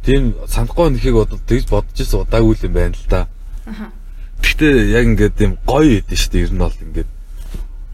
тийм 0.06 0.38
санахгүй 0.45 0.93
нэхийг 0.93 1.17
бодож 1.17 1.41
тэгж 1.50 1.65
бодож 1.73 1.97
исэн 1.97 2.21
удаагүй 2.21 2.54
юм 2.62 2.73
байна 2.78 2.93
л 2.93 3.10
да. 3.10 3.26
Аа 3.65 3.96
Гэхдээ 4.41 4.73
яг 4.93 5.06
ингээд 5.12 5.38
юм 5.41 5.54
гоё 5.65 6.02
идэв 6.02 6.17
шүү 6.17 6.32
дээ. 6.32 6.45
Ер 6.45 6.52
нь 6.54 6.62
бол 6.62 6.78
ингээд 6.86 7.10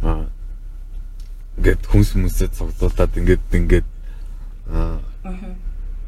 аа 0.04 0.26
ингээд 1.58 1.82
хүнс 1.88 2.10
хүмүүсээ 2.14 2.50
цогцолтаад 2.58 3.14
ингээд 3.20 3.44
ингээд 3.52 3.88
аа 4.72 5.00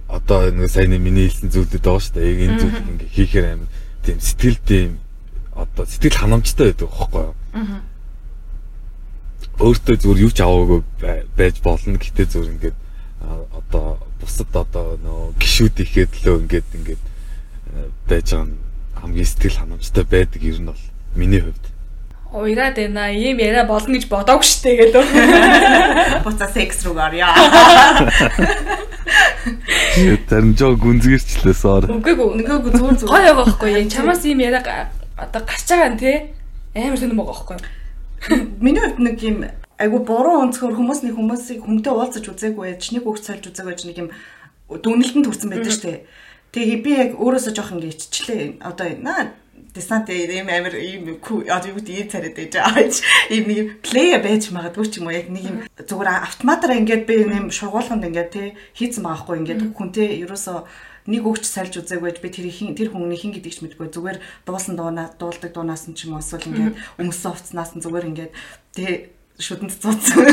одоо 0.07 0.51
нэг 0.51 0.69
сайн 0.69 0.95
миний 1.01 1.27
хэлсэн 1.27 1.49
зүйлүүд 1.49 1.83
байгаа 1.83 2.03
шүү 2.03 2.15
дээ. 2.15 2.31
Яг 2.31 2.39
энэ 2.45 2.59
зүйлийг 2.61 2.87
ингээд 2.91 3.15
хийхээр 3.15 3.45
амар 3.51 3.69
тийм 4.03 4.17
сэтгэл 4.19 4.59
тийм 4.63 4.89
одоо 5.55 5.83
сэтгэл 5.85 6.19
ханамжтай 6.19 6.65
байдаг 6.71 6.89
байхгүй 6.91 7.23
юу? 7.25 7.35
Аа. 7.55 7.81
Өөртөө 9.55 9.95
зүгээр 10.03 10.23
юу 10.27 10.31
ч 10.35 10.39
аваагүй 10.43 10.81
байж 11.35 11.55
болно. 11.63 11.95
Гэтэ 11.95 12.27
зүгээр 12.27 12.53
ингээд 12.59 12.77
одоо 13.55 13.97
бусад 14.19 14.51
одоо 14.51 14.99
нөө 14.99 15.33
гişүүд 15.39 15.75
ихэд 15.83 16.11
лөө 16.23 16.37
ингээд 16.43 16.67
ингээд 16.75 17.01
байж 18.07 18.27
байгаа 18.31 18.45
нь 18.45 18.64
хамгийн 19.05 19.29
сэтгэл 19.29 19.61
ханамжтай 19.61 20.03
байдаг 20.03 20.41
ер 20.41 20.57
нь 20.57 20.65
бол 20.65 20.81
миний 21.13 21.41
хувьд. 21.45 21.65
Уйраад 22.33 22.75
байна. 22.75 23.13
Ийм 23.13 23.37
яриа 23.37 23.63
болно 23.69 23.93
гэж 23.93 24.09
бодоагүй 24.09 24.41
штэ 24.43 24.73
гэлөө. 24.81 25.05
Буцаа 26.25 26.49
секс 26.49 26.81
руу 26.83 26.97
гарья. 26.97 27.29
Тэр 30.25 30.43
жоо 30.57 30.73
гүнзгэрчлээ 30.73 31.53
соор. 31.53 31.85
Үгүй 31.85 32.17
гүй. 32.17 32.41
Нэггүй 32.41 32.71
зүгээр 32.73 32.97
зүгээр. 32.97 33.13
Гоё 33.13 33.21
байгаа 33.21 33.45
байхгүй 33.45 33.69
юу? 33.77 33.93
Чамаас 33.93 34.25
ийм 34.25 34.41
яриа 34.41 34.89
одоо 35.21 35.41
гарч 35.45 35.69
байгаа 35.69 35.93
нь 35.93 36.01
те 36.01 36.11
амар 36.73 36.97
сонирм 36.97 37.21
байгаа 37.21 37.45
байхгүй? 37.45 37.57
Миний 38.65 38.81
хувьд 38.81 38.99
нэг 39.05 39.21
юм 39.21 39.37
айгу 39.77 40.01
буруу 40.01 40.41
өнцгөр 40.49 40.73
хүмүүс 40.75 41.05
нэг 41.05 41.13
хүмүүсийг 41.15 41.61
хүнтэй 41.61 41.93
уулзаж 41.93 42.25
үзээгүй 42.25 42.73
нэг 42.73 43.03
үг 43.05 43.21
цайлж 43.21 43.53
үзээгүй 43.53 43.85
нэг 43.85 43.97
юм 44.01 44.09
дүнэлтэнд 44.67 45.29
хүрсэн 45.29 45.49
байдаг 45.53 45.71
штэ. 45.71 46.03
Тэгээ 46.55 46.77
би 46.79 46.91
яг 46.95 47.11
өөрөөсөө 47.19 47.51
жоох 47.51 47.75
ингэ 47.75 47.91
иччлээ. 47.91 48.63
Одоо 48.63 48.87
наа 49.03 49.35
десант 49.75 50.07
ийм 50.07 50.47
амир 50.47 50.79
ийм 50.79 51.19
одоо 51.19 51.67
юу 51.67 51.75
гэдэг 51.83 51.99
ийм 51.99 52.07
царайд 52.07 52.35
байж 52.39 52.55
байгаа. 52.55 52.87
Ийм 53.27 53.45
нэг 53.51 53.83
плея 53.83 54.23
байж 54.23 54.47
магадгүй 54.55 54.87
ч 54.87 55.03
юм 55.03 55.11
уу 55.11 55.19
яг 55.19 55.27
нэг 55.27 55.43
юм 55.43 55.57
зүгээр 55.75 56.23
автоматар 56.23 56.79
ингээд 56.79 57.03
би 57.03 57.27
нэм 57.27 57.51
шургуулганд 57.51 58.07
ингээд 58.07 58.31
тий 58.31 58.47
хийцэн 58.71 59.03
байгаа 59.03 59.19
хгүй 59.27 59.37
ингээд 59.43 59.61
хүнтэй 59.75 60.23
ерөөсөө 60.23 61.11
нэг 61.11 61.21
өгч 61.27 61.43
сальж 61.43 61.75
үзээгүйж 61.75 62.23
би 62.23 62.29
тэр 62.31 62.47
хин 62.47 62.71
тэр 62.71 62.95
хүмүүний 62.95 63.19
хин 63.19 63.35
гэдгийг 63.35 63.55
ч 63.55 63.59
мэдгүй 63.59 63.91
зүгээр 63.91 64.17
дуулсан 64.47 64.79
дуунаа 64.79 65.11
дуулдаг 65.19 65.51
дуунаас 65.51 65.91
нь 65.91 65.93
ч 65.93 66.07
юм 66.07 66.15
уу 66.15 66.23
эсвэл 66.23 66.49
ингээд 66.49 66.79
өмсөн 67.03 67.35
хувцснаас 67.35 67.75
нь 67.75 67.83
зүгээр 67.83 68.09
ингээд 68.15 68.31
тий 68.73 69.11
шүдэнд 69.35 69.75
цуцсан. 69.75 70.23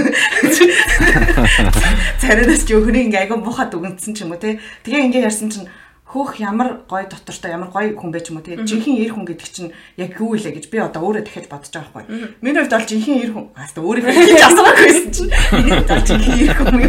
Царайдас 2.23 2.63
ч 2.63 2.71
өхрийн 2.79 3.11
ингээ 3.11 3.27
айгу 3.27 3.43
мухад 3.43 3.75
үгэнсэн 3.75 4.15
ч 4.15 4.23
юм 4.23 4.31
уу 4.31 4.39
тий. 4.39 4.63
Тэгээ 4.87 5.11
ингээ 5.11 5.27
ярьсан 5.27 5.51
чинь 5.51 5.67
хөөх 6.12 6.37
ямар 6.44 6.85
гоё 6.85 7.09
дотортой 7.09 7.57
ямар 7.57 7.72
гоё 7.72 7.96
хүн 7.96 8.12
байж 8.12 8.29
юм 8.29 8.37
уу 8.37 8.44
тэгээ 8.44 8.68
жинхэнэ 8.68 9.01
эр 9.09 9.12
хүн 9.16 9.27
гэдэг 9.33 9.48
чинь 9.48 9.72
яг 9.96 10.12
юу 10.20 10.37
вэ 10.37 10.53
гэж 10.53 10.68
би 10.68 10.77
одоо 10.77 11.01
өөрөө 11.09 11.25
дахиад 11.25 11.48
бодож 11.48 11.72
байгаа 11.72 12.05
байхгүй. 12.05 12.37
Миний 12.44 12.61
хувьд 12.61 12.77
бол 12.77 12.90
жинхэнэ 12.92 13.20
эр 13.25 13.33
хүн 13.33 13.46
хааста 13.57 13.81
өөрөө 13.81 14.12
хийж 14.12 14.44
асуухгүйсэн 14.44 15.09
чинь. 15.09 15.33
Миний 15.57 15.72
хувьд 15.72 15.88
бол 15.88 16.05
жинхэнэ 16.05 16.37
эр 16.44 16.57
хүн 16.61 16.81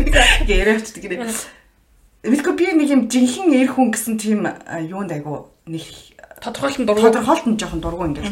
яриавч 0.52 0.88
гэдэг. 0.92 1.20
Мэдгүй 2.28 2.54
би 2.60 2.66
нэг 2.76 2.90
юм 2.92 3.02
жинхэнэ 3.08 3.56
эр 3.64 3.70
хүн 3.72 3.88
гэсэн 3.96 4.16
тийм 4.20 4.44
юунд 4.92 5.12
айгу 5.16 5.48
нэг 5.72 5.88
тодорхойлолт 6.44 6.84
дургу. 6.84 7.08
тодорхойлолт 7.08 7.60
жоохон 7.60 7.80
дургу 7.80 8.04
ингээд 8.12 8.28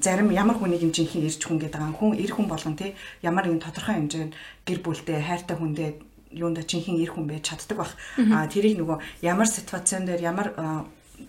зарим 0.00 0.32
ямар 0.32 0.56
хүнийг 0.56 0.88
юм 0.88 0.92
жинхэнэ 0.92 1.28
ирж 1.28 1.44
хүн 1.44 1.60
гэдэг 1.60 1.78
байгаа 1.78 2.00
хүн 2.00 2.16
эр 2.16 2.32
хүн 2.32 2.48
болгон 2.48 2.74
тий 2.80 2.96
ямар 3.20 3.44
нэгэн 3.44 3.62
тодорхой 3.62 3.94
хэмжээнд 4.00 4.32
гэр 4.64 4.78
бүлтэй 4.80 5.20
хайртай 5.20 5.56
хүндээ 5.56 5.90
юунда 6.34 6.66
чинхэн 6.66 6.98
ир 6.98 7.14
хүн 7.14 7.30
байж 7.30 7.48
чаддаг 7.54 7.78
бах. 7.78 7.94
А 8.18 8.50
тэрийг 8.50 8.76
нөгөө 8.82 9.22
ямар 9.22 9.46
ситуацийн 9.46 10.04
дээр 10.04 10.20
ямар 10.20 10.52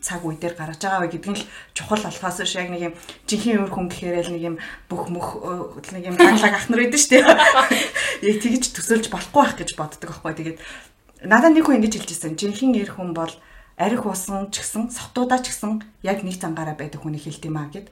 цаг 0.02 0.26
үе 0.26 0.36
дээр 0.38 0.58
гарч 0.58 0.82
байгаа 0.82 1.06
вэ 1.06 1.14
гэдэг 1.14 1.32
нь 1.32 1.40
л 1.40 1.48
чухал 1.78 2.02
болохоос 2.02 2.42
ш 2.42 2.58
яг 2.58 2.74
нэг 2.74 2.82
юм 2.90 2.94
жинхэнэ 3.30 3.62
өөр 3.62 3.72
хүн 3.72 3.88
гэхээр 3.90 4.26
л 4.26 4.34
нэг 4.34 4.44
юм 4.44 4.56
бүх 4.90 5.04
мөх 5.14 5.28
нэг 5.94 6.04
юм 6.10 6.18
ганлаг 6.18 6.54
ах 6.58 6.68
нар 6.74 6.82
байдаг 6.82 7.00
шүү 7.00 7.12
дээ. 7.22 7.26
Яг 8.26 8.38
тэгж 8.42 8.64
төсөөлж 8.74 9.08
болохгүй 9.14 9.42
байх 9.46 9.56
гэж 9.62 9.70
боддог 9.78 10.10
байхгүй. 10.10 10.34
Тэгээд 10.34 10.58
надад 11.30 11.54
нэг 11.54 11.64
хүн 11.70 11.78
ингэж 11.86 11.94
хэлж 12.02 12.10
ирсэн. 12.18 12.34
Жинхэнэ 12.34 12.82
эр 12.82 12.92
хүн 12.98 13.14
бол 13.14 13.34
арх 13.76 14.06
усан 14.08 14.48
ч 14.56 14.64
гэсэн 14.64 14.88
сотуудаа 14.88 15.44
ч 15.44 15.52
гэсэн 15.52 15.84
яг 16.08 16.24
нэг 16.24 16.40
цангаараа 16.40 16.80
байдаг 16.80 17.04
хүний 17.04 17.20
хэлт 17.20 17.44
юм 17.44 17.60
аа 17.60 17.68
гэд. 17.68 17.92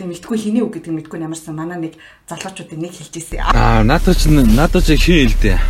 Тэгээ 0.00 0.08
мэдгүй 0.08 0.36
хиний 0.40 0.64
үг 0.64 0.80
гэдэг 0.80 0.88
мэдгүй 0.88 1.20
ямарсан 1.20 1.52
манай 1.52 1.76
нэг 1.76 2.00
залуучуудын 2.24 2.80
нэг 2.80 2.96
хэлж 2.96 3.12
ирсэн. 3.12 3.44
Аа 3.44 3.84
надад 3.84 4.16
ч 4.16 4.32
надад 4.32 4.88
ч 4.88 4.96
хин 4.96 5.28
хэлдэ. 5.28 5.60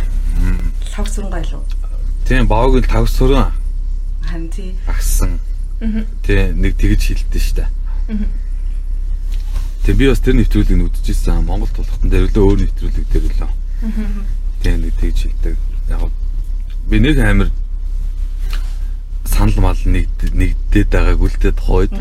Лав 0.95 1.07
сүрэн 1.11 1.27
гайлуу. 1.27 1.59
Тийм 2.23 2.47
баог 2.47 2.79
л 2.79 2.87
тав 2.87 3.03
сүрэн. 3.11 3.51
Хан 4.23 4.47
тий. 4.47 4.79
Агсан. 4.87 5.43
Тий 6.23 6.55
нэг 6.55 6.79
тэгж 6.79 7.11
хэлдэ 7.11 7.39
штэ. 7.43 7.67
Тэгээ 9.83 9.99
би 9.99 10.07
бас 10.07 10.23
тэр 10.23 10.39
нэвтрүүлгийг 10.39 10.87
үзчихсэн. 10.87 11.43
Монгол 11.43 11.67
тулхтан 11.75 12.07
дээр 12.07 12.31
лөө 12.31 12.43
өөр 12.47 12.59
нэвтрүүлэг 12.63 13.07
дээр 13.11 13.27
лөө. 13.43 13.51
Тэгээ 14.63 14.79
нэг 14.87 14.95
тэгж 15.03 15.19
хэлдэг. 15.27 15.55
Яг 15.91 16.11
би 16.87 17.03
нэг 17.03 17.19
амир 17.19 17.51
санал 19.27 19.59
мал 19.61 19.81
нэг 19.85 20.07
нэгдээд 20.21 20.89
байгааг 20.89 21.21
үлдээд 21.21 21.59
хойд. 21.59 21.93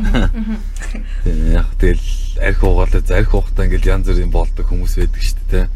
Тийм 1.24 1.39
яг 1.53 1.68
тэгэл 1.79 2.07
арх 2.41 2.61
угаалаа 2.62 3.03
зарх 3.03 3.35
ухтаа 3.35 3.66
ингээл 3.66 3.93
янз 4.01 4.07
бүрийн 4.09 4.33
болдог 4.33 4.66
хүмүүс 4.66 4.95
байдаг 4.97 5.22
шүү 5.22 5.47
дээ. 5.51 5.66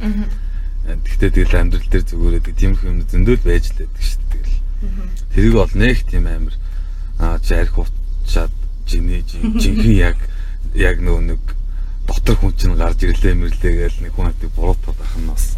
Тэгтээ 1.05 1.31
тэгэл 1.31 1.59
амьдрал 1.61 1.89
дээр 1.91 2.05
зүгээрээ 2.09 2.43
тиймэрхүү 2.57 2.89
юм 2.91 3.01
зөндөл 3.05 3.45
байж 3.45 3.65
л 3.71 3.79
байдаг 3.85 4.03
шүү 4.03 4.23
дээ. 4.33 4.45
Тэрийг 5.35 5.55
бол 5.55 5.75
нэг 5.77 5.99
тийм 6.09 6.25
амир 6.27 6.55
аа 7.21 7.39
чи 7.45 7.55
арх 7.55 7.77
утчаад 7.77 8.53
жинэ 8.89 9.23
жинхэнэ 9.29 9.97
яг 10.01 10.19
яг 10.75 10.99
нөгөө 11.05 11.25
нэг 11.37 11.43
дотор 12.07 12.37
хүн 12.41 12.55
чинь 12.57 12.75
гарч 12.75 13.05
ирлээ 13.05 13.35
мэрлээ 13.37 13.75
гээл 13.77 14.03
нэг 14.03 14.13
хүн 14.17 14.33
хатыг 14.33 14.51
буруутаад 14.57 14.99
ах 14.99 15.15
нь 15.21 15.29
бас 15.31 15.55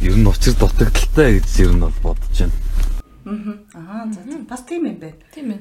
ер 0.00 0.16
нь 0.16 0.26
учир 0.26 0.54
дутагдaltaй 0.56 1.38
гэж 1.38 1.48
ер 1.60 1.72
нь 1.76 1.84
бол 1.84 1.98
бодож 2.02 2.34
байна. 2.34 2.56
Аа 3.26 4.08
за 4.12 4.20
за 4.24 4.38
бас 4.48 4.62
тийм 4.64 4.86
юм 4.86 4.98
байна. 5.00 5.20
Тийм 5.34 5.50
ээ. 5.52 5.60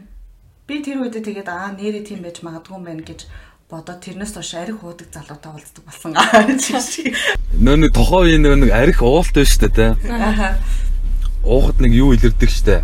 Би 0.67 0.81
тэр 0.83 1.03
үед 1.03 1.19
тэгээд 1.19 1.49
аа 1.49 1.75
нэрээ 1.75 2.03
тийм 2.07 2.23
байж 2.23 2.39
магадгүй 2.39 2.75
юм 2.77 2.85
байна 2.87 3.03
гэж 3.03 3.27
бодоод 3.69 3.99
тэрнээс 3.99 4.33
хойш 4.33 4.53
арх 4.55 4.81
уудаг 4.83 5.11
залуутай 5.11 5.51
уулздаг 5.51 5.83
болсон 5.83 6.15
аа 6.15 6.47
чи. 6.61 7.13
Нөө 7.59 7.75
нэг 7.83 7.91
тохоо 7.93 8.23
үе 8.25 8.39
нөө 8.39 8.65
нэг 8.65 8.71
арх 8.71 9.03
уулт 9.03 9.35
шүү 9.35 9.69
дээ 9.69 9.75
те. 9.75 9.87
Аа. 10.07 10.57
Уухад 11.43 11.83
нэг 11.83 11.91
юу 11.93 12.15
илэрдэг 12.15 12.49
штэ. 12.49 12.81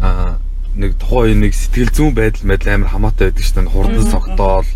Аа 0.00 0.38
нэг 0.78 0.96
тухайн 0.96 1.42
үе 1.42 1.50
нэг 1.50 1.52
сэтгэл 1.52 1.92
зүйн 1.92 2.14
байдал 2.16 2.48
мэдл 2.48 2.70
амар 2.72 2.94
хамаатай 2.94 3.28
байдаг 3.28 3.44
штэ. 3.44 3.66
Хурдан 3.68 4.06
согтоол 4.08 4.68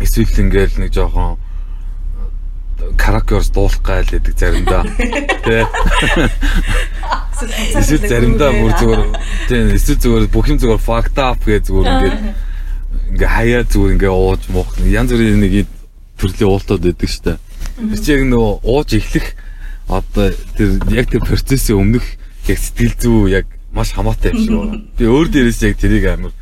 эсвэл 0.00 0.40
ингээл 0.40 0.80
нэг 0.80 0.90
жоохон 0.94 1.36
каракерс 2.96 3.50
дуулах 3.50 3.80
гайл 3.82 4.08
гэдэг 4.08 4.34
заримдаа. 4.38 4.82
Тэ. 5.44 5.66
Эсвэл 7.74 8.06
заримдаа 8.08 8.50
бүр 8.54 8.72
зүгээр 8.78 9.02
тийм 9.50 9.72
эсвэл 9.74 10.00
зүгээр 10.00 10.26
бүх 10.30 10.46
юм 10.48 10.58
зүгээр 10.62 10.82
fucked 10.82 11.18
up 11.18 11.40
гэж 11.44 11.62
зүгээр 11.68 11.88
ингээд 11.90 12.18
ингээ 13.18 13.30
хаяа 13.30 13.62
зүгээр 13.66 13.94
ингээ 13.98 14.12
ууж 14.14 14.42
муух 14.54 14.70
янз 14.86 15.10
бүрийн 15.12 15.40
нэг 15.42 15.52
ий- 15.66 15.72
төрлийн 16.18 16.50
уултууд 16.50 16.82
байдаг 16.86 17.10
штэ. 17.10 17.36
Тэр 17.74 17.98
чинь 17.98 18.14
яг 18.14 18.22
нөгөө 18.30 18.52
ууж 18.62 18.88
эхлэх 18.94 19.26
одоо 19.90 20.30
тэр 20.56 20.70
яг 20.94 21.06
тэр 21.10 21.22
процессын 21.26 21.76
өмнөх 21.82 22.06
яг 22.46 22.58
сэтгэл 22.62 22.94
зүй 23.02 23.42
яг 23.42 23.46
маш 23.74 23.90
хамаатай 23.92 24.30
юм 24.32 24.38
шиг 24.40 24.54
байна. 24.54 24.78
Би 24.96 25.04
өөр 25.10 25.26
дээрээс 25.34 25.60
яг 25.66 25.76
тэрийг 25.82 26.06
амар 26.06 26.32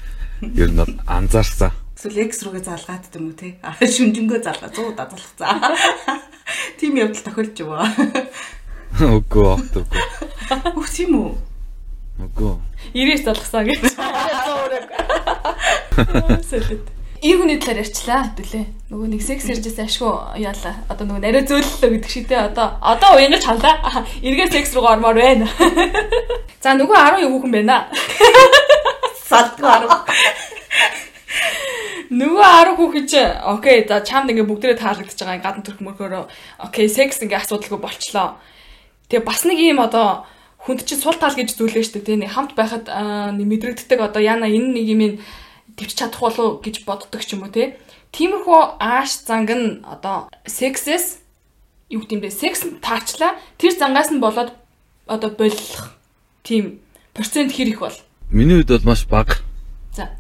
ер 0.44 0.68
нь 0.70 0.76
бол 0.76 0.92
анзаарсан. 1.08 1.72
Эсвэл 2.02 2.26
X 2.26 2.42
рүүгээ 2.42 2.66
залгаад 2.66 3.06
гэдэг 3.06 3.22
юм 3.22 3.30
уу 3.30 3.38
те? 3.38 3.62
Аа 3.62 3.78
шүнжэнгөө 3.78 4.42
залгаа 4.42 4.74
100 4.74 4.98
дазалах 4.98 5.38
цаа. 5.38 5.70
Тим 6.82 6.98
явдал 6.98 7.22
тохиолж 7.22 7.54
байгаа. 7.62 7.86
Үгүй 9.22 9.46
огт 9.46 9.78
үгүй. 9.78 10.02
Тийм 10.90 11.14
үү? 11.14 11.30
Үгүй. 12.26 12.58
90 12.90 13.22
залгасаа 13.22 13.62
гэж. 13.70 13.86
Сэлэт. 16.50 16.90
Ийг 17.22 17.38
хүний 17.38 17.62
талаар 17.62 17.86
ярьчлаа 17.86 18.34
хэвлээ. 18.34 18.66
Нөгөө 18.90 19.06
нэг 19.06 19.22
секс 19.22 19.46
ярьжсэн 19.46 19.86
ашгүй 19.86 20.42
яалаа. 20.42 20.82
Одоо 20.90 21.06
нөгөө 21.06 21.22
нарийн 21.22 21.46
зөөллөө 21.46 22.02
гэдэг 22.02 22.10
шиг 22.10 22.26
те 22.26 22.42
одоо 22.42 22.82
одоо 22.82 23.14
уянгаж 23.14 23.46
халаа. 23.46 24.02
Эргээ 24.18 24.50
секс 24.50 24.74
руу 24.74 24.90
ормоор 24.90 25.14
байна. 25.14 25.46
За 26.58 26.74
нөгөө 26.74 27.22
10 27.22 27.30
хүүхэн 27.30 27.62
байна. 27.62 27.86
Салдгүй 29.30 29.70
арга. 29.70 30.02
Нөгөө 32.12 32.44
10 32.44 32.76
хүүхэн 32.76 33.06
чи 33.08 33.20
окей 33.24 33.88
за 33.88 34.04
чамд 34.04 34.28
ингээ 34.28 34.44
бүгдээрээ 34.44 34.84
таалагдчихж 34.84 35.24
байгаа 35.24 35.40
гадна 35.48 35.64
төрх 35.64 35.80
мөрхөөрөө 35.80 36.24
окей 36.68 36.84
секс 36.92 37.24
ингээ 37.24 37.40
асуудалгүй 37.40 37.80
болчлоо. 37.80 38.36
Тэгээ 39.08 39.24
бас 39.24 39.48
нэг 39.48 39.56
юм 39.56 39.80
одоо 39.80 40.28
хүнд 40.60 40.84
чинь 40.84 41.00
сул 41.00 41.16
тал 41.16 41.32
гэж 41.32 41.56
зүйлээ 41.56 41.80
штэ 41.88 42.04
тий 42.04 42.20
хамт 42.28 42.52
байхад 42.52 42.84
мэдрэгддэг 43.32 43.96
одоо 44.04 44.20
яна 44.20 44.44
энэ 44.44 44.76
нэг 44.76 44.86
юм 44.92 45.02
төвч 45.72 45.96
чадах 45.96 46.20
болов 46.20 46.60
гэж 46.60 46.84
боддог 46.84 47.24
ч 47.24 47.32
юм 47.32 47.48
уу 47.48 47.52
тий. 47.56 47.80
Тиймэрхүү 48.12 48.60
ааш 48.76 49.24
занг 49.24 49.48
нь 49.48 49.80
одоо 49.80 50.28
сексэс 50.44 51.24
юу 51.88 52.04
гэдэм 52.04 52.28
бэ 52.28 52.28
секс 52.28 52.60
нь 52.68 52.76
таачлаа 52.84 53.40
тэр 53.56 53.72
зангаас 53.72 54.12
нь 54.12 54.20
болоод 54.20 54.52
одоо 55.08 55.32
болох 55.32 55.96
тийм 56.44 56.84
процент 57.16 57.56
хэр 57.56 57.72
их 57.72 57.80
бол. 57.80 57.96
Миний 58.28 58.60
хувьд 58.60 58.84
бол 58.84 58.92
маш 58.92 59.08
бага. 59.08 59.40
За. 59.96 60.12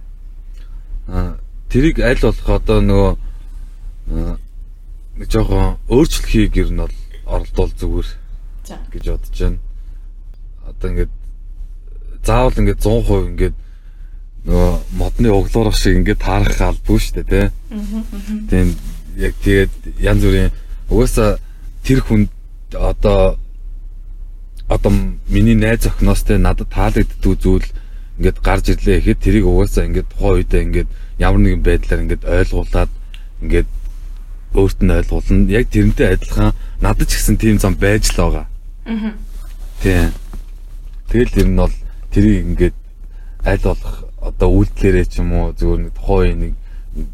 Аа 1.04 1.41
тэрийг 1.72 1.98
аль 2.04 2.20
болох 2.20 2.48
одоо 2.48 2.78
нөгөө 2.84 3.12
нэг 5.16 5.28
жоохон 5.32 5.80
өөрчлөхийг 5.88 6.56
ер 6.60 6.70
нь 6.70 6.80
бол 6.84 6.96
оролдвол 7.24 7.72
зүгээр 7.72 8.08
гэж 8.92 9.04
бодож 9.08 9.38
байна. 9.40 9.58
Одоо 10.68 10.88
ингээд 10.92 11.12
заавал 12.22 12.60
ингээд 12.60 12.80
100% 12.84 13.30
ингээд 13.32 13.56
нөгөө 14.46 14.72
модны 15.00 15.28
углуурах 15.32 15.76
шиг 15.78 15.96
ингээд 15.96 16.20
таарах 16.20 16.60
албагүй 16.60 16.98
шүү 17.00 17.14
дээ 17.24 17.28
тий. 17.30 17.46
Тийм 18.50 18.68
яг 19.16 19.34
тэгээд 19.40 19.72
янз 20.00 20.22
бүрийн 20.24 20.52
угаасаа 20.90 21.38
тэр 21.84 22.00
хүн 22.04 22.28
одоо 22.74 23.36
одоо 24.68 24.92
миний 25.28 25.54
найз 25.54 25.86
охиноос 25.86 26.22
те 26.24 26.38
надад 26.38 26.68
таалагддгүй 26.72 27.36
зүйл 27.36 27.66
ингээд 28.22 28.38
гарч 28.38 28.70
ирлээ 28.70 29.02
гэхэд 29.02 29.18
тэрийг 29.18 29.46
угаасаа 29.50 29.90
ингээд 29.90 30.08
тухайн 30.14 30.38
үедээ 30.38 30.62
ингээд 30.62 30.88
ямар 31.18 31.40
нэгэн 31.42 31.62
байдлаар 31.66 32.02
ингээд 32.06 32.22
ойлгуулад 32.22 32.90
ингээд 33.42 33.68
өөрт 34.54 34.78
нь 34.78 34.94
ойлгуулна. 34.94 35.50
Яг 35.50 35.66
тэрнтэй 35.74 36.08
адилхан 36.14 36.54
надад 36.78 37.10
ч 37.10 37.18
гэсэн 37.18 37.36
тийм 37.42 37.58
зам 37.58 37.74
байж 37.74 38.14
л 38.14 38.22
байгаа. 38.22 38.46
Аа. 38.86 39.18
Тийм. 39.82 40.14
Тэгэл 41.10 41.40
ер 41.42 41.48
нь 41.50 41.58
бол 41.58 41.74
тэрийг 42.14 42.46
ингээд 42.46 42.76
аль 43.42 43.64
болох 43.66 44.06
одоо 44.22 44.48
үйлдэлэрээ 44.54 45.06
ч 45.10 45.18
юм 45.18 45.34
уу 45.34 45.50
зүгээр 45.58 45.80
нэг 45.82 45.92
тухайн 45.98 46.38
нэг 46.38 46.54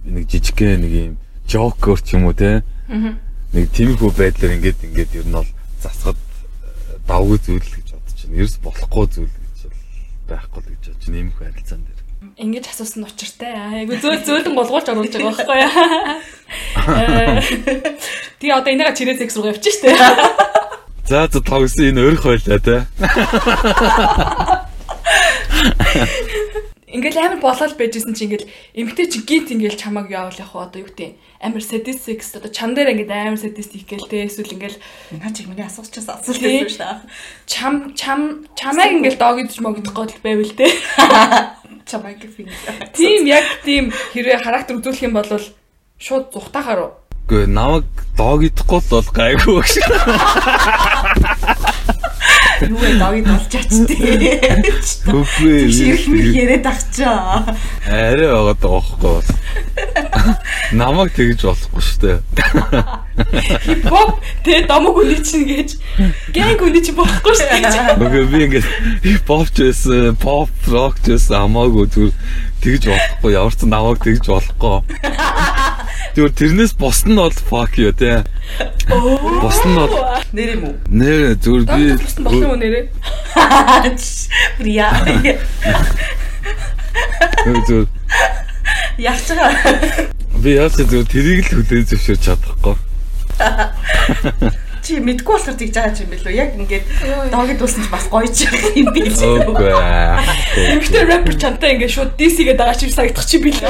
нэг 0.04 0.24
жижигхэн 0.28 0.84
нэг 0.84 0.92
юм 0.92 1.14
жокер 1.48 1.96
ч 2.04 2.20
юм 2.20 2.28
уу 2.28 2.36
те. 2.36 2.60
Аа. 2.92 3.16
Нэг 3.56 3.64
тиймэрхүү 3.72 4.12
байдлаар 4.12 4.60
ингээд 4.60 4.84
ингээд 4.84 5.16
ер 5.24 5.24
нь 5.24 5.36
бол 5.40 5.48
засахад 5.80 6.20
э, 6.20 7.00
давгүй 7.08 7.38
зүйл 7.40 7.64
гэж 7.64 7.96
бодож 7.96 8.18
байна. 8.28 8.36
Ерөөс 8.36 8.56
болохгүй 8.60 9.06
зүйл 9.08 9.32
гэж 9.32 9.58
байхгүй 10.28 10.60
л 10.60 10.77
Иймэрхүү 11.14 11.44
харилцаан 11.48 11.82
дээр. 11.86 12.00
Ингэж 12.38 12.64
асуусан 12.68 12.98
нь 13.02 13.06
учиртай. 13.08 13.52
Айгу 13.54 13.94
зөөл 14.02 14.22
зөөлөн 14.26 14.54
голгуулж 14.58 14.86
оруулж 14.90 15.12
байгаа 15.14 15.38
байхгүй 15.38 15.58
яа. 15.62 15.70
Э, 16.88 16.90
Тэгээ 18.38 18.54
одоо 18.58 18.70
энийга 18.74 18.92
чирээ 18.94 19.16
секс 19.18 19.36
руу 19.38 19.46
явчих 19.50 19.74
штэ. 19.74 19.88
За 21.08 21.26
за 21.30 21.40
тогсон 21.40 21.84
энэ 21.94 22.02
өрх 22.04 22.22
байлаа 22.26 22.58
те. 22.58 22.76
Ингээл 26.88 27.20
амар 27.20 27.44
болоод 27.44 27.76
байжсэн 27.76 28.16
чи 28.16 28.24
ингээл 28.24 28.48
эмгтэй 28.72 29.12
чи 29.12 29.20
гинт 29.20 29.52
ингээл 29.52 29.76
чамаг 29.76 30.08
явал 30.08 30.32
яг 30.32 30.56
одоо 30.56 30.80
юу 30.80 30.88
гэдэг 30.88 31.20
амар 31.44 31.60
sadist 31.60 32.08
sex 32.08 32.32
одоо 32.32 32.48
чам 32.48 32.72
дээр 32.72 32.96
ингээд 32.96 33.12
амар 33.12 33.36
sadist 33.36 33.76
их 33.76 33.84
гээл 33.84 34.08
те 34.08 34.24
эсвэл 34.24 34.56
ингээл 34.56 34.80
Наа 35.20 35.28
чи 35.36 35.44
миний 35.44 35.68
асуучаас 35.68 36.08
асуулт 36.08 36.40
байсан 36.40 36.64
шүү 36.64 36.80
дээ. 36.80 37.12
чам 37.44 37.92
чам 37.92 38.48
чамайг 38.56 39.04
ингээл 39.04 39.20
догидж 39.20 39.60
могдох 39.60 39.92
гол 39.92 40.08
байвал 40.24 40.48
те. 40.56 40.64
Чамайг 41.88 42.24
финиш. 42.24 42.56
Тийм 42.96 43.28
яг 43.28 43.44
тийм 43.68 43.92
хэрвээ 44.16 44.40
характер 44.40 44.80
үзүүлэх 44.80 45.04
юм 45.04 45.12
бол 45.12 45.28
шууд 46.00 46.32
зүхтахаар 46.32 46.88
уу. 46.88 46.96
Гэхдээ 47.28 47.52
намайг 47.52 47.84
дог 48.16 48.40
идэхгүй 48.40 48.80
бол 48.88 49.08
гайгүй 49.12 49.60
гэж. 49.60 49.76
Юу 52.66 52.78
вэ 52.78 52.90
дог 52.98 53.14
болчаач 53.28 53.70
тий. 53.86 54.30
Үгүй 55.06 55.70
мэр 56.10 56.26
яриад 56.34 56.66
ахчаа. 56.66 57.54
арай 57.86 58.26
байгаа 58.26 58.56
даа 58.58 58.82
байхгүй. 58.82 59.22
Намайг 60.74 61.14
тэгж 61.14 61.46
болохгүй 61.46 61.82
шүү 61.86 61.98
дээ. 62.02 62.18
Хипхоп 63.64 64.18
тэ 64.44 64.66
домог 64.66 64.98
үний 64.98 65.22
чинь 65.22 65.46
гэж 65.46 65.78
гэнг 66.34 66.60
үний 66.66 66.82
чинь 66.82 66.98
болохгүй 66.98 67.34
шүү 67.38 67.48
дээ. 67.62 67.96
Нөгөө 68.02 68.26
би 68.32 68.38
ингээд 68.48 68.66
хипхоп 69.06 69.48
ч 69.54 69.70
байсан, 69.70 70.18
pop 70.18 70.50
rock 70.66 70.98
ч 71.04 71.14
байсан 71.14 71.46
хамаагүй 71.46 71.86
зүгээр 71.94 72.14
тэгж 72.62 72.82
болохгүй. 72.90 73.30
Ямар 73.38 73.54
ч 73.54 73.60
намайг 73.70 74.02
тэгж 74.02 74.24
болохгүй. 74.26 74.76
Зүгээр 76.14 76.32
тэрнээс 76.38 76.72
бос 76.78 77.04
нь 77.06 77.14
бол 77.18 77.32
fuck 77.32 77.76
you 77.78 77.92
те. 77.92 78.24
Бос 79.42 79.58
нь 79.66 79.74
бол 79.76 79.92
Нэр 80.32 80.48
юм 80.56 80.64
уу? 80.68 80.74
нэр 80.88 81.36
зүгээр 81.40 81.64
би 81.68 81.82
туссан 82.02 82.22
болох 82.24 82.42
юм 82.42 82.50
уу 82.52 82.60
нэрээ? 82.60 82.84
Прия. 84.58 84.88
зүгээр 87.44 87.86
Яах 88.98 89.20
ч 89.22 89.28
байгаа. 89.36 90.10
би 90.42 90.50
яаж 90.58 90.74
зүгээр 90.78 91.06
тэрийг 91.06 91.40
л 91.46 91.62
хүлээн 91.62 91.86
зөвшөөрч 91.86 92.22
чадахгүй. 92.26 92.76
Чи 94.88 94.96
мэдгүй 95.04 95.36
болохоор 95.36 95.56
тэгж 95.60 95.74
байгаа 95.76 96.00
юм 96.00 96.08
билүү? 96.16 96.32
Яг 96.32 96.56
ингээд 96.56 96.88
догид 97.28 97.60
дуусна 97.60 97.84
ч 97.84 97.92
бас 97.92 98.08
гоё 98.08 98.24
ч 98.24 98.48
юм 98.72 98.88
би. 98.88 99.04
Үгүй. 99.04 99.68
Эмэгтэй 99.68 101.04
рэпер 101.04 101.36
чантай 101.36 101.76
ингээд 101.76 101.92
шууд 101.92 102.16
DC-гээ 102.16 102.56
дагаа 102.56 102.72
чив 102.72 102.96
сагдах 102.96 103.28
чи 103.28 103.36
билээ. 103.36 103.68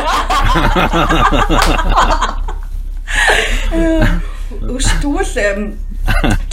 Өш 4.63 4.87
тэгвэл 5.03 5.75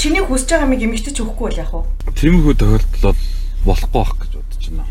чиний 0.01 0.25
хүсэж 0.25 0.49
байгаа 0.49 0.65
юм 0.65 0.81
эмэгтэй 0.81 1.13
ч 1.13 1.21
өгөхгүй 1.21 1.45
бол 1.45 1.61
яах 1.61 1.69
вэ? 1.69 1.85
Тиймэрхүү 2.17 2.57
тохиолдол 2.57 3.13
бол 3.13 3.21
болохгүй 3.69 4.01
байх 4.01 4.17
гэж 4.17 4.31
бодож 4.33 4.65
байна. 4.73 4.89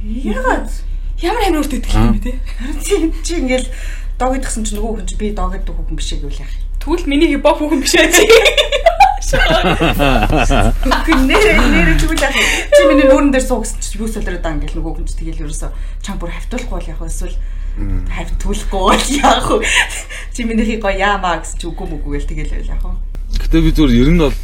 Ягаад? 0.00 0.72
Ямар 1.20 1.44
амар 1.44 1.60
өрт 1.60 1.76
идэх 1.76 1.92
юм 1.92 2.16
бэ 2.16 2.24
те? 2.24 2.40
Чи 2.80 3.12
чи 3.20 3.36
ингээл 3.36 3.68
догид 4.16 4.48
гсэн 4.48 4.64
чи 4.64 4.80
нөгөө 4.80 4.96
хүн 4.96 5.04
чи 5.04 5.20
би 5.20 5.36
догид 5.36 5.68
дөх 5.68 5.76
хүн 5.76 5.92
биш 5.92 6.16
гэвэл 6.16 6.40
яах? 6.40 6.56
Тэгвэл 6.88 7.04
миний 7.04 7.28
хипхоп 7.36 7.60
хүн 7.60 7.84
биш 7.84 8.00
ээ 8.00 8.08
чи. 8.08 8.24
Нэр 11.20 11.44
нэр 11.68 12.00
тэгвэл 12.00 12.16
яах? 12.16 12.32
Чи 12.32 12.80
миний 12.88 13.04
нүүрэн 13.04 13.28
дээр 13.28 13.44
суугсан 13.44 13.76
чи 13.76 14.00
юу 14.00 14.08
солиороо 14.08 14.40
даа 14.40 14.56
ингээл 14.56 14.80
нөгөө 14.80 14.96
хүн 14.96 15.04
чи 15.04 15.20
тэгэл 15.20 15.44
ерөөсө 15.44 15.68
чам 16.00 16.16
бүр 16.16 16.32
хавтуулахгүй 16.32 16.80
бол 16.80 16.88
яах 16.88 17.04
вэ? 17.04 17.12
Эсвэл 17.12 17.36
хавтуулахгүй 18.08 18.80
бол 18.88 19.04
яах 19.20 19.48
вэ? 19.52 19.68
Чи 20.32 20.48
минийхий 20.48 20.80
гоё 20.80 20.96
яамаа 20.96 21.44
гэж 21.44 21.60
үгүй 21.60 21.86
мүгүй 21.92 22.24
гэл 22.24 22.30
тэгэл 22.32 22.56
байл 22.56 22.72
яах 22.72 22.84
вэ? 22.88 22.96
Гэтэ 23.36 23.60
би 23.60 23.70
зүгээр 23.76 24.00
ер 24.00 24.08
нь 24.08 24.22
бол 24.24 24.36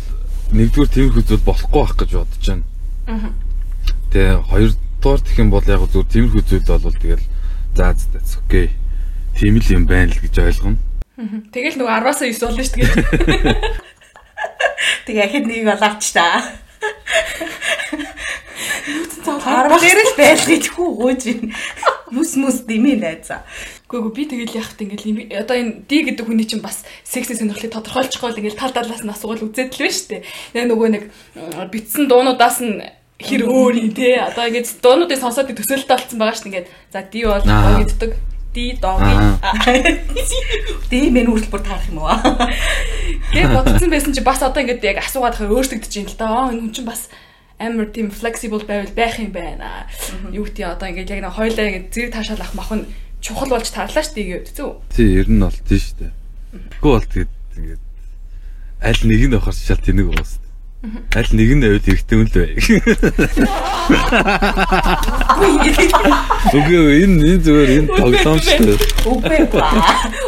нэгдүгээр 0.53 0.93
тиймэрхүү 0.93 1.25
зүйл 1.25 1.49
болохгүй 1.49 1.81
байх 1.81 1.97
гэж 1.97 2.11
бодож 2.13 2.45
байна. 2.45 2.65
Аа. 3.09 3.33
Тэгээ 4.13 4.37
хоёрдугаар 4.53 5.21
гэх 5.25 5.41
юм 5.41 5.49
бол 5.49 5.65
яг 5.65 5.81
зүгээр 5.89 6.13
тиймэрхүү 6.13 6.43
зүйл 6.45 6.69
бол 6.69 7.01
тэгэл 7.01 7.25
заа 7.73 7.97
заа 7.97 8.21
окей. 8.45 8.69
Тийм 9.33 9.57
л 9.57 9.73
юм 9.73 9.89
байна 9.89 10.13
л 10.13 10.21
гэж 10.21 10.45
ойлгоно. 10.45 10.77
Тэгэл 11.15 11.79
нөгөө 11.79 11.95
10-аас 12.03 12.21
9 12.27 12.43
болно 12.43 12.63
шүү 12.67 12.75
дээ. 12.75 12.91
Тэгээ 15.07 15.25
ахид 15.25 15.45
нэг 15.47 15.63
болооч 15.69 16.05
та. 16.11 16.27
Арга 19.45 19.79
дээр 19.81 20.01
л 20.05 20.13
байл 20.19 20.43
гэхгүй 20.45 20.89
гоож 20.99 21.23
ин. 21.31 21.55
Мүс 22.15 22.35
мүс 22.37 22.59
димээ 22.69 22.99
найзаа. 23.01 23.41
Гэхдээ 23.89 24.11
би 24.15 24.23
тэгэл 24.27 24.59
яхад 24.59 24.81
ингээл 24.83 25.09
юм- 25.11 25.31
одоо 25.33 25.57
энэ 25.57 25.73
ди 25.89 25.97
гэдэг 26.05 26.27
хүний 26.27 26.47
чинь 26.51 26.61
бас 26.65 26.83
секси 27.07 27.35
сонирхлыг 27.39 27.73
тодорхойлчихгүй 27.73 28.31
л 28.35 28.39
ингээл 28.43 28.59
тал 28.61 28.75
талаас 28.75 29.03
нь 29.07 29.11
асуувал 29.11 29.47
үзээд 29.47 29.71
л 29.73 29.79
байна 29.81 29.95
шүү 29.95 30.09
дээ. 30.11 30.23
Яг 30.59 30.65
нөгөө 30.69 30.89
нэг 30.93 31.03
битсэн 31.73 32.05
дуунуудаас 32.11 32.59
нь 32.61 32.83
хэр 33.23 33.43
өөр 33.49 33.75
юм 33.81 33.91
те. 33.95 34.19
Одоо 34.21 34.45
ингээд 34.51 34.69
дуунуудыг 34.83 35.19
сонсоод 35.19 35.49
төсөөлөлт 35.55 35.89
болсон 35.89 36.19
байгаа 36.19 36.37
шүү 36.37 36.45
дээ. 36.45 36.51
Ингээд 36.51 36.69
за 36.93 37.01
ди 37.07 37.21
бол 37.25 37.45
Аа. 37.47 37.81
доо 37.81 38.11
гэддэг. 38.55 38.79
Ди 38.79 38.79
дооги. 38.79 39.15
Димээ 40.91 41.27
нүртэл 41.27 41.51
бүр 41.51 41.63
таарах 41.67 41.91
юм 41.91 41.99
уу? 42.07 42.15
Гэт 43.35 43.51
бодсон 43.51 43.91
байсан 43.91 44.15
чи 44.15 44.23
бас 44.23 44.39
одоо 44.47 44.63
ингээд 44.63 44.87
яг 44.87 45.03
асуугаад 45.03 45.35
хаа 45.35 45.51
өөрсдөгдөж 45.51 45.93
юм 45.99 46.07
л 46.07 46.15
да. 46.15 46.55
Энэ 46.55 46.63
хүн 46.63 46.73
чинь 46.73 46.87
бас 46.87 47.11
амар 47.59 47.91
тийм 47.91 48.15
flexible 48.15 48.63
байвал 48.63 48.95
байх 48.95 49.19
юм 49.19 49.35
байна. 49.35 49.91
Юу 50.31 50.47
гэдэг 50.47 50.71
одоо 50.71 50.87
ингээд 50.87 51.11
яг 51.11 51.21
нэг 51.27 51.35
хойлоо 51.35 51.67
ингээд 51.67 51.91
зэрэг 51.91 52.13
таашаал 52.15 52.47
ах 52.47 52.55
мах 52.55 52.71
нь 52.71 52.87
чухал 53.19 53.51
болж 53.51 53.67
таарлаа 53.75 54.05
шүү 54.07 54.15
дээ 54.15 54.31
гэдэг 54.39 54.55
зү. 54.55 54.79
Тий 54.95 55.19
ер 55.19 55.27
нь 55.27 55.43
бол 55.43 55.51
тийм 55.51 55.81
шүү 55.83 55.97
дээ. 55.99 56.13
Тэгэхгүй 56.79 56.93
бол 56.95 57.09
тэгээд 57.11 57.33
ингээд 57.59 57.83
аль 58.85 59.03
нэг 59.03 59.23
нь 59.27 59.35
авахар 59.35 59.57
шал 59.59 59.83
тэнэг 59.83 60.09
уус. 60.15 60.44
Аль 61.17 61.31
нэг 61.33 61.51
нь 61.57 61.65
аваад 61.65 61.85
хэрэгтэй 61.89 62.17
юм 62.19 62.25
л 62.29 62.35
бай. 62.35 62.51
Үгүй 66.55 66.79
энэ 67.05 67.17
энэ 67.25 67.43
зүгээр 67.45 67.71
энэ 67.79 67.89
тоглоом 67.97 68.39
шүү. 68.45 68.77
Үгүй 69.09 69.43
ба. 69.49 69.65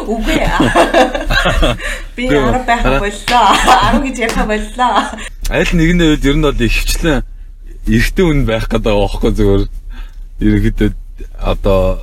Үгүй. 0.09 0.39
Би 2.17 2.23
арга 2.33 2.61
байх 2.65 2.83
боллоо. 3.01 3.45
Арга 3.69 4.01
гэж 4.01 4.17
ярих 4.25 4.41
боллоо. 4.49 4.93
Аль 5.53 5.71
нэг 5.77 5.89
нь 5.93 6.01
аваад 6.03 6.25
ер 6.25 6.35
нь 6.37 6.45
бол 6.47 6.65
ихвчлэн 6.67 7.21
эрэгтэй 7.87 8.25
хүн 8.25 8.41
байх 8.49 8.65
гэдэг 8.67 8.93
байхгүй 8.97 9.31
зүгээр. 9.37 9.63
Ерөнхийдөө 10.41 10.89
одоо 11.37 12.01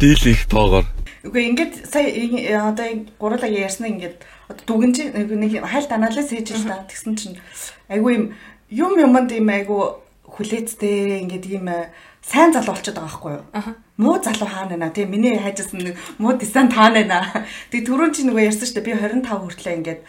дийлэх 0.00 0.44
тоогоор 0.48 0.86
Үгүй 1.26 1.42
ингээд 1.50 1.74
сая 1.90 2.06
ин- 2.06 2.44
одоо 2.54 2.86
гурлаа 3.18 3.50
ярьсан 3.50 3.88
ингээд 3.98 4.22
дүгнж 4.46 4.96
нэг 5.14 5.52
хайлт 5.66 5.90
анализ 5.90 6.30
хийж 6.30 6.54
л 6.54 6.66
та 6.70 6.86
тэгсэн 6.86 7.14
чинь 7.18 7.38
айгүй 7.90 8.12
юм 8.14 8.24
юм 8.70 8.92
юмд 8.98 9.30
юм 9.34 9.48
айгүй 9.50 10.06
хүлээцтэй 10.26 11.22
ингээд 11.22 11.46
ийм 11.50 11.66
э, 11.70 11.90
сайн 12.22 12.52
залуу 12.52 12.74
болчиход 12.74 12.98
байгаа 12.98 13.06
байхгүй 13.06 13.32
юу? 13.38 13.74
Муу 13.96 14.18
залуу 14.18 14.50
хаана 14.50 14.76
нэ 14.76 14.90
тий 14.90 15.06
миний 15.06 15.38
хайжсан 15.38 15.80
нэг 15.80 15.96
муу 16.18 16.34
дизайн 16.34 16.68
таана 16.68 17.02
нэ. 17.06 17.46
Тэг 17.70 17.86
түрүүн 17.86 18.12
чи 18.12 18.26
нөгөө 18.26 18.50
ярьсан 18.50 18.66
шүү 18.66 18.76
дээ 18.82 18.86
би 18.86 18.94
25 18.98 19.22
хүртлээ 19.22 19.76
ингээд 19.78 20.00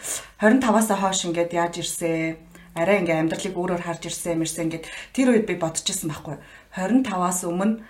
25-аас 0.42 0.90
хойш 0.90 1.20
ингээд 1.30 1.54
яаж 1.54 1.74
ирсэн 1.78 2.36
арай 2.74 2.98
ингээ 3.02 3.20
амьдралыг 3.22 3.54
өөрөөр 3.54 3.82
харж 3.86 4.02
ирсэн 4.10 4.42
мэрсэн 4.42 4.64
ингээд 4.66 4.84
тэр 5.14 5.32
үед 5.32 5.46
би 5.46 5.54
бодчихсон 5.54 6.10
байхгүй 6.10 6.34
юу? 6.34 6.42
25-аас 6.74 7.40
өмнө 7.46 7.80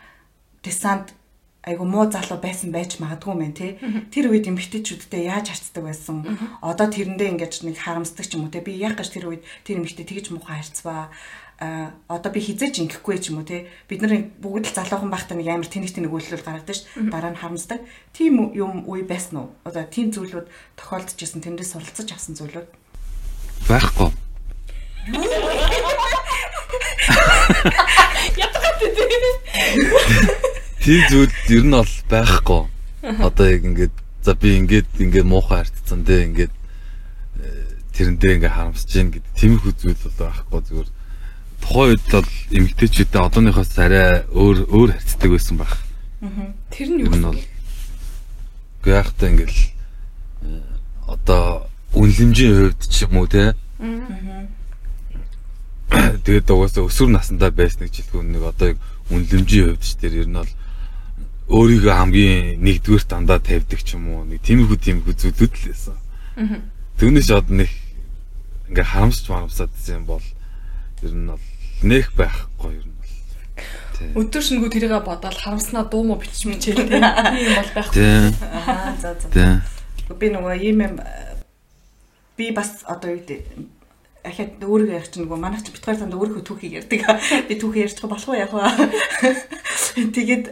десант 0.60 1.16
айгу 1.64 1.84
муу 1.84 2.10
залуу 2.10 2.40
байсан 2.40 2.72
байж 2.72 2.98
магадгүй 3.02 3.34
мэн 3.34 3.52
тий. 3.52 3.78
Тэр 4.14 4.30
үед 4.30 4.46
эмгтээчүүдтэй 4.46 5.26
яаж 5.26 5.50
харцдаг 5.50 5.84
байсан. 5.84 6.38
Одоо 6.62 6.86
тэрэндээ 6.86 7.28
ингэж 7.34 7.66
нэг 7.66 7.76
харамсдаг 7.82 8.26
ч 8.26 8.38
юм 8.38 8.46
уу 8.46 8.52
тий. 8.54 8.62
Би 8.62 8.78
яг 8.78 8.96
гэж 8.96 9.10
тэр 9.10 9.26
үед 9.28 9.42
тэр 9.66 9.82
эмгтээ 9.82 10.06
тэгж 10.06 10.30
муухай 10.30 10.62
харцваа. 10.62 11.10
А 11.58 11.90
одоо 12.06 12.30
би 12.30 12.38
хизээж 12.38 12.78
ингэхгүй 12.86 13.18
ч 13.18 13.34
юм 13.34 13.42
уу 13.42 13.48
тий. 13.48 13.66
Бид 13.90 14.06
нар 14.06 14.30
бүгд 14.38 14.70
л 14.70 14.76
залуухан 14.78 15.10
байхдаа 15.10 15.34
нэг 15.34 15.50
амар 15.50 15.66
тэнэг 15.66 15.90
тэнэг 15.90 16.14
үйлдэл 16.14 16.46
гаргадаг 16.46 16.76
ш. 16.78 16.86
Дараа 16.94 17.34
нь 17.34 17.40
харамсдаг. 17.42 17.82
Тийм 18.14 18.54
юм 18.54 18.86
үе 18.86 19.02
байсан 19.02 19.42
уу? 19.42 19.50
Одоо 19.66 19.82
тийм 19.82 20.14
зүйлүүд 20.14 20.46
тохиолдож 20.78 21.18
исэн 21.18 21.42
тэндээс 21.42 21.74
суралцаж 21.74 22.14
авсан 22.14 22.38
зүйлүүд. 22.38 22.70
байхгүй. 23.66 24.14
Тийм 30.82 31.02
зүйл 31.10 31.34
ер 31.48 31.64
нь 31.64 31.74
бол 31.74 31.94
байхгүй. 32.08 32.62
Одоо 33.02 33.46
яг 33.48 33.62
ингээд 33.64 33.94
за 34.22 34.34
би 34.34 34.58
ингээд 34.58 34.88
ингээд 34.98 35.26
муухай 35.26 35.64
харцсан 35.64 36.04
те 36.04 36.24
ингээд 36.26 36.52
э, 36.52 37.78
тэрэндээ 37.94 38.34
ингээд 38.38 38.54
харамсаж 38.54 38.90
гин 38.92 39.10
гэдэг 39.10 39.32
тиймэрхүү 39.34 39.72
зүйл 39.74 39.98
бол 40.04 40.16
байхгүй. 40.22 40.60
Зүгээр 40.68 40.88
тухайн 41.62 41.90
үед 41.92 42.04
бол 42.12 42.30
эмгтээчүүдээ 42.54 43.22
одооныхоос 43.26 43.72
арай 43.78 44.22
өөр 44.30 44.58
өөр 44.70 44.90
харцдаг 44.94 45.30
байсан 45.30 45.56
байх. 45.58 45.74
Тэр 46.70 46.88
нь 46.94 47.02
юу 47.02 47.14
нь 47.14 47.26
бол 47.26 47.42
та 48.86 49.24
ингээд 49.28 49.50
э, 49.50 50.62
одоо 51.06 51.66
үнлэмжийн 51.94 52.54
хувьд 52.54 52.82
ч 52.86 53.02
юм 53.06 53.16
уу 53.18 53.26
те? 53.26 53.54
Тэгээд 56.24 56.52
угаасаа 56.52 56.84
өсвөр 56.84 57.10
насндаа 57.16 57.50
байсныг 57.50 57.88
жилхэн 57.88 58.32
нэг 58.36 58.44
одоо 58.44 58.76
яг 58.76 58.78
үнлэмжийн 59.08 59.72
хувьд 59.72 59.82
ч 59.82 59.96
тэр 59.96 60.20
ер 60.20 60.28
нь 60.28 60.36
бол 60.36 60.52
өөрийгөө 61.48 61.94
хамгийн 61.96 62.60
нэгдүгээр 62.60 63.04
дандаа 63.08 63.40
тавьдаг 63.40 63.80
ч 63.80 63.96
юм 63.96 64.12
уу 64.12 64.28
нэг 64.28 64.44
тиймэрхүү 64.44 64.78
тиймэрхүү 64.84 65.14
зүйлүүд 65.16 65.54
л 65.56 65.64
байсан. 65.72 65.96
Түүнээс 67.00 67.30
одоо 67.32 67.64
нэг 67.64 67.70
ингээ 68.68 68.84
харамсч 68.84 69.24
марамсаад 69.32 69.72
юм 69.88 70.04
бол 70.04 70.24
ер 71.00 71.14
нь 71.16 71.28
бол 71.32 71.44
нэх 71.88 72.12
байхгүй 72.12 72.72
ер 72.76 72.84
нь 72.84 72.96
бол. 73.00 73.12
Өдөр 74.20 74.42
шингүү 74.44 74.68
тэрийг 74.68 74.92
бодоод 75.00 75.40
харамснаа 75.40 75.88
дуу 75.88 76.04
мó 76.04 76.20
бичиж 76.20 76.44
мичээл 76.44 76.84
тийм 76.84 77.00
юм 77.00 77.54
бол 77.56 77.72
байх. 77.72 77.88
Тий. 77.96 78.28
Аа 78.44 78.92
за 79.00 79.16
за. 79.16 79.28
Тий. 79.32 79.56
би 80.20 80.28
нөгөө 80.28 80.54
ийм 80.60 80.84
юм 80.84 80.94
би 82.36 82.52
бас 82.52 82.84
одоо 82.84 83.16
юу 83.16 83.24
гэдэг 83.24 83.40
ахад 84.28 84.60
өөрийгөө 84.60 84.98
ярьж 85.00 85.12
нөгөө 85.16 85.38
манайх 85.40 85.64
чи 85.64 85.72
битгаар 85.72 85.98
санд 85.98 86.14
өөрийнхөө 86.14 86.44
түүхийг 86.44 86.76
ярьдаг. 86.84 87.00
Би 87.48 87.54
түүхийг 87.56 87.88
ярьж 87.88 87.98
болох 88.04 88.28
уу 88.28 88.36
яг 88.36 88.52
ба. 88.52 88.68
Тэгээд 89.94 90.44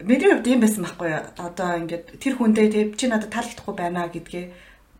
миний 0.00 0.28
хувьд 0.28 0.46
ийм 0.46 0.60
байсан 0.60 0.84
байхгүй 0.84 1.08
юу? 1.08 1.24
Одоо 1.40 1.70
ингээд 1.80 2.04
тэр 2.20 2.34
хүндээ 2.36 2.66
тэг 2.68 2.88
чи 3.00 3.06
надад 3.08 3.32
таалагдахгүй 3.32 3.74
байна 3.76 4.08
гэдгээ 4.12 4.44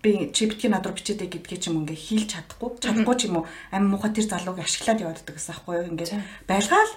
би 0.02 0.30
чи 0.32 0.46
битгий 0.48 0.70
над 0.70 0.86
руу 0.86 0.96
бичээдэй 0.96 1.28
гэдгээ 1.28 1.58
ч 1.60 1.68
юм 1.68 1.84
ингээ 1.84 1.98
хийлч 2.00 2.28
чадахгүй 2.32 2.80
чадахгүй 2.80 3.16
ч 3.18 3.22
юм 3.28 3.42
уу? 3.42 3.46
Амин 3.74 3.92
муухай 3.92 4.14
тэр 4.14 4.24
залууг 4.30 4.62
ашиглаад 4.62 5.02
яваад 5.04 5.20
гэсэн 5.20 5.52
байхгүй 5.52 5.74
юу? 5.76 5.88
Ингээд 5.92 6.12
байлгаал. 6.48 6.92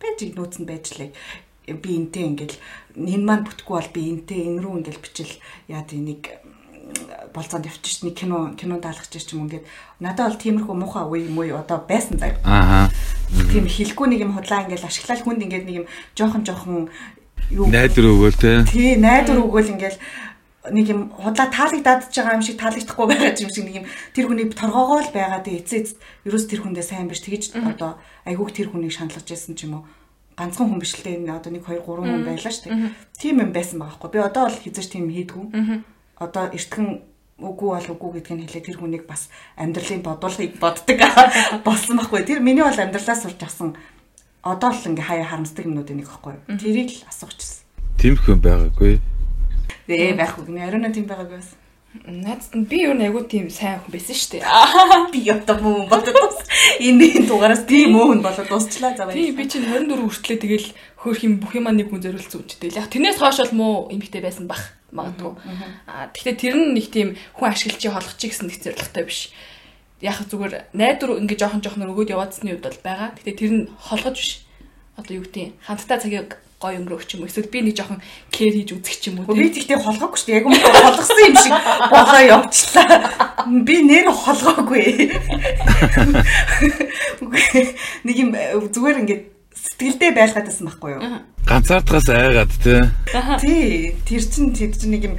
Байж 0.00 0.18
нөөц 0.24 0.54
нь 0.62 0.68
байжлаа 0.68 1.10
би 1.66 1.90
энтэй 1.96 2.28
ингээл 2.28 2.56
энэ 2.96 3.24
маань 3.24 3.44
бүтэхгүй 3.48 3.74
бол 3.76 3.94
би 3.96 4.02
энтэй 4.12 4.40
энэ 4.52 4.60
рүү 4.60 4.74
ингээл 4.84 5.04
бичил. 5.04 5.32
Яа 5.68 5.84
тий 5.88 6.00
нэг 6.00 6.28
болцоонд 7.32 7.64
явчих 7.64 8.04
нэг 8.04 8.14
кино 8.20 8.52
кино 8.60 8.76
даалгаж 8.76 9.08
ч 9.08 9.32
юм 9.32 9.48
ингээд. 9.48 9.64
Надад 10.00 10.36
бол 10.36 10.42
тиймэрхүү 10.44 10.74
муухай 10.76 11.04
үе 11.08 11.24
юм 11.24 11.40
уу? 11.40 11.56
Одоо 11.56 11.80
байсан 11.88 12.20
заяа 12.20 12.36
Ааха. 12.44 12.92
тийм 13.48 13.64
хэлэхгүй 13.64 14.06
нэг 14.12 14.20
юм 14.28 14.36
худлаа 14.36 14.68
ингээл 14.68 14.84
ашиглал 14.84 15.24
хүнд 15.24 15.44
ингээд 15.48 15.64
нэг 15.64 15.76
юм 15.82 15.86
жоохон 16.12 16.44
жоохон 16.44 16.92
юу? 17.50 17.66
Найдвар 17.68 18.06
өгөөл 18.08 18.36
те. 18.38 18.64
тий 18.68 18.96
найдвар 18.96 19.42
өгөөл 19.44 19.72
ингээл 19.74 19.98
нэг 20.72 20.86
юм 20.88 21.00
худлаа 21.12 21.52
таалагдаад 21.52 22.08
байгаа 22.08 22.36
юм 22.40 22.44
шиг 22.44 22.56
таалагдахгүй 22.56 23.06
байгаа 23.08 23.36
юм 23.36 23.50
шиг 23.52 23.64
нэг 23.68 23.76
юм 23.84 23.86
тэр 24.16 24.24
хүний 24.32 24.48
торгоогоо 24.48 25.04
л 25.04 25.12
байгаа 25.12 25.44
дээ 25.44 25.60
эцээ 25.60 26.00
ерөөс 26.24 26.46
тэр 26.48 26.60
хүндээ 26.64 26.84
сайн 26.84 27.08
биш. 27.12 27.20
Тэгэж 27.20 27.52
одоо 27.60 28.00
айгүйх 28.24 28.52
тэр 28.56 28.68
хүнийг 28.72 28.96
шаналгаж 28.96 29.28
байсан 29.28 29.52
ч 29.52 29.68
юм 29.68 29.80
уу. 29.80 29.84
Ганцхан 30.40 30.72
хүн 30.72 30.80
биш 30.80 30.96
л 30.96 31.04
дээ 31.04 31.20
энэ 31.20 31.36
одоо 31.36 31.52
1 31.52 31.60
2 31.60 31.84
3 31.84 31.84
хүн 31.84 32.24
байлаа 32.24 32.52
шүү 32.52 32.64
дээ 32.64 32.96
тийм 33.20 33.36
юм 33.44 33.52
байсан 33.52 33.76
байгаа 33.76 33.96
хгүй 34.00 34.10
би 34.16 34.18
одоо 34.24 34.42
бол 34.48 34.62
хизэж 34.64 34.86
тийм 34.88 35.06
хийдгүү. 35.12 35.44
Одоо 36.16 36.44
эртгэн 36.48 36.88
үгүй 37.44 37.68
бол 37.76 37.88
үгүй 37.92 38.10
гэдгийг 38.24 38.48
хэлээ. 38.48 38.64
Тэр 38.64 38.78
хүнийг 38.80 39.04
бас 39.04 39.28
амьдралын 39.60 40.00
бодуулгыг 40.00 40.56
боддог 40.56 40.98
болсон 41.66 42.00
байхгүй 42.00 42.24
тэр 42.24 42.40
миний 42.40 42.64
бол 42.64 42.72
амьдралаас 42.78 43.20
сурч 43.26 43.42
авсан 43.42 43.76
одоо 44.44 44.70
л 44.70 44.86
ингээ 44.92 45.08
хаяа 45.08 45.26
харамсдаг 45.32 45.64
юмнуудын 45.64 45.98
нэг 46.04 46.08
байхгүй 46.12 46.36
тэрийг 46.60 46.90
л 46.92 47.08
асуучихсан 47.08 47.64
юм 48.28 48.40
байгаагүй. 48.44 49.00
Ээ 49.88 50.12
байх 50.12 50.36
үг 50.36 50.52
нэ 50.52 50.68
ариуна 50.68 50.92
тийм 50.92 51.08
байгаагүй 51.08 51.40
бас. 51.40 51.56
Надад 52.04 52.52
нь 52.52 52.66
би 52.66 52.84
юу 52.84 52.92
нэг 52.98 53.14
айгуу 53.14 53.24
тийм 53.24 53.48
сайн 53.48 53.78
хүн 53.80 53.94
байсан 53.94 54.18
шүү 54.18 54.30
дээ. 54.36 54.44
Би 55.14 55.24
ята 55.24 55.54
мөн 55.62 55.86
болоод 55.86 56.10
тус. 56.10 56.42
Энэ 56.82 57.22
энэ 57.22 57.28
дугаараас 57.30 57.64
тийм 57.70 57.94
мөн 57.94 58.18
болоод 58.20 58.50
дуусчлаа 58.50 58.98
за 58.98 59.06
Тий 59.08 59.30
баярлалаа. 59.30 59.38
би 59.38 59.44
чинь 59.46 59.64
24 59.64 60.02
хүртлээ 60.10 60.38
тэгэл 60.42 60.68
хөөх 61.00 61.18
юм 61.22 61.34
бүх 61.38 61.54
юм 61.54 61.70
нэг 61.70 61.88
хүн 61.88 62.02
зориулсан 62.02 62.42
үедтэй. 62.42 62.74
Яг 62.74 62.90
тэрнээс 62.90 63.22
хойш 63.22 63.38
бол 63.46 63.54
муу 63.54 63.74
эмгтэй 63.94 64.20
байсан 64.20 64.50
бах 64.50 64.74
магадгүй. 64.90 65.32
Аа 65.86 66.10
гэхдээ 66.10 66.34
тэр 66.34 66.54
нь 66.58 66.74
нэг 66.74 66.90
тийм 66.90 67.14
хүн 67.38 67.48
ашиглачи 67.54 67.88
холгоч 67.94 68.18
гэсэн 68.18 68.50
нэг 68.50 68.58
зорилготой 68.58 69.04
биш. 69.06 69.30
Яг 70.02 70.18
зүгээр 70.26 70.74
найдвар 70.74 71.22
ингээ 71.22 71.38
жоохон 71.38 71.62
жоохон 71.62 71.90
өгөөд 71.92 72.14
яваадсны 72.14 72.54
үед 72.54 72.66
бол 72.66 72.80
байгаа. 72.82 73.14
Гэхдээ 73.14 73.38
тэр 73.38 73.52
нь 73.54 73.68
холгож 73.78 74.16
биш. 74.18 74.32
Одоо 74.98 75.18
юу 75.18 75.24
гэдэг 75.26 75.54
хамтдаа 75.62 75.98
цагийг 76.02 76.38
гоё 76.64 76.80
өнгөрөх 76.80 77.04
юм 77.12 77.28
эсвэл 77.28 77.52
би 77.52 77.60
нэг 77.60 77.76
жоохон 77.76 78.00
кэр 78.32 78.54
хийж 78.56 78.70
үзэх 78.72 79.04
юм 79.12 79.20
уу 79.20 79.36
Би 79.36 79.52
тэгтээ 79.52 79.78
холгоогүй 79.84 80.16
шүү 80.16 80.28
дээ. 80.32 80.38
Яг 80.40 80.46
юм 80.48 80.54
холгосон 80.56 81.18
юм 81.28 81.36
шиг 81.36 81.54
болоо 81.92 82.22
явчлаа. 82.24 82.88
Би 83.68 83.76
нэр 83.84 84.08
холгоогүй. 84.08 84.84
Нэг 88.06 88.16
юм 88.16 88.30
э, 88.32 88.56
зүгээр 88.72 89.00
ингээд 89.04 89.22
сэтгэлдээ 89.52 90.10
байлгаад 90.16 90.46
байсан 90.48 90.66
байхгүй 90.68 90.90
юу? 90.96 91.02
Ганцаардахаас 91.44 92.08
айгаад 92.08 92.52
тий. 92.64 92.80
Тий, 93.42 93.94
тэр 94.08 94.22
чин 94.24 94.54
тэр 94.56 94.72
чин 94.72 94.90
нэг 94.94 95.02
юм 95.04 95.16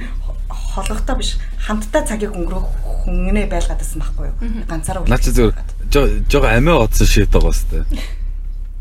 холгохтой 0.50 1.16
биш 1.20 1.38
хамтдаа 1.62 2.02
цагийг 2.02 2.34
өнгөрөх 2.34 2.85
хүннээ 3.06 3.46
байлгаад 3.46 3.78
байсан 3.78 4.02
байхгүй 4.02 4.26
юу? 4.26 4.36
Ганцаараа 4.66 5.06
Наа 5.06 5.22
чи 5.22 5.30
зүгээр 5.30 6.26
жоо 6.26 6.44
амиа 6.50 6.82
оцсон 6.82 7.06
шийт 7.06 7.30
байгаа 7.30 7.54
сте. 7.54 7.86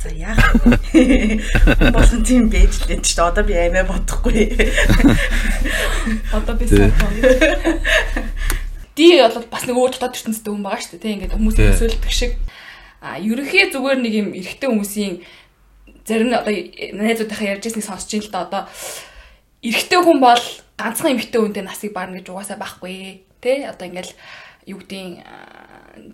За 0.01 0.09
яах 0.09 0.41
вэ? 0.65 1.41
Болгон 1.93 2.21
тийм 2.25 2.49
байж 2.49 2.73
лээ 2.89 3.05
ч 3.05 3.13
одоо 3.21 3.45
би 3.45 3.53
амиа 3.53 3.85
бодохгүй. 3.85 4.57
одоо 6.33 6.53
би 6.57 6.65
сайн 6.65 6.93
Ди 8.95 9.19
бол 9.21 9.45
бас 9.51 9.65
нэг 9.67 9.75
өөр 9.75 9.91
дотоод 9.91 10.15
ертөнцтэй 10.15 10.51
хүн 10.51 10.63
байгаа 10.63 10.79
шүү 10.79 10.95
дээ. 10.95 11.03
Тэ 11.03 11.13
ингээд 11.19 11.35
хүмүүс 11.35 11.55
Тий. 11.59 11.67
төсөөлдөг 11.67 12.13
шиг. 12.15 12.33
А 13.03 13.19
ерөнхий 13.19 13.67
зүгээр 13.69 13.99
нэг 13.99 14.13
юм 14.15 14.27
эрэгтэй 14.31 14.71
хүмүүсийн 14.71 15.19
зарим 16.07 16.31
одоо 16.31 16.53
найзуудынхаа 16.95 17.59
ярьж 17.59 17.67
ирснийг 17.67 17.83
сонсч 17.83 18.15
ин 18.15 18.23
л 18.23 18.31
да 18.31 18.47
одоо 18.47 18.61
эрэгтэй 19.59 19.99
хүн 19.99 20.23
бол 20.23 20.43
ганцхан 20.79 21.11
эмэгтэй 21.11 21.39
хүнтэй 21.43 21.63
насыг 21.67 21.91
барна 21.91 22.23
гэж 22.23 22.31
угаасаа 22.31 22.55
байхгүй. 22.55 23.25
Тэ 23.45 23.69
одоо 23.69 23.85
ингээл 23.85 24.13
юу 24.65 24.81
гэдгийг 24.81 25.21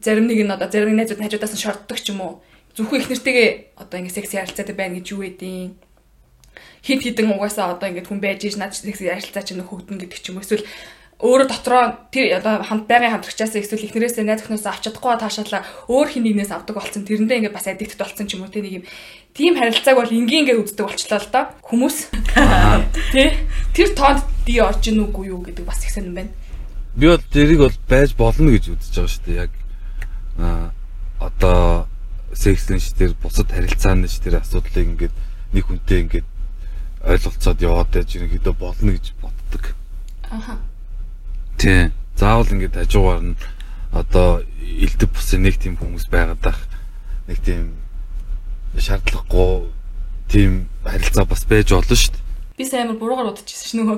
зарим 0.03 0.27
нэг 0.27 0.43
нь 0.43 0.51
одоо 0.51 0.67
зарим 0.67 0.91
нэг 0.91 1.07
найзууд 1.07 1.23
хажуудаас 1.23 1.55
нь 1.55 1.63
шортдог 1.63 1.95
ч 1.95 2.11
юм 2.11 2.19
уу. 2.19 2.43
Зөвхөн 2.75 2.99
их 2.99 3.07
нэртэйгээ 3.07 3.79
одоо 3.79 4.03
ингээд 4.03 4.17
секси 4.19 4.36
харилцаатай 4.36 4.75
байна 4.75 4.99
гэж 4.99 5.07
юу 5.15 5.23
гэдгийг 5.23 5.79
хит 6.84 7.01
хитэн 7.07 7.32
угаасаа 7.32 7.79
одоо 7.79 7.88
ингээд 7.88 8.11
хүн 8.11 8.19
байж 8.19 8.43
иж 8.43 8.59
наад 8.59 8.75
секси 8.75 9.07
харилцаа 9.07 9.47
чинь 9.47 9.63
хөгдөн 9.63 10.03
гэдэг 10.03 10.19
ч 10.19 10.36
юм. 10.36 10.43
Эсвэл 10.43 10.67
өөрөө 11.23 11.47
дотроо 11.47 12.03
тэр 12.11 12.36
одоо 12.36 12.67
хамт 12.67 12.91
байнгын 12.91 13.15
хамтрагчаас 13.15 13.55
эсвэл 13.55 13.88
ихнэрээсээ 13.88 14.27
найз 14.27 14.43
өхнөөс 14.43 14.67
авч 14.67 14.91
чадахгүй 14.91 15.15
таашаалаа 15.21 15.63
өөр 15.88 16.07
хин 16.11 16.27
нэгнээс 16.27 16.51
авдаг 16.51 16.75
болсон 16.75 17.07
тэрэндээ 17.07 17.47
ингээд 17.47 17.55
бас 17.55 17.69
аддикт 17.71 17.95
болсон 17.95 18.27
ч 18.27 18.36
юм 18.36 18.43
уу? 18.43 18.51
Те 18.51 18.59
нэг 18.59 18.82
юм 18.82 18.86
тийм 19.32 19.55
харилцааг 19.55 19.95
бол 20.01 20.11
энгийн 20.11 20.49
ингээд 20.49 20.61
үздэг 20.65 20.84
болчлоо 20.84 21.21
л 21.21 21.29
доо. 21.32 21.45
Хүмүүс. 21.63 21.97
Тий 23.13 23.29
тэр 23.71 23.89
тоонд 23.93 24.25
ди 24.49 24.57
орж 24.59 24.84
ийн 24.89 25.05
үгүй 25.05 25.29
юу 25.29 25.45
гэдэг 25.45 25.63
бас 25.63 25.86
их 25.86 25.93
сонирн 25.93 26.17
байна 26.25 26.41
Би 26.96 27.08
бол 27.08 27.24
тэрийг 27.32 27.60
бол 27.60 27.78
байж 27.88 28.16
болно 28.16 28.52
гэж 28.52 28.76
үзэж 28.76 28.94
байгаа 28.96 29.12
шүү 29.12 29.24
дээ. 29.26 29.42
Яг 29.48 29.52
а 30.38 30.72
одоо 31.20 31.88
секслэн 32.34 32.80
ш 32.80 32.92
тэр 32.98 33.16
бусад 33.16 33.52
харилцааны 33.52 34.08
ш 34.08 34.20
тэр 34.20 34.44
асуудлыг 34.44 34.76
ингээд 34.76 35.16
нэг 35.56 35.64
хүнтэй 35.68 36.04
ингээд 36.04 36.28
ойлголцоод 37.08 37.60
яваад 37.64 37.89
байж 37.96 38.16
ерөнхийдөө 38.16 38.54
болно 38.60 38.92
гэж 38.92 39.14
боддог. 39.22 39.64
аха 40.28 40.60
Тий. 41.58 41.92
Заавал 42.16 42.52
ингээд 42.52 42.76
хажуугаар 42.76 43.22
нь 43.24 43.39
одоо 43.92 44.44
элдв 44.62 45.10
бусын 45.10 45.42
нэг 45.42 45.58
тийм 45.58 45.78
хүмүүс 45.80 46.12
байгаад 46.12 46.42
байх. 46.44 46.60
Нэг 47.28 47.39
тийм 47.39 47.76
шаардлагагүй 48.78 49.72
тийм 50.28 50.68
харилцаа 50.84 51.26
бас 51.26 51.44
байж 51.48 51.72
болно 51.72 51.96
шүү 51.96 52.14
дээ. 52.14 52.22
би 52.62 52.66
сайн 52.66 52.88
амар 52.88 53.00
буруугаар 53.02 53.32
удажсэн 53.34 53.68
ш 53.68 53.74
нөгөө 53.80 53.98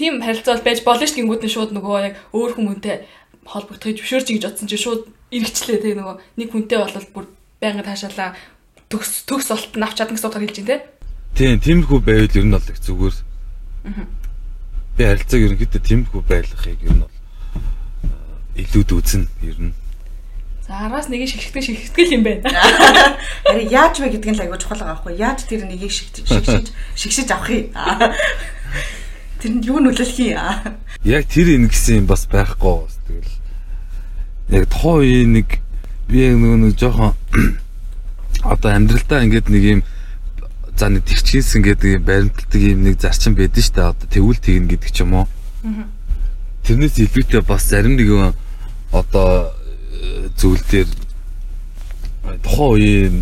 тийм 0.00 0.24
харилцаа 0.24 0.56
бол 0.56 0.64
байж 0.64 0.80
болно 0.80 1.04
ш 1.04 1.12
гингүүд 1.12 1.44
нь 1.44 1.52
шууд 1.52 1.70
нөгөө 1.76 1.96
яг 2.08 2.14
өөр 2.32 2.56
хүмүүнтэй 2.56 2.96
холбогдохыг 3.44 4.00
зөвшөөрч 4.00 4.28
гэж 4.32 4.44
бодсон 4.48 4.68
чи 4.72 4.80
шууд 4.80 5.02
эргэчлээ 5.28 5.84
те 5.84 5.92
нөгөө 5.92 6.16
нэг 6.40 6.48
хүнтэй 6.48 6.78
бол 6.80 6.96
бүр 7.12 7.26
байнга 7.60 7.84
таашаалаа 7.84 8.32
төгс 8.88 9.28
төгс 9.28 9.52
болт 9.52 9.76
нь 9.76 9.84
авч 9.84 9.96
чадна 10.00 10.16
гэсэн 10.16 10.28
утгаар 10.32 10.44
хэлж 10.48 10.58
байна 10.64 10.72
те 10.72 11.00
Тийм, 11.36 11.60
тиймэрхүү 11.62 12.00
байвал 12.04 12.36
ер 12.36 12.44
нь 12.44 12.52
бол 12.52 12.68
их 12.68 12.80
зүгээр. 12.82 13.16
Би 14.98 15.02
харилцааг 15.06 15.42
ерөнхийдөө 15.46 15.82
тиймэрхүү 15.88 16.22
байлгахыг 16.26 16.80
ер 16.84 16.94
нь 16.96 17.02
бол 17.06 17.14
э, 18.56 18.62
илүүд 18.66 18.90
үзнэ 18.98 19.26
ер 19.46 19.58
нь. 19.70 19.74
За 20.66 20.90
араас 20.90 21.08
нэг 21.08 21.24
нь 21.24 21.30
шигшгдэг 21.30 21.64
шигшгтгэл 21.64 22.14
юм 22.18 22.22
байна. 22.26 22.50
Харин 23.46 23.70
яаж 23.70 24.02
вэ 24.02 24.10
гэдг 24.10 24.26
нь 24.26 24.36
л 24.36 24.42
аягүй 24.42 24.58
чухал 24.58 24.82
байгаа 24.82 25.00
байхгүй? 25.00 25.14
Яаж 25.16 25.46
тэр 25.46 25.64
нэгийг 25.64 25.94
шигшиж 25.94 26.68
шигшиж 26.98 27.30
авах 27.30 27.48
юм? 27.54 27.70
Тэрэнд 29.40 29.64
юу 29.64 29.80
нөлөөлөх 29.80 30.20
юм? 30.20 30.36
Яг 31.08 31.24
тэр 31.32 31.48
энэ 31.56 31.72
гэсэн 31.72 32.04
юм 32.04 32.06
бас 32.12 32.28
байхгүй. 32.28 32.84
Тэгэл 33.08 33.32
яг 34.52 34.64
тухайн 34.68 35.00
үеийн 35.00 35.32
нэг 35.32 35.48
би 36.12 36.28
яг 36.28 36.36
нөгөө 36.36 36.60
нэг 36.60 36.74
жоохон 36.76 37.16
одоо 38.52 38.70
амьдралдаа 38.76 39.24
ингээд 39.24 39.48
нэг 39.48 39.64
юм 39.64 39.80
за 40.76 40.92
нэг 40.92 41.08
тэгчээсэн 41.08 41.64
гэдэг 41.64 41.88
юм 41.96 42.04
баримталдаг 42.04 42.60
юм 42.60 42.84
нэг 42.84 43.00
зарчим 43.00 43.32
байдэн 43.32 43.64
штэ 43.64 43.80
одоо 43.80 44.08
тэгвэл 44.12 44.40
тэгнэ 44.44 44.68
гэдэг 44.76 44.90
ч 44.92 45.08
юм 45.08 45.24
уу. 45.24 45.26
Тэрнээс 46.68 47.00
илүүтэй 47.00 47.40
бас 47.40 47.64
зарим 47.64 47.96
нэг 47.96 48.36
одоо 48.92 49.56
э, 49.88 50.28
зүйл 50.36 50.60
дээр 50.68 50.88
э, 52.28 52.36
тухайн 52.44 52.76
үеийн 52.76 53.16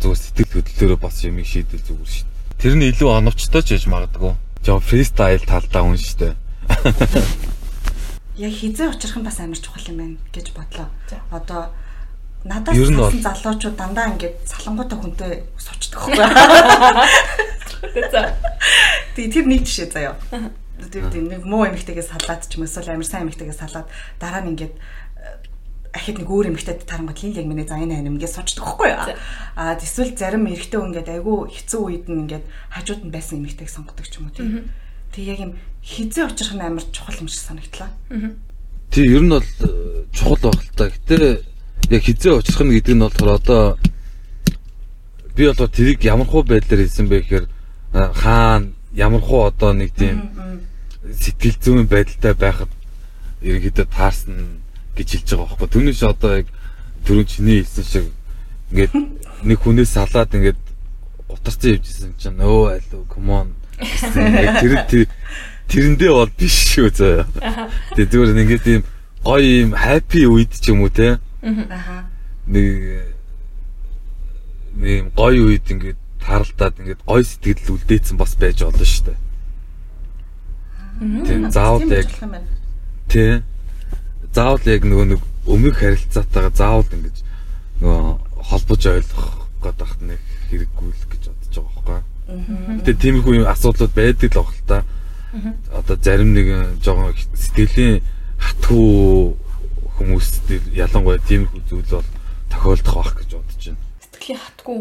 зүгээр 0.00 0.20
сэтгэл 0.24 0.52
хөдлөлөөрөө 0.56 1.00
бас 1.04 1.16
юм 1.24 1.36
шийдэл 1.44 1.84
зүгээр 1.84 2.12
штэ. 2.16 2.32
Тэр 2.60 2.74
нь 2.80 2.88
илүү 2.88 3.10
оновчтой 3.12 3.60
ч 3.60 3.76
яж 3.76 3.84
магадгүй. 3.92 4.32
Жоо 4.64 4.80
фристайл 4.80 5.44
талдаа 5.44 5.84
хүн 5.84 6.00
штэ. 6.00 6.32
Яг 8.40 8.52
хизээ 8.56 8.88
учрах 8.90 9.16
нь 9.20 9.26
бас 9.28 9.36
амар 9.38 9.60
чухал 9.60 9.84
юм 9.92 9.98
байна 10.00 10.16
гэж 10.32 10.56
бодлоо. 10.56 10.88
Одоо 11.28 11.68
надаас 12.48 12.72
Ер 12.72 12.88
нь 12.88 12.96
бол- 12.96 13.12
салсан 13.12 13.44
залуучууд 13.44 13.76
дандаа 13.76 14.16
ингээд 14.16 14.40
салангуутай 14.48 14.98
хүнтэй 14.98 15.32
байхгүй. 15.92 16.16
За. 18.10 18.32
Тэгээ 19.14 19.32
тэр 19.36 19.44
нэг 19.52 19.62
жишээ 19.68 19.88
заяа. 19.92 20.16
Тэр 20.90 21.12
тийм 21.12 21.28
нэг 21.28 21.44
муу 21.44 21.68
эмэгтэйгээс 21.68 22.08
салаад 22.10 22.48
ч 22.48 22.56
юм 22.56 22.64
уу 22.64 22.68
эсвэл 22.72 22.88
амар 22.96 23.04
сайн 23.06 23.28
эмэгтэйгээс 23.28 23.60
салаад 23.60 23.86
дараа 24.16 24.42
нь 24.42 24.56
ингээд 24.56 24.74
ахид 25.94 26.18
нэг 26.18 26.28
өөр 26.28 26.50
эмэгтэйд 26.50 26.84
тарангууд 26.90 27.18
хин 27.18 27.32
яг 27.38 27.46
миний 27.46 27.62
за 27.62 27.78
энэ 27.78 28.02
ингээд 28.02 28.34
сочдөг 28.34 28.66
байхгүй 28.66 28.90
юу? 28.90 29.14
Аа 29.54 29.78
эсвэл 29.78 30.18
зарим 30.18 30.50
эрэгтэй 30.50 30.78
хүн 30.82 30.90
ингээд 30.90 31.14
айгүй 31.14 31.38
хэцүү 31.54 31.80
үед 31.86 32.04
нь 32.10 32.26
ингээд 32.26 32.44
хажууд 32.74 33.02
нь 33.06 33.14
байсан 33.14 33.38
эмэгтэйг 33.38 33.70
сонгодог 33.70 34.06
ч 34.10 34.18
юм 34.18 34.26
уу 34.26 34.34
тийм. 34.34 34.66
Тэг 35.14 35.24
яг 35.30 35.38
юм 35.38 35.52
хизээ 35.86 36.26
учрах 36.26 36.54
нь 36.58 36.66
амар 36.66 36.84
чухал 36.90 37.18
юм 37.22 37.30
шиг 37.30 37.46
санагдлаа. 37.46 37.90
Тий, 38.90 39.06
ер 39.06 39.22
нь 39.22 39.30
бол 39.30 39.46
э, 39.46 40.04
чухал 40.10 40.50
байх 40.50 40.62
л 40.66 40.74
та. 40.74 40.90
Гэтэ 40.90 41.46
яг 41.94 42.02
хизээ 42.02 42.42
очих 42.42 42.58
нь 42.58 42.74
гэдэг 42.74 42.94
нь 42.98 43.04
болохоор 43.06 43.38
одоо 43.38 43.62
би 45.38 45.46
бол 45.46 45.70
тэрийг 45.70 46.02
ямар 46.02 46.26
хуу 46.26 46.42
байдлаар 46.42 46.82
хэлсэн 46.82 47.06
бэ 47.06 47.22
гэхээр 47.22 47.46
э, 47.46 48.12
хаана 48.18 48.74
ямар 48.94 49.22
хуу 49.22 49.46
одоо 49.46 49.70
нэг 49.74 49.94
тийм 49.94 50.34
сэтгэл 51.06 51.58
зүйн 51.62 51.86
байдалтай 51.86 52.34
байхад 52.34 52.70
ерөнхийдөө 53.42 53.86
таарсан 53.90 54.63
гэж 54.96 55.08
хэлж 55.10 55.28
байгаа 55.34 55.48
байхгүй. 55.58 55.68
Түүнээс 55.74 56.02
одоо 56.08 56.32
яг 56.40 56.46
түрүүн 57.06 57.26
чиний 57.28 57.58
хэлсэн 57.62 57.84
шиг 57.84 58.06
ингээд 58.72 58.92
нэг 59.44 59.58
хүнээс 59.60 59.90
салаад 59.94 60.30
ингээд 60.34 60.60
утарсан 61.28 61.70
явжсэн 61.76 62.12
чинь 62.18 62.38
өө 62.40 62.78
алуу 62.78 63.04
come 63.10 63.32
on 63.32 63.48
Тэр 63.74 64.74
тэр- 64.86 65.10
тэрэндээ 65.68 66.12
бол 66.14 66.30
биш 66.38 66.56
шүү 66.76 66.88
заяа. 66.94 67.24
Тэгээ 67.96 68.10
зүгээр 68.12 68.40
ингээд 68.44 68.62
тийм 68.64 68.82
гоё 69.24 69.64
юм 69.66 69.72
happy 69.74 70.24
үед 70.28 70.52
ч 70.54 70.70
юм 70.70 70.84
уу 70.84 70.92
те 70.92 71.18
Аха. 71.42 72.06
нэг 72.46 73.08
юм 74.78 75.08
гоё 75.16 75.40
үед 75.50 75.64
ингээд 75.66 75.98
таралдаад 76.20 76.74
ингээд 76.80 77.00
гоё 77.08 77.24
сэтгэл 77.24 77.72
үлдээсэн 77.80 78.16
бас 78.20 78.36
байж 78.36 78.60
болно 78.62 78.84
шүү 78.84 79.04
дээ. 79.10 79.18
Тийм 81.26 81.50
заавал 81.50 81.80
Тийм 81.82 81.92
яг 81.98 82.06
чухал 82.08 82.28
юм 82.28 82.32
байна. 82.36 82.48
тий 83.08 83.32
заавал 84.34 84.66
яг 84.66 84.82
нөгөө 84.82 85.06
нэг 85.14 85.22
өмнөх 85.46 85.78
харилцаатайгаа 85.78 86.58
заавал 86.58 86.90
ингэж 86.90 87.22
нөгөө 87.80 88.18
холбож 88.50 88.82
ойлгох 88.86 89.46
гэдэг 89.62 89.90
нэг 90.02 90.20
хэрэггүй 90.50 90.90
л 90.90 91.06
гэж 91.10 91.22
бодож 91.30 91.54
байгаа 91.54 91.82
байхгүй. 91.86 92.02
Гэтэ 92.82 92.92
тиймэрхүү 92.98 93.34
юм 93.38 93.46
асуудлууд 93.48 93.92
байдаг 93.94 94.30
л 94.34 94.38
баг 94.42 94.50
л 94.50 94.66
та. 94.66 94.82
Одоо 95.70 95.96
зарим 96.02 96.34
нэг 96.34 96.46
жоохон 96.82 97.14
их 97.14 97.22
сэтгэлийн 97.34 98.02
хатгуу 98.38 99.36
хүмүүс 99.98 100.28
дээр 100.48 100.62
ялангуяа 100.88 101.20
тиймэрхүү 101.28 101.60
зүйл 101.70 101.90
бол 101.94 102.08
тохиолдох 102.50 102.94
байх 102.94 103.14
гэж 103.22 103.30
бодож 103.38 103.64
байна. 103.64 103.78
Сэтгэлийн 104.02 104.40
хатгүй. 104.42 104.80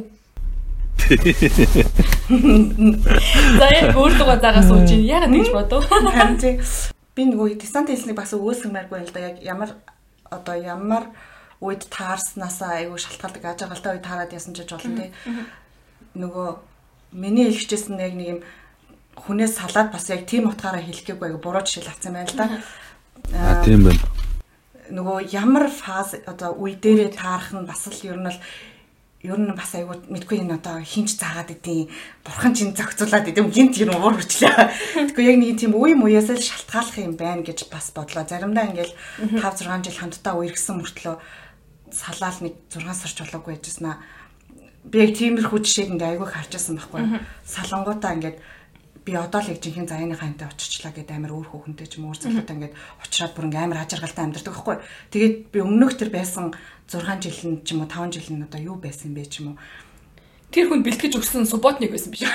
За 3.59 3.65
яг 3.75 3.97
өөр 3.97 4.13
дугаар 4.17 4.39
заагаас 4.39 4.67
сууж 4.69 4.89
ийн. 4.93 5.03
Ягаад 5.03 5.31
нэгж 5.33 5.49
бодов? 5.51 5.83
Харин 5.89 6.37
тий 6.39 6.55
би 7.15 7.21
нөгөө 7.29 7.57
десант 7.61 7.89
хэлснийг 7.89 8.17
бас 8.17 8.33
өгөөсгмээргүй 8.33 8.99
л 9.05 9.13
да. 9.13 9.19
Яг 9.29 9.37
ямар 9.43 9.69
одоо 10.29 10.55
ямар 10.57 11.09
үед 11.61 11.87
таарснасаа 11.89 12.81
айгүй 12.83 12.99
шалтгаалдаг 12.99 13.43
ажигалтай 13.45 13.91
үед 13.95 14.05
таарад 14.05 14.33
ясан 14.33 14.53
ч 14.53 14.65
гэж 14.65 14.69
болно 14.73 14.97
тий 14.99 15.09
нөгөө 16.17 16.47
миний 17.13 17.47
хэлчихсэн 17.53 17.99
яг 18.01 18.13
нэг 18.17 18.27
юм 18.27 18.39
хүнээс 19.15 19.55
салаад 19.61 19.93
бас 19.93 20.09
яг 20.09 20.25
тийм 20.25 20.49
утгаараа 20.49 20.81
хэлэх 20.81 21.05
гээгүй 21.07 21.27
айгүй 21.29 21.41
буруу 21.41 21.63
жишээ 21.63 21.85
л 21.85 21.91
авсан 21.93 22.13
байна 22.13 22.29
л 22.33 22.37
да 22.37 22.45
А 23.31 23.63
тийм 23.63 23.85
байна. 23.85 24.01
нөгөө 24.91 25.31
ямар 25.31 25.69
фаз 25.69 26.17
одоо 26.27 26.57
үе 26.59 26.75
дээрээ 26.75 27.15
таарах 27.15 27.53
нь 27.53 27.65
бас 27.69 27.87
л 27.87 28.01
ер 28.03 28.17
нь 28.19 28.27
л 28.27 28.37
ер 29.23 29.39
нь 29.39 29.55
бас 29.55 29.71
айгуу 29.71 30.03
мэдгүй 30.11 30.43
энэ 30.43 30.59
одоо 30.59 30.83
хинч 30.83 31.15
заагаад 31.15 31.55
идэв 31.55 31.87
бурхан 32.27 32.51
чинь 32.51 32.75
зохицуулаад 32.75 33.31
идэв 33.31 33.47
гинт 33.47 33.79
нь 33.79 33.87
уур 33.87 34.19
хүчлээ. 34.19 34.51
Тэгэхгүй 35.15 35.23
яг 35.23 35.37
нэг 35.39 35.55
тийм 35.55 35.79
үе 35.79 35.95
муяас 35.95 36.27
л 36.27 36.43
шалтгааллах 36.43 36.99
юм 36.99 37.15
байна 37.15 37.39
гэж 37.39 37.71
бас 37.71 37.95
бодлоо. 37.95 38.27
Заримдаа 38.27 38.67
ингээл 38.67 38.91
5 39.39 39.63
6 39.63 39.87
жил 39.87 39.95
хамтдаа 39.95 40.35
үерхсэн 40.35 40.75
мөртлөө 40.75 41.15
салаал 41.95 42.39
нэг 42.43 42.53
6 42.67 42.83
сарч 42.83 43.17
болоогүй 43.23 43.55
аа. 43.87 44.03
Би 44.83 44.99
яг 44.99 45.15
тиймэрхүү 45.15 45.59
жишээг 45.63 45.95
ингээ 45.95 46.19
айгүй 46.19 46.27
харчихсан 46.27 46.75
байхгүй. 46.75 47.23
Салангуудаа 47.47 48.19
ингээд 48.19 48.37
би 49.07 49.15
одоо 49.15 49.39
л 49.39 49.51
яг 49.51 49.59
жинхэнэ 49.59 49.87
заяаны 49.87 50.15
хантай 50.15 50.47
очичлаа 50.47 50.91
гэдэг 50.95 51.15
амар 51.15 51.35
өөр 51.35 51.47
хүүхэнтэй 51.51 51.87
ч 51.87 51.99
юм 51.99 52.07
уу 52.07 52.15
залуутай 52.15 52.55
ингээд 52.55 52.75
уучраад 52.75 53.35
бүр 53.35 53.47
ингээ 53.47 53.63
амар 53.63 53.79
хажиргалтай 53.83 54.23
амьдардаг 54.23 54.51
байхгүй. 54.55 54.75
Тэгээд 55.11 55.35
би 55.51 55.59
өмнөх 55.59 55.95
төр 55.99 56.11
байсан 56.11 56.55
6 56.91 57.23
жил 57.23 57.39
нь 57.51 57.57
ч 57.63 57.65
юм 57.73 57.81
уу 57.83 57.89
5 57.89 58.13
жил 58.13 58.29
нь 58.37 58.43
одоо 58.43 58.61
юу 58.61 58.75
байсан 58.77 59.13
бэ 59.13 59.25
ч 59.29 59.39
юм 59.41 59.47
уу. 59.53 59.57
Тэр 60.53 60.67
хүн 60.69 60.83
бэлтгэж 60.85 61.13
өгсөн 61.17 61.45
субботник 61.49 61.91
байсан 61.91 62.11
биш 62.13 62.23
үү? 62.27 62.29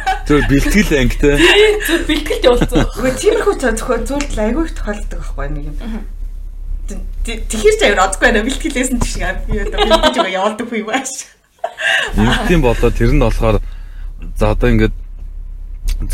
Зөв 0.30 0.46
бэлтгэл 0.46 0.94
ангитай. 0.94 1.42
Зөв 1.86 2.06
бэлтгэлт 2.06 2.44
явуулсан. 2.46 2.86
Үгүй 2.86 3.12
тиймэрхүү 3.18 3.54
зөвхөн 3.66 4.06
зүйлд 4.06 4.38
айгүй 4.38 4.62
их 4.62 4.78
тохиолддог 4.78 5.26
байхгүй 5.26 5.48
нэг 5.50 5.66
юм. 5.66 5.74
Тэгэхээр 7.26 7.74
ч 7.74 7.82
аяар 7.82 8.06
одгүй 8.06 8.30
байна 8.30 8.46
бэлтгэлээсэн 8.46 9.02
тийш 9.02 9.18
би 9.18 9.58
одоо 9.58 9.90
бэлтгэж 9.90 10.14
байгаа 10.14 10.38
явуулдаг 10.38 10.66
хүн 10.70 10.86
юм 10.86 10.90
ааш. 10.94 11.34
Юм 12.46 12.62
болоо 12.62 12.94
тэр 12.94 13.10
нь 13.10 13.18
болохоор 13.18 13.58
за 14.38 14.54
одоо 14.54 14.70
ингээд 14.70 14.94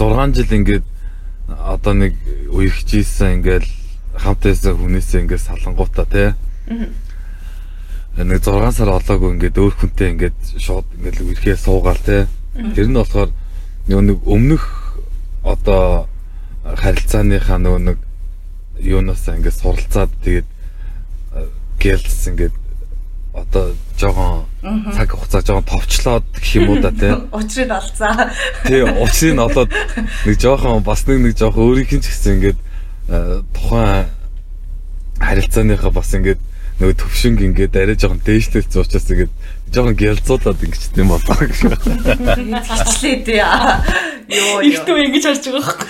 6 0.00 0.32
жил 0.32 0.64
ингээд 0.64 0.84
одоо 1.52 1.92
нэг 1.92 2.16
үерхжсэн 2.56 3.44
ингээд 3.44 3.68
хамтаасаа 4.16 4.74
хүнээсээ 4.74 5.20
ингээд 5.24 5.46
салангуута 5.46 6.04
те. 6.08 6.34
Нэг 8.16 8.40
6 8.40 8.72
сар 8.72 8.90
олоогүй 8.96 9.30
ингээд 9.36 9.60
өөр 9.60 9.74
хүнтэй 9.76 10.08
ингээд 10.16 10.38
шууд 10.56 10.88
ингээд 10.96 11.20
үерхээ 11.20 11.56
суугаал 11.56 12.00
те. 12.00 12.26
Тэр 12.56 12.88
нь 12.88 12.96
болохоор 12.96 13.30
нэг 13.86 14.18
өмнөх 14.24 14.64
одоо 15.44 16.08
харилцааныхаа 16.64 17.60
нөгөө 17.60 17.82
нэг 17.92 17.98
юунаас 18.80 19.28
ингээд 19.28 19.60
суралцаад 19.60 20.10
тэгээд 20.24 20.48
гэлс 21.78 22.20
ингээд 22.32 22.56
одоо 23.36 23.76
жоохон 24.00 24.48
цаг 24.96 25.12
хугацаа 25.12 25.42
жоохон 25.44 25.68
товчлоод 25.68 26.24
гэх 26.34 26.56
юм 26.56 26.68
уу 26.72 26.80
да 26.80 26.90
тий. 27.00 27.12
Учрыг 27.32 27.70
олцаа. 27.70 28.32
Тий, 28.64 28.82
учрыг 28.82 29.38
олоод 29.38 29.70
нэг 30.26 30.36
жоохон 30.40 30.82
бас 30.82 31.04
нэг 31.06 31.20
нэг 31.20 31.34
жоохон 31.36 31.68
өөрийнх 31.68 31.92
нь 31.92 32.02
ч 32.02 32.08
гэсэн 32.08 32.32
ингээд 32.40 32.58
э, 32.58 32.65
тухайн 33.06 34.06
харилцааныхаа 35.22 35.90
бас 35.94 36.10
ингээд 36.14 36.40
нөгөө 36.76 36.96
төвшинг 37.00 37.40
ингээд 37.40 37.76
арай 37.78 37.96
жоохон 37.96 38.20
дээшлэлцсэн 38.20 38.82
учраас 38.82 39.08
ингээд 39.08 39.32
жоохон 39.72 39.96
гялзуулаад 39.96 40.60
ингэж 40.60 40.82
тийм 40.92 41.08
болоо 41.08 41.36
гэж. 41.40 41.58
Хичлээ 42.66 43.16
тий. 43.24 43.40
Йоо. 43.40 44.60
Ихтүү 44.60 44.96
ингэж 45.06 45.24
харж 45.24 45.44
байгаа 45.46 45.62
байхгүй. 45.62 45.88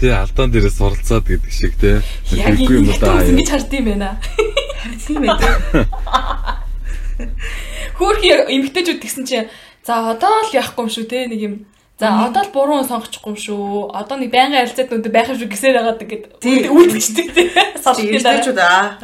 Тэ 0.00 0.12
алдаан 0.12 0.50
дээрээ 0.54 0.72
суралцаад 0.72 1.24
гэдэг 1.28 1.52
шиг 1.52 1.74
те. 1.76 2.00
Яг 2.32 2.56
юм 2.60 2.88
да. 2.96 3.20
Ингэж 3.26 3.48
хард 3.50 3.72
юм 3.76 3.84
байна. 3.92 4.16
Тийм 5.04 5.24
ээ. 5.26 5.36
Хөөхий 7.96 8.32
эмгтээчүүд 8.56 9.00
тэгсэн 9.04 9.24
чинь 9.24 9.48
за 9.84 10.12
одоо 10.12 10.48
л 10.48 10.52
яахгүй 10.52 10.84
юм 10.84 10.92
шүү 10.92 11.06
те 11.08 11.28
нэг 11.28 11.40
юм 11.40 11.54
За 11.96 12.28
одоо 12.28 12.44
л 12.44 12.52
буруу 12.52 12.84
сонгочихгүй 12.84 13.32
юм 13.32 13.38
шүү. 13.40 13.88
Одоо 13.96 14.20
нэг 14.20 14.28
байнгын 14.28 14.60
харилцаат 14.60 14.92
нүд 14.92 15.08
байх 15.08 15.32
юм 15.32 15.40
шүү 15.40 15.48
гэсээр 15.48 15.80
байгаа 15.80 15.96
гэдэг. 15.96 16.68
Үүдчихдэг 16.68 17.28
тий. 17.32 17.48
Салхины 17.80 18.20
дараачууд 18.20 18.60
аа. 18.60 19.00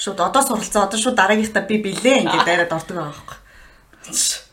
Шууд 0.00 0.24
одоо 0.24 0.40
суралцаа 0.40 0.88
одоо 0.88 0.96
шууд 0.96 1.12
дараагийнхтаа 1.12 1.68
би 1.68 1.76
билээ 1.84 2.24
ингээд 2.24 2.48
дайраад 2.48 2.72
ордог 2.72 2.96
байгаа 2.96 3.12
байхгүй. 3.12 3.36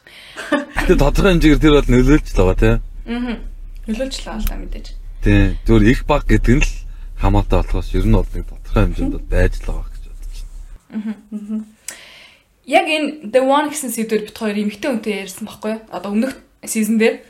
Тэгээ 0.83 0.99
тодорхой 0.99 1.31
хэмжээгээр 1.39 1.63
тэр 1.63 1.75
бол 1.79 1.87
нөлөөлж 1.87 2.27
л 2.27 2.39
байгаа 2.43 2.59
тий. 2.59 2.75
Аа. 3.07 3.35
Нөлөөлж 3.87 4.15
л 4.19 4.27
байгаа 4.27 4.43
л 4.43 4.49
та 4.51 4.59
мэдээж. 4.59 4.87
Тийм. 5.23 5.55
Зүгээр 5.63 5.83
их 5.87 6.01
баг 6.03 6.23
гэдэг 6.27 6.55
нь 6.59 6.63
л 6.67 6.71
хамаатай 7.15 7.57
болохоос 7.63 7.95
ер 7.95 8.03
нь 8.03 8.17
бол 8.19 8.27
нэг 8.27 8.43
тодорхой 8.43 8.83
хэмжээнд 8.91 9.15
бол 9.15 9.31
байж 9.31 9.53
л 9.63 9.67
байгаа 9.71 9.87
гэж 9.87 10.03
бодож 10.11 10.35
байна. 10.91 11.15
Аа. 11.31 11.63
Яг 12.67 12.85
энэ 12.91 13.31
The 13.31 13.39
One 13.39 13.71
гэсэн 13.71 13.87
сэдвэр 13.87 14.27
бит 14.27 14.35
хоёр 14.35 14.59
эмэгтэй 14.59 14.89
хүнтэй 14.91 15.23
ярьсан 15.23 15.47
байхгүй 15.47 15.71
юу? 15.79 15.81
Одоо 15.87 16.11
өмнөх 16.11 16.35
сизон 16.67 16.99
дээр. 16.99 17.23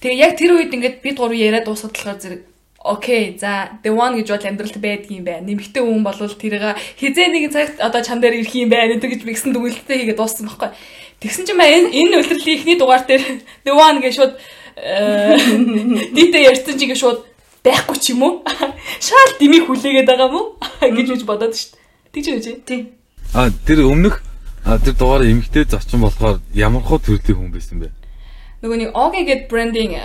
Тэгээ 0.00 0.20
яг 0.20 0.32
тэр 0.40 0.56
үед 0.56 0.72
ингээд 0.72 1.04
бид 1.04 1.16
гурав 1.20 1.36
яриад 1.36 1.68
дуусгаад 1.68 1.92
болохоор 1.92 2.20
зэрэг 2.20 2.42
Окей, 2.82 3.36
за 3.38 3.76
the 3.84 3.92
one 3.92 4.16
гэж 4.16 4.32
бол 4.32 4.48
амьдралд 4.48 4.80
байдаг 4.80 5.10
юм 5.12 5.24
байна. 5.24 5.44
Нэмэгтэй 5.44 5.84
хүн 5.84 6.00
бол 6.00 6.16
тэрийг 6.16 6.80
хизээ 6.96 7.28
нэгэн 7.28 7.52
цагт 7.52 7.76
одоо 7.76 8.00
чам 8.00 8.24
дээр 8.24 8.40
ирэх 8.40 8.56
юм 8.56 8.72
байна 8.72 8.96
гэдэг 8.96 9.20
гэж 9.20 9.22
бигсэн 9.28 9.52
дүгнэлттэй 9.52 10.00
хийгээд 10.00 10.16
дууссан 10.16 10.48
байхгүй. 10.48 10.72
Тэгсэн 11.20 11.44
чинь 11.44 11.60
маа 11.60 11.68
энэ 11.68 11.92
энэ 11.92 12.16
үлрэлийн 12.24 12.56
ихний 12.56 12.80
дугаар 12.80 13.04
дээр 13.04 13.20
the 13.68 13.72
one 13.76 14.00
гэж 14.00 14.16
шууд 14.16 14.34
дитэ 16.16 16.40
ярьсан 16.40 16.80
чинь 16.80 16.96
шууд 16.96 17.20
байхгүй 17.60 18.00
ч 18.00 18.16
юм 18.16 18.24
уу? 18.24 18.40
Шаал 19.04 19.36
димиг 19.36 19.68
хүлээгээд 19.68 20.08
байгаа 20.08 20.32
юм 20.32 20.40
уу? 20.40 20.56
гэж 20.80 21.20
үж 21.20 21.22
бодоод 21.28 21.52
дээ. 21.52 21.76
Тэгж 22.16 22.26
үжээ. 22.40 22.56
Тийм. 22.64 22.96
А 23.36 23.52
тэр 23.68 23.84
өмнөх 23.84 24.24
тэр 24.64 24.96
дугаар 24.96 25.28
эмгтэй 25.28 25.68
зочин 25.68 26.00
болохоор 26.00 26.40
ямар 26.56 26.80
хөө 26.80 27.04
төрлийн 27.04 27.36
хүн 27.36 27.52
байсан 27.52 27.76
бэ? 27.84 27.99
Нөгөө 28.60 28.76
нэг 28.76 28.90
Оги 28.92 29.24
гэд 29.24 29.48
брендинг 29.48 29.96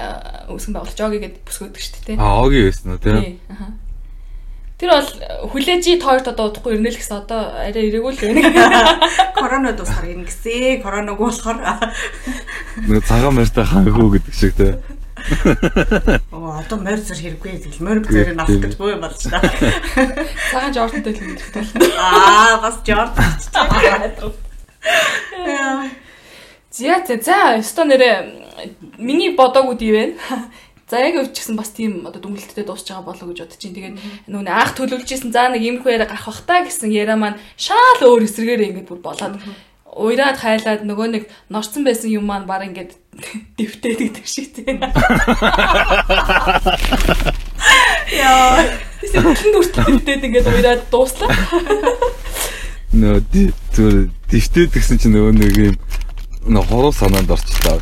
үүсгэн 0.47 0.75
байгуулж 0.79 0.99
Оги 1.03 1.19
гэд 1.19 1.35
бүсгөөдөг 1.43 1.81
шүү 1.83 2.03
дээ. 2.07 2.19
А 2.23 2.39
Оги 2.39 2.63
байсан 2.71 2.95
уу 2.95 3.03
тийм. 3.03 3.43
Тэр 4.75 4.91
бол 4.91 5.09
хүлээжи 5.51 5.99
тоорт 5.99 6.27
одоо 6.31 6.51
удахгүй 6.51 6.75
ирнэ 6.75 6.91
л 6.91 6.99
гэсэн 6.99 7.23
одоо 7.23 7.51
арай 7.63 7.91
ирээгүй 7.91 8.11
л 8.15 8.19
байна. 8.19 8.95
Корона 9.35 9.71
дуусахаар 9.75 10.11
ирнэ 10.11 10.27
гэсэн. 10.27 10.83
Короног 10.83 11.19
болохоор 11.19 11.59
нэг 12.87 13.03
цагаан 13.07 13.35
морьтой 13.39 13.63
хангуу 13.67 14.15
гэдэг 14.15 14.35
шиг 14.35 14.55
тийм. 14.55 14.79
Оо 16.31 16.59
одоо 16.59 16.79
морь 16.79 16.99
зэр 16.99 17.39
хэрэггүй 17.39 17.59
тэгэл 17.59 17.83
морь 17.87 18.03
зэрэг 18.03 18.35
нас 18.35 18.51
гэж 18.51 18.75
боо 18.75 18.91
юм 18.91 19.03
болж 19.03 19.19
та. 19.19 19.39
Цагаан 20.51 20.75
жортонтой 20.75 21.11
л 21.11 21.23
юм 21.23 21.39
хэрэгтэй. 21.39 21.91
Аа 21.95 22.59
бас 22.59 22.79
жорт. 22.83 23.15
Яа. 25.45 26.04
За 26.75 26.99
за 27.07 27.15
за 27.23 27.55
өсто 27.55 27.87
нэрэ 27.87 28.67
миний 28.99 29.31
бодоогууд 29.31 29.79
юу 29.79 29.95
вэ? 29.95 30.03
За 30.91 30.99
яг 30.99 31.15
өвч 31.23 31.31
гэсэн 31.31 31.55
бас 31.55 31.71
тийм 31.71 32.03
одоо 32.03 32.19
дүнэлттэй 32.19 32.67
дуусч 32.67 32.91
байгаа 32.91 33.15
болоо 33.15 33.31
гэж 33.31 33.47
бодож 33.47 33.57
чинь. 33.63 33.71
Тэгээд 33.71 34.27
нөгөө 34.27 34.51
анх 34.51 34.75
төлөвлөж 34.75 35.07
исэн 35.07 35.31
за 35.31 35.47
нэг 35.47 35.63
юм 35.63 35.79
яриа 35.87 36.03
гарах 36.03 36.27
бах 36.27 36.43
та 36.43 36.67
гэсэн 36.67 36.91
яриа 36.91 37.15
маань 37.15 37.39
шаал 37.55 38.03
өөр 38.03 38.27
эсрэгээр 38.27 38.75
ингэж 38.75 38.85
бүр 38.91 38.99
болоод 38.99 39.39
уйраад 39.95 40.35
хайлаад 40.35 40.83
нөгөө 40.83 41.07
нэг 41.15 41.23
норцсон 41.47 41.87
байсан 41.87 42.11
юм 42.11 42.27
маань 42.27 42.43
баг 42.43 42.67
ингээд 42.67 42.91
дэвтээд 43.57 43.99
гэдэг 44.11 44.25
шиг 44.27 44.51
тийм. 44.51 44.83
Яа. 48.11 48.67
Тэсэлтэн 48.99 49.51
дүртэл 49.55 49.87
дэвтээд 49.95 50.27
ингээд 50.27 50.47
уйраад 50.51 50.83
дууслаа. 50.91 51.31
Нөө 52.91 53.23
зүгээр 53.71 54.11
дэвтээд 54.27 54.69
гэсэн 54.75 54.99
чинь 54.99 55.15
нөгөө 55.15 55.33
нэг 55.39 55.55
юм 55.71 55.75
нөө 56.45 56.63
хороо 56.69 56.91
санаанд 56.93 57.31
орчлоо. 57.33 57.81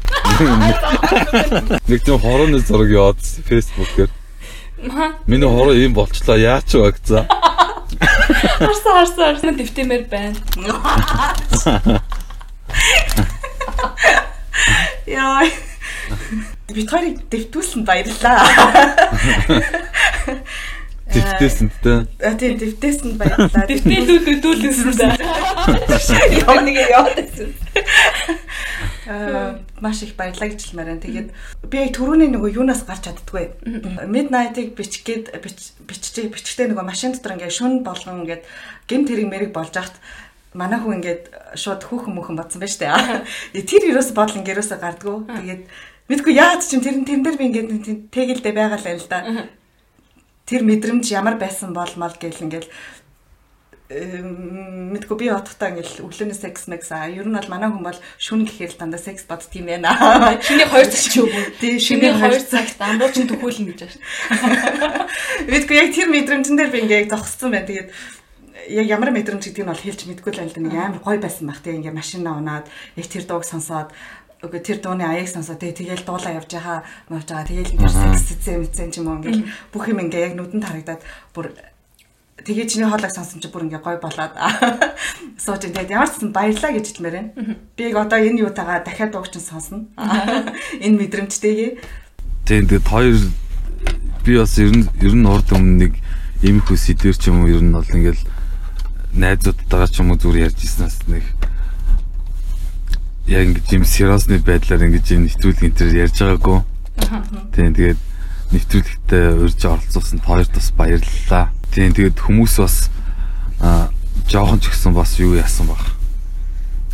Нэг 1.88 2.00
тийм 2.04 2.20
хорооны 2.20 2.60
зураг 2.64 2.90
яваад 2.92 3.22
фэйсбүүк 3.48 3.92
дээр. 3.96 4.12
Миний 5.28 5.48
хороо 5.48 5.76
ийм 5.76 5.94
болчлоо 5.94 6.38
яач 6.40 6.72
вэ 6.72 6.92
гэж. 6.96 7.28
Харсан 8.60 8.94
харсан 8.98 9.24
харсан 9.36 9.56
дэвтэмэр 9.60 10.04
байна. 10.08 10.40
Яа. 15.08 15.44
Би 16.74 16.88
тойрог 16.88 17.20
дэвтүүлсэн 17.30 17.84
баярлаа. 17.84 18.40
Дэвтээсэн 21.04 21.68
тэ. 21.84 22.08
Тийм 22.40 22.56
дэвтээсэн 22.64 23.12
баярлаа. 23.20 23.68
Дэвтээлүүд 23.68 24.26
өдүүлсэн 24.40 24.94
да. 24.96 25.20
Яа 26.32 26.60
нэг 26.64 26.78
яваад 26.80 27.20
байсан. 27.20 27.52
Аа 29.04 29.60
маш 29.84 30.00
их 30.08 30.16
баярлаа 30.16 30.48
гэж 30.48 30.64
хэлмээр 30.64 30.96
байна. 30.96 31.04
Тэгээд 31.04 31.30
би 31.68 31.76
яг 31.76 31.92
түрүүний 31.92 32.32
нөгөө 32.32 32.56
юунаас 32.56 32.88
гарч 32.88 33.12
чаддгүй. 33.12 33.52
Midnight-ыг 34.08 34.80
бичгээд 34.80 35.36
биччихээ 35.36 36.32
бичгтээ 36.32 36.72
нөгөө 36.72 36.88
машин 36.88 37.12
дотор 37.12 37.36
ингээд 37.36 37.52
шүн 37.52 37.84
болгон 37.84 38.24
ингээд 38.24 38.48
гэмт 38.88 39.08
хэрэг 39.12 39.28
мэрэг 39.28 39.52
болж 39.52 39.76
ахт 39.76 40.00
манай 40.56 40.80
хүн 40.80 41.04
ингээд 41.04 41.24
шууд 41.60 41.84
хүүхэн 41.84 42.16
мөхөн 42.16 42.40
бодсон 42.40 42.64
байж 42.64 42.80
таа. 42.80 43.28
Тэр 43.52 43.92
юус 43.92 44.16
бодол 44.16 44.40
ингээд 44.40 44.64
юусаа 44.64 44.80
гардггүй. 44.80 45.28
Тэгээд 45.28 45.64
мэдгүй 46.08 46.34
яагаад 46.40 46.64
ч 46.64 46.80
юм 46.80 46.82
тэр 46.88 46.96
тэрэн 47.04 47.24
дээр 47.28 47.36
би 47.36 47.46
ингээд 47.52 47.70
тэгэлдээ 48.08 48.54
байгаа 48.56 48.80
л 48.80 48.88
байл 48.88 49.08
да 49.12 49.20
тэр 50.54 50.62
мэдрэмж 50.62 51.10
ямар 51.10 51.42
байсан 51.42 51.74
болмол 51.74 52.14
гэл 52.14 52.46
ингээл 52.46 52.70
мэдгүй 53.94 55.18
би 55.18 55.28
бодохдоо 55.30 55.70
ингээл 55.74 56.06
өглөөний 56.06 56.38
секс 56.38 56.70
мэгс 56.70 56.94
аа 56.94 57.10
ер 57.10 57.26
нь 57.26 57.36
бол 57.36 57.50
манай 57.50 57.70
хүн 57.70 57.84
бол 57.84 58.00
шүн 58.22 58.46
гэхээр 58.46 58.78
дандаа 58.78 59.02
секс 59.02 59.26
бодд 59.26 59.50
юм 59.54 59.70
байна. 59.70 59.94
Шиний 60.46 60.66
2 60.66 60.88
цаг 60.90 61.04
ч 61.10 61.16
вэ? 61.22 61.42
Тий 61.60 61.78
шиний 61.78 62.14
2 62.14 62.42
цагт 62.48 62.80
амбууч 62.80 63.16
нь 63.22 63.30
төхөөлнө 63.30 63.74
гэж 63.74 63.82
байна. 63.84 65.10
Мэдгүй 65.52 65.76
яг 65.78 65.90
тэр 65.94 66.10
мэдрэмжэн 66.10 66.58
дээр 66.58 66.72
би 66.74 66.80
ингээ 66.86 67.12
зогссон 67.12 67.54
байна. 67.54 67.68
Тэгээд 67.70 67.90
яг 68.70 68.88
ямар 68.88 69.12
мэдрэмж 69.12 69.44
гэдгийг 69.44 69.68
нь 69.68 69.72
бол 69.72 69.84
хэлж 69.84 70.02
мэдгүй 70.08 70.32
л 70.32 70.42
байл 70.42 70.58
нэг 70.58 70.74
амар 70.74 71.02
гоё 71.04 71.20
байсан 71.20 71.52
баг 71.52 71.60
тийм 71.60 71.84
ингээ 71.84 71.94
машина 71.94 72.40
унаад 72.40 72.66
яг 72.96 73.08
тэр 73.12 73.28
дууг 73.28 73.44
сонсоод 73.44 73.92
үгүй 74.44 74.60
тэр 74.60 74.78
дууны 74.84 75.08
аяг 75.08 75.32
сонсоод 75.32 75.64
тэгээ 75.64 76.04
тэгэл 76.04 76.04
дуулаа 76.04 76.36
явж 76.36 76.52
байгаа. 76.52 76.84
Нууж 77.08 77.24
байгаа 77.24 77.48
тэгэл 77.48 77.80
тэр 77.80 78.20
сэцээ 78.20 78.56
мэдсэн 78.60 78.92
ч 78.92 79.00
юм 79.00 79.08
уу 79.08 79.18
ингээл 79.24 79.48
бүх 79.72 79.88
юм 79.88 80.04
ингээ 80.04 80.28
яг 80.28 80.34
нүдэнд 80.36 80.68
харагдаад 80.68 81.02
бүр 81.32 81.56
тэгээ 82.44 82.68
чиний 82.68 82.88
хоолойг 82.92 83.14
сонсон 83.16 83.40
чи 83.40 83.48
бүр 83.48 83.72
ингээ 83.72 83.80
гоё 83.80 84.04
болоод. 84.04 84.36
Сууж 85.44 85.64
ингээд 85.64 85.96
ямар 85.96 86.12
ч 86.12 86.28
юм 86.28 86.36
баярлаа 86.36 86.76
гэж 86.76 86.86
хэлмээр 86.92 87.16
байна. 87.16 87.32
Би 87.80 87.82
яг 87.88 87.96
одоо 88.04 88.20
энэ 88.20 88.44
юутайгаа 88.44 88.84
дахиад 88.84 89.16
дууг 89.16 89.32
чинь 89.32 89.48
сонсно. 89.48 89.88
Энэ 90.84 91.00
мэдрэмжтэйгээ. 91.08 91.72
Тийм 92.44 92.68
тэгээд 92.68 92.88
хоёр 92.92 93.16
би 94.28 94.34
бас 94.36 94.60
ер 94.60 94.76
нь 94.76 94.92
ер 95.00 95.16
нь 95.16 95.24
урд 95.24 95.48
өмнө 95.56 95.88
нэг 95.88 95.94
иймэрхүү 96.44 96.76
сэдвэр 96.76 97.16
ч 97.16 97.32
юм 97.32 97.48
уу 97.48 97.52
ер 97.52 97.64
нь 97.64 97.72
бол 97.72 97.88
ингээл 97.88 98.24
найзуудтайгаа 99.16 99.88
ч 99.88 100.04
юм 100.04 100.12
уу 100.12 100.20
зүгээр 100.20 100.52
ярьж 100.52 100.60
ирснээс 100.68 101.08
нэг 101.08 101.24
яг 103.28 103.48
ингэж 103.48 103.68
юм 103.72 103.86
сериосны 103.88 104.40
байдлаар 104.44 104.84
ингэж 104.88 105.06
юм 105.16 105.26
нэвтрүүлэг 105.28 105.64
энэ 105.64 105.78
төр 105.80 105.92
ярьж 105.96 106.18
байгаагүй. 106.20 106.60
Тийм 107.56 107.72
тэгээд 107.74 108.02
нэвтрүүлэгтээ 108.52 109.26
урьж 109.40 109.62
оролцуулсан 109.64 110.20
хоёрт 110.20 110.52
бас 110.52 110.70
баярлалаа. 110.76 111.46
Тийм 111.72 111.92
тэгээд 111.96 112.20
хүмүүс 112.20 112.56
бас 112.60 112.92
аа 113.64 113.90
жоохон 114.28 114.60
ч 114.60 114.70
гэсэн 114.70 114.94
бас 114.94 115.16
юу 115.24 115.40
яасан 115.40 115.72
баг. 115.72 115.84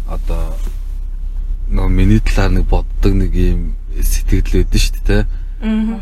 Одоо 0.05 0.53
нөө 1.73 1.89
миний 1.89 2.21
талаар 2.21 2.61
нэг 2.61 2.65
боддог 2.69 3.13
нэг 3.13 3.33
юм 3.33 3.73
сэтгэл 3.97 4.63
үүдэн 4.63 4.81
шүү 4.85 5.01
дээ. 5.05 5.23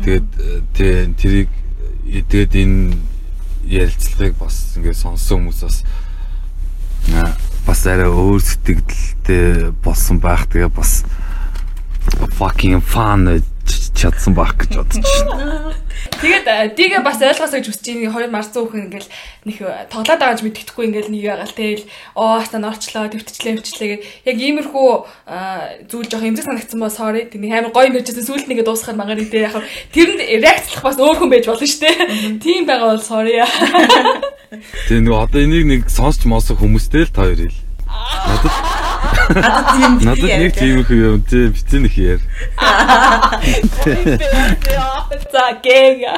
Тэгээд 0.04 0.28
тийм 0.76 1.14
тэрийг 1.16 1.50
тэгээд 2.06 2.52
энэ 2.52 2.96
ярилцлагыг 3.66 4.36
бас 4.38 4.76
ингээд 4.76 4.96
сонссон 4.96 5.48
хүмүүс 5.48 5.60
бас 5.64 5.82
бас 7.66 7.86
арай 7.86 8.10
өөр 8.10 8.42
сэтгэлдээ 8.42 9.72
болсон 9.84 10.20
байх. 10.22 10.46
Тэгээ 10.50 10.70
бас 10.70 11.02
fucking 12.38 12.80
fun 12.84 13.42
чадсан 13.98 14.34
байх 14.34 14.54
гэж 14.54 14.78
бодож 14.78 15.02
байна. 15.02 15.74
Тэгээд 16.22 16.46
дигээ 16.78 17.02
бас 17.02 17.18
ойлгосоо 17.18 17.58
гэж 17.58 17.66
хүсэж 17.66 17.86
байгаа 17.98 18.14
хоёр 18.14 18.30
марцсан 18.30 18.62
хүүхэн 18.62 18.86
ингээл 18.86 19.10
нэг 19.46 19.56
тоглоод 19.90 20.20
байгаа 20.22 20.38
ч 20.38 20.42
мэддэхгүй 20.46 20.84
ингээл 20.86 21.10
нэг 21.10 21.22
ягаал 21.26 21.54
тэгэл 21.54 21.84
оо 22.14 22.38
хата 22.38 22.58
норчлоо 22.62 23.10
төвтчлээ 23.10 23.58
өвчлээ 23.58 23.88
гэх 23.90 24.02
яг 24.30 24.36
иймэрхүү 24.38 24.90
зүйл 25.90 26.08
жоох 26.10 26.24
эмзэг 26.26 26.46
санагдсан 26.46 26.78
ба 26.78 26.90
sorry 26.90 27.26
тэг 27.26 27.42
нэг 27.42 27.52
амар 27.58 27.74
гоё 27.74 27.90
мэржсэн 27.90 28.22
сүулт 28.22 28.46
нэгэ 28.46 28.62
дуусахаар 28.62 28.98
магаар 28.98 29.22
идэ 29.26 29.50
яг 29.50 29.58
тэрэнд 29.90 30.22
реакцлах 30.42 30.82
бас 30.86 30.98
өөр 30.98 31.18
хүн 31.18 31.30
байж 31.34 31.44
болно 31.50 31.66
шүү 31.66 31.82
дээ. 31.82 32.38
Тийм 32.38 32.62
байгаа 32.70 32.94
бол 32.94 33.02
sorry. 33.02 33.42
Тэгээ 34.88 35.02
нөгөө 35.04 35.22
одоо 35.26 35.40
энийг 35.42 35.66
нэг 35.66 35.82
сонсч 35.92 36.24
моосох 36.24 36.62
хүмүүстэй 36.62 37.04
л 37.04 37.12
та 37.12 37.26
хоёр 37.26 37.50
ил. 37.50 37.58
Надад 37.84 38.87
Надад 39.28 40.38
нэг 40.40 40.52
тийм 40.54 40.80
их 40.80 40.90
юм 40.90 41.22
тийм 41.22 41.52
битэн 41.52 41.84
их 41.86 41.96
яар. 41.98 42.20
За 45.32 45.52
гээ. 45.62 46.08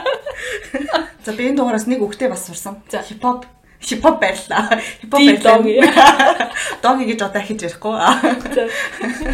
За 1.25 1.33
би 1.33 1.51
энэ 1.51 1.57
дугаараас 1.57 1.87
нэг 1.87 2.03
үгтэй 2.03 2.29
бас 2.29 2.47
сурсан. 2.47 2.79
Хипхоп 2.91 3.47
хипхоп 3.83 4.21
байлаа. 4.21 4.81
Хипхоп 5.01 5.21
байлаа. 5.21 6.51
Доги 6.83 7.05
гэж 7.11 7.21
одоо 7.27 7.41
ахиж 7.43 7.63
ярихгүй. 7.63 7.99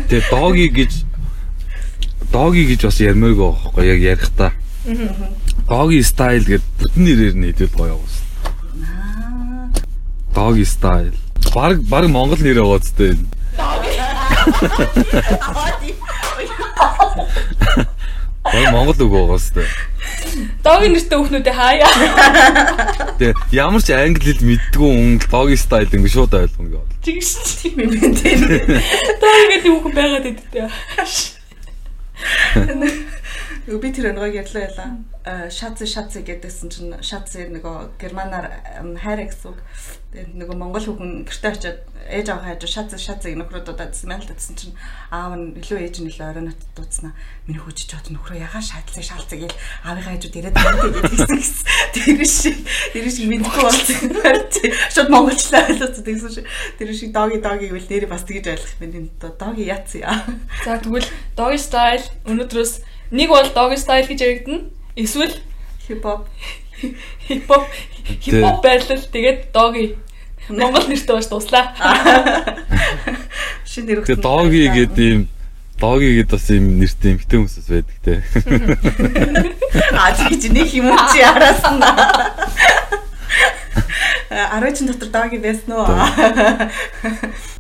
Тэгээ 0.09 0.31
доги 0.31 0.67
гэж 0.73 0.93
доги 2.33 2.63
гэж 2.71 2.81
бас 2.89 3.01
ярмааргүй 3.01 3.51
байхгүй 3.53 3.85
яг 3.87 4.01
ярих 4.01 4.31
та. 4.37 4.53
Доги 5.69 6.01
стайл 6.03 6.45
гэдэг 6.47 6.71
бүтэн 6.81 7.03
нэрээр 7.05 7.35
нь 7.37 7.47
хэдэл 7.51 7.75
гоё 7.77 7.93
явуулсан. 7.97 8.27
Doggy 10.37 10.65
style. 10.69 11.17
Баг 11.55 11.81
баг 11.89 12.11
монгол 12.13 12.37
нэр 12.37 12.61
байгаа 12.61 12.81
зү. 12.85 13.17
Баг 18.47 18.71
монгол 18.71 19.01
үг 19.03 19.11
байгаа 19.11 19.41
зү. 19.43 19.65
Doggy 20.63 20.89
нэртэй 20.95 21.19
хүүхнүүдээ 21.19 21.55
хаяа. 21.57 21.91
Тэ 23.19 23.35
ямар 23.51 23.83
ч 23.83 23.91
англи 23.91 24.23
хэл 24.23 24.47
мэддгүй 24.47 24.91
хүн 24.93 25.19
doggy 25.27 25.57
style 25.59 25.91
ингэ 25.91 26.13
шууд 26.13 26.33
ойлгоно 26.37 26.79
бодлоо. 26.79 27.01
Чиг 27.03 27.19
шүү 27.27 27.43
тийм 27.59 27.75
юм 27.83 27.91
байна 27.91 28.15
тийм. 28.23 28.39
Doggy 29.19 29.47
гэдэг 29.51 29.71
хүүхэн 29.73 29.95
байгаад 29.97 30.27
байдтай. 30.31 30.71
Би 33.67 33.89
тэр 33.91 34.15
нөгөө 34.15 34.39
ярьлаа 34.41 34.63
ялаа. 34.63 35.16
Шац 35.27 35.83
шац 35.83 36.15
гэдэгсэн 36.15 36.71
чинь 36.71 36.95
шац 37.03 37.35
нөгөө 37.35 37.99
германаар 37.99 38.63
хайр 38.95 39.27
гэсэн 39.27 39.51
үг. 39.51 39.59
Тэгээд 40.15 40.39
нөгөө 40.39 40.55
монгол 40.55 40.87
хүүхэн 40.87 41.27
гэрте 41.27 41.51
очиод 41.51 41.79
ээж 42.07 42.27
аваа 42.31 42.55
хажуу 42.55 42.71
шац 42.71 42.95
шац 42.95 43.27
нөхрөө 43.27 43.67
дуудадсан 43.67 44.07
мэл 44.07 44.23
дуудсан 44.23 44.55
чинь 44.55 44.79
аав 45.11 45.35
нь 45.35 45.59
илүү 45.59 45.83
ээж 45.83 45.99
нь 45.99 46.15
илүү 46.15 46.31
оройнот 46.31 46.63
дуудснаа. 46.79 47.11
Миний 47.51 47.59
хүүч 47.59 47.91
чод 47.91 48.07
нөхрөө 48.07 48.39
ягаа 48.39 48.63
шатлаа 48.63 49.03
шаалцаа 49.03 49.39
гээл 49.43 49.59
аавын 49.83 50.07
хажууд 50.07 50.39
ирээд 50.39 50.55
байдаг 50.55 50.95
гэсэн. 51.11 51.67
Тэр 51.91 52.23
шиг 52.23 52.59
тэр 52.95 53.07
шиг 53.11 53.27
мэдгүй 53.27 53.63
болсон. 53.67 53.99
Шууд 54.95 55.11
монголчлаа 55.11 55.67
ойлгосон 55.75 56.07
гэсэн 56.07 56.31
шиг. 56.39 56.47
Тэр 56.79 56.95
шиг 56.95 57.11
доги 57.11 57.43
доги 57.43 57.67
гэвэл 57.67 57.91
нэрээ 57.91 58.07
бас 58.15 58.23
тэгж 58.23 58.47
ойлгох 58.55 58.79
юм. 58.79 59.11
Доги 59.19 59.67
яц 59.67 59.91
яа. 59.99 60.23
За 60.63 60.79
тэгвэл 60.79 61.11
доги 61.35 61.59
стайл 61.59 62.07
өнөөдрөөс 62.31 62.95
Нэг 63.11 63.31
бол 63.31 63.47
doggy 63.55 63.79
style 63.79 64.09
гэж 64.11 64.19
яригдана. 64.19 64.67
Эсвэл 64.97 65.35
хипхоп 65.87 66.25
хипхоп 67.29 67.65
хипхоп 68.25 68.63
байрлал 68.65 69.03
тэгээд 69.13 69.53
doggy 69.53 69.93
Монгол 70.49 70.87
нэртэй 70.89 71.13
бааш 71.13 71.27
дуслаа. 71.29 71.75
Шинэ 73.67 73.87
нэр 73.93 73.99
өгсөн. 74.01 74.23
Doggy 74.25 74.63
гэдэг 74.73 75.07
юм 75.13 75.23
Doggy 75.77 76.23
гэдэг 76.23 76.33
бас 76.33 76.49
юм 76.49 76.81
нэртэй 76.81 77.13
эмхтэй 77.13 77.37
хүмүүсээс 77.37 77.69
байдаг 77.69 77.99
те. 78.01 78.25
Аа 80.01 80.15
тийч 80.17 80.49
нэг 80.55 80.71
юм 80.73 80.89
чи 81.13 81.21
араасан. 81.21 81.83
Аруучин 84.31 84.89
дотор 84.89 85.11
Doggy 85.13 85.43
байсан 85.43 85.77
уу? 85.77 85.85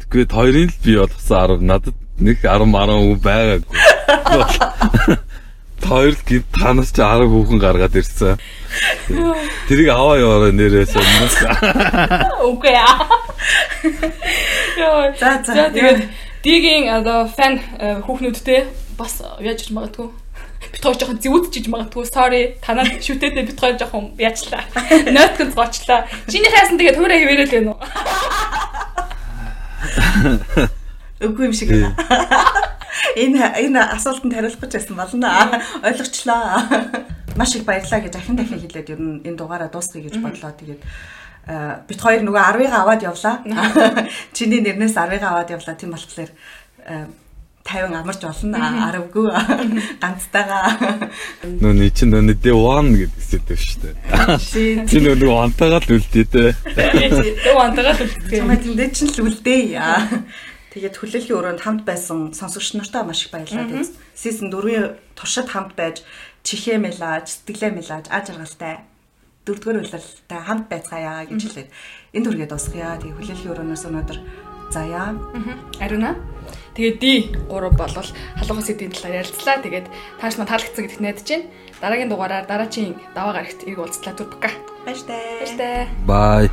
Тэгэхэд 0.08 0.32
хоёрын 0.32 0.70
л 0.72 0.78
би 0.80 0.96
болсон 0.96 1.60
10 1.60 1.68
надад 1.68 1.96
нэг 2.16 2.40
10 2.40 2.64
10 2.64 3.12
үг 3.12 3.20
байгаагүй 3.20 3.76
хоёр 5.86 6.14
гинт 6.26 6.46
танаас 6.50 6.90
ч 6.90 6.98
10 6.98 7.30
хүүхэн 7.30 7.58
гаргаад 7.62 7.94
ирсэн. 7.94 8.34
Тэрийг 9.70 9.88
аваа 9.94 10.18
яваараа 10.18 10.52
нэрээс 10.52 10.98
өмнөс. 10.98 11.36
Үгүй 12.50 12.74
аа. 12.74 13.06
Яа. 14.74 15.14
За 15.14 15.38
за 15.46 15.70
тэгээд 15.70 16.10
дигийн 16.42 16.90
одоо 16.90 17.30
фан 17.30 17.62
э, 17.78 18.02
хүүхнүүдтэй 18.02 18.66
бас 18.98 19.22
яаж 19.38 19.62
ч 19.62 19.70
магадгүй 19.70 20.10
бит 20.74 20.82
хоёр 20.82 20.98
жоохон 20.98 21.22
зэвүүдчиж 21.22 21.70
магадгүй 21.70 22.04
sorry 22.10 22.42
танаа 22.58 22.86
шүтээдээ 23.06 23.46
бит 23.46 23.60
хоёр 23.60 23.78
жоохон 23.78 24.18
яачлаа. 24.18 24.66
Нойтгон 25.14 25.54
зоочлаа. 25.54 26.10
Чиний 26.26 26.50
хайсан 26.50 26.78
тэгээд 26.78 26.98
хуурай 26.98 27.22
хөвөрөл 27.22 27.50
гэнэ 27.54 27.70
үү? 27.70 27.78
Үгүй 31.30 31.46
юм 31.46 31.54
шиг 31.54 31.70
байна 31.70 31.94
энэ 33.16 33.40
энэ 33.66 33.80
асуултанд 33.96 34.34
хариулах 34.34 34.60
гэж 34.60 34.72
байсан 34.76 34.96
болно. 34.96 35.28
Ойлгочлаа. 35.82 36.66
Маш 37.36 37.54
их 37.56 37.64
баярлалаа 37.64 38.00
гэж 38.00 38.14
ахин 38.16 38.36
дахин 38.36 38.60
хэлээд 38.60 38.92
ер 38.94 39.00
нь 39.00 39.20
энэ 39.24 39.36
дугаараа 39.36 39.68
дуусгая 39.68 40.02
гэж 40.04 40.16
бодлоо. 40.20 40.52
Тэгээд 40.56 40.82
бит 41.88 42.00
хоёр 42.00 42.22
нөгөө 42.26 42.42
10-ыг 42.42 42.72
аваад 42.72 43.02
явлаа. 43.06 43.44
Чиний 44.36 44.60
нэрнээс 44.60 44.96
10-ыг 44.96 45.22
аваад 45.22 45.50
явлаа. 45.52 45.76
Тийм 45.76 45.92
болохоор 45.92 46.30
50 47.66 47.98
амарч 47.98 48.22
болно 48.22 48.58
10гүй 48.94 49.26
ганцтайгаа 50.02 51.10
нөө 51.62 51.72
ни 51.74 51.88
чинь 51.90 52.12
нөө 52.14 52.36
дэ 52.38 52.54
1 52.54 52.94
гэдэг 52.94 53.22
сэдв 53.26 53.58
шүү 53.58 53.78
дээ. 53.82 54.86
Чи 54.86 55.02
нөө 55.02 55.16
нэг 55.18 55.30
вантагаа 55.34 55.82
л 55.82 55.94
үлдээ 55.98 56.26
дээ. 56.30 56.50
Дэ 56.62 57.50
вантагаа 57.58 57.94
л 57.98 58.04
үлдээ. 58.06 58.38
Чамаа 58.38 58.58
тэндээ 58.62 58.88
чинь 58.94 59.10
л 59.10 59.26
үлдээ 59.26 59.60
яа. 59.74 59.98
Тэгээд 60.76 61.00
хүлээлгийн 61.00 61.40
өрөөнд 61.40 61.64
хамт 61.64 61.88
байсан 61.88 62.36
сонсогч 62.36 62.76
нартай 62.76 63.00
маш 63.00 63.24
их 63.24 63.32
баярлалаа. 63.32 63.80
Season 64.12 64.52
4-ийн 64.52 65.00
туршид 65.16 65.48
хамт 65.48 65.72
байж 65.72 66.04
чихээ 66.44 66.76
мэлааж, 66.76 67.32
сэтгэлээ 67.32 67.72
мэлааж, 67.80 68.12
аж 68.12 68.36
аргалтай 68.36 68.84
дөрөвдүгээр 69.48 69.80
үйлрэлтэй 69.80 70.36
хамт 70.36 70.68
байцгаая 70.68 71.32
гэж 71.32 71.40
хэлээд 71.48 71.72
энэ 72.12 72.24
дүргээ 72.28 72.48
дуусгая. 72.52 73.00
Тэгээд 73.00 73.16
хүлээлгийн 73.16 73.52
өрөөнөөс 73.56 73.88
өнөөдөр 73.88 74.18
заяа. 74.68 75.16
Ариуна. 75.80 76.20
Тэгээд 76.76 77.00
ди 77.00 77.32
3 77.48 77.72
болвол 77.72 78.10
халуун 78.36 78.60
сэдвийн 78.60 78.92
талаар 78.92 79.24
ярилцлаа. 79.24 79.64
Тэгээд 79.64 79.88
тааш 80.20 80.36
маа 80.36 80.44
таалагдсан 80.44 80.84
гэдэгт 80.84 81.00
найдаж 81.00 81.24
байна. 81.24 81.48
Дараагийн 81.80 82.12
дугаараар 82.12 82.44
дараагийн 82.44 83.00
даваа 83.16 83.40
гарагт 83.40 83.64
ирг 83.64 83.80
уулзлаа 83.80 84.12
түрбка. 84.12 84.52
Баяр 84.84 85.00
таа. 85.08 85.24
Баяр 85.40 85.56
таа. 85.56 85.88
Bye. 86.04 86.52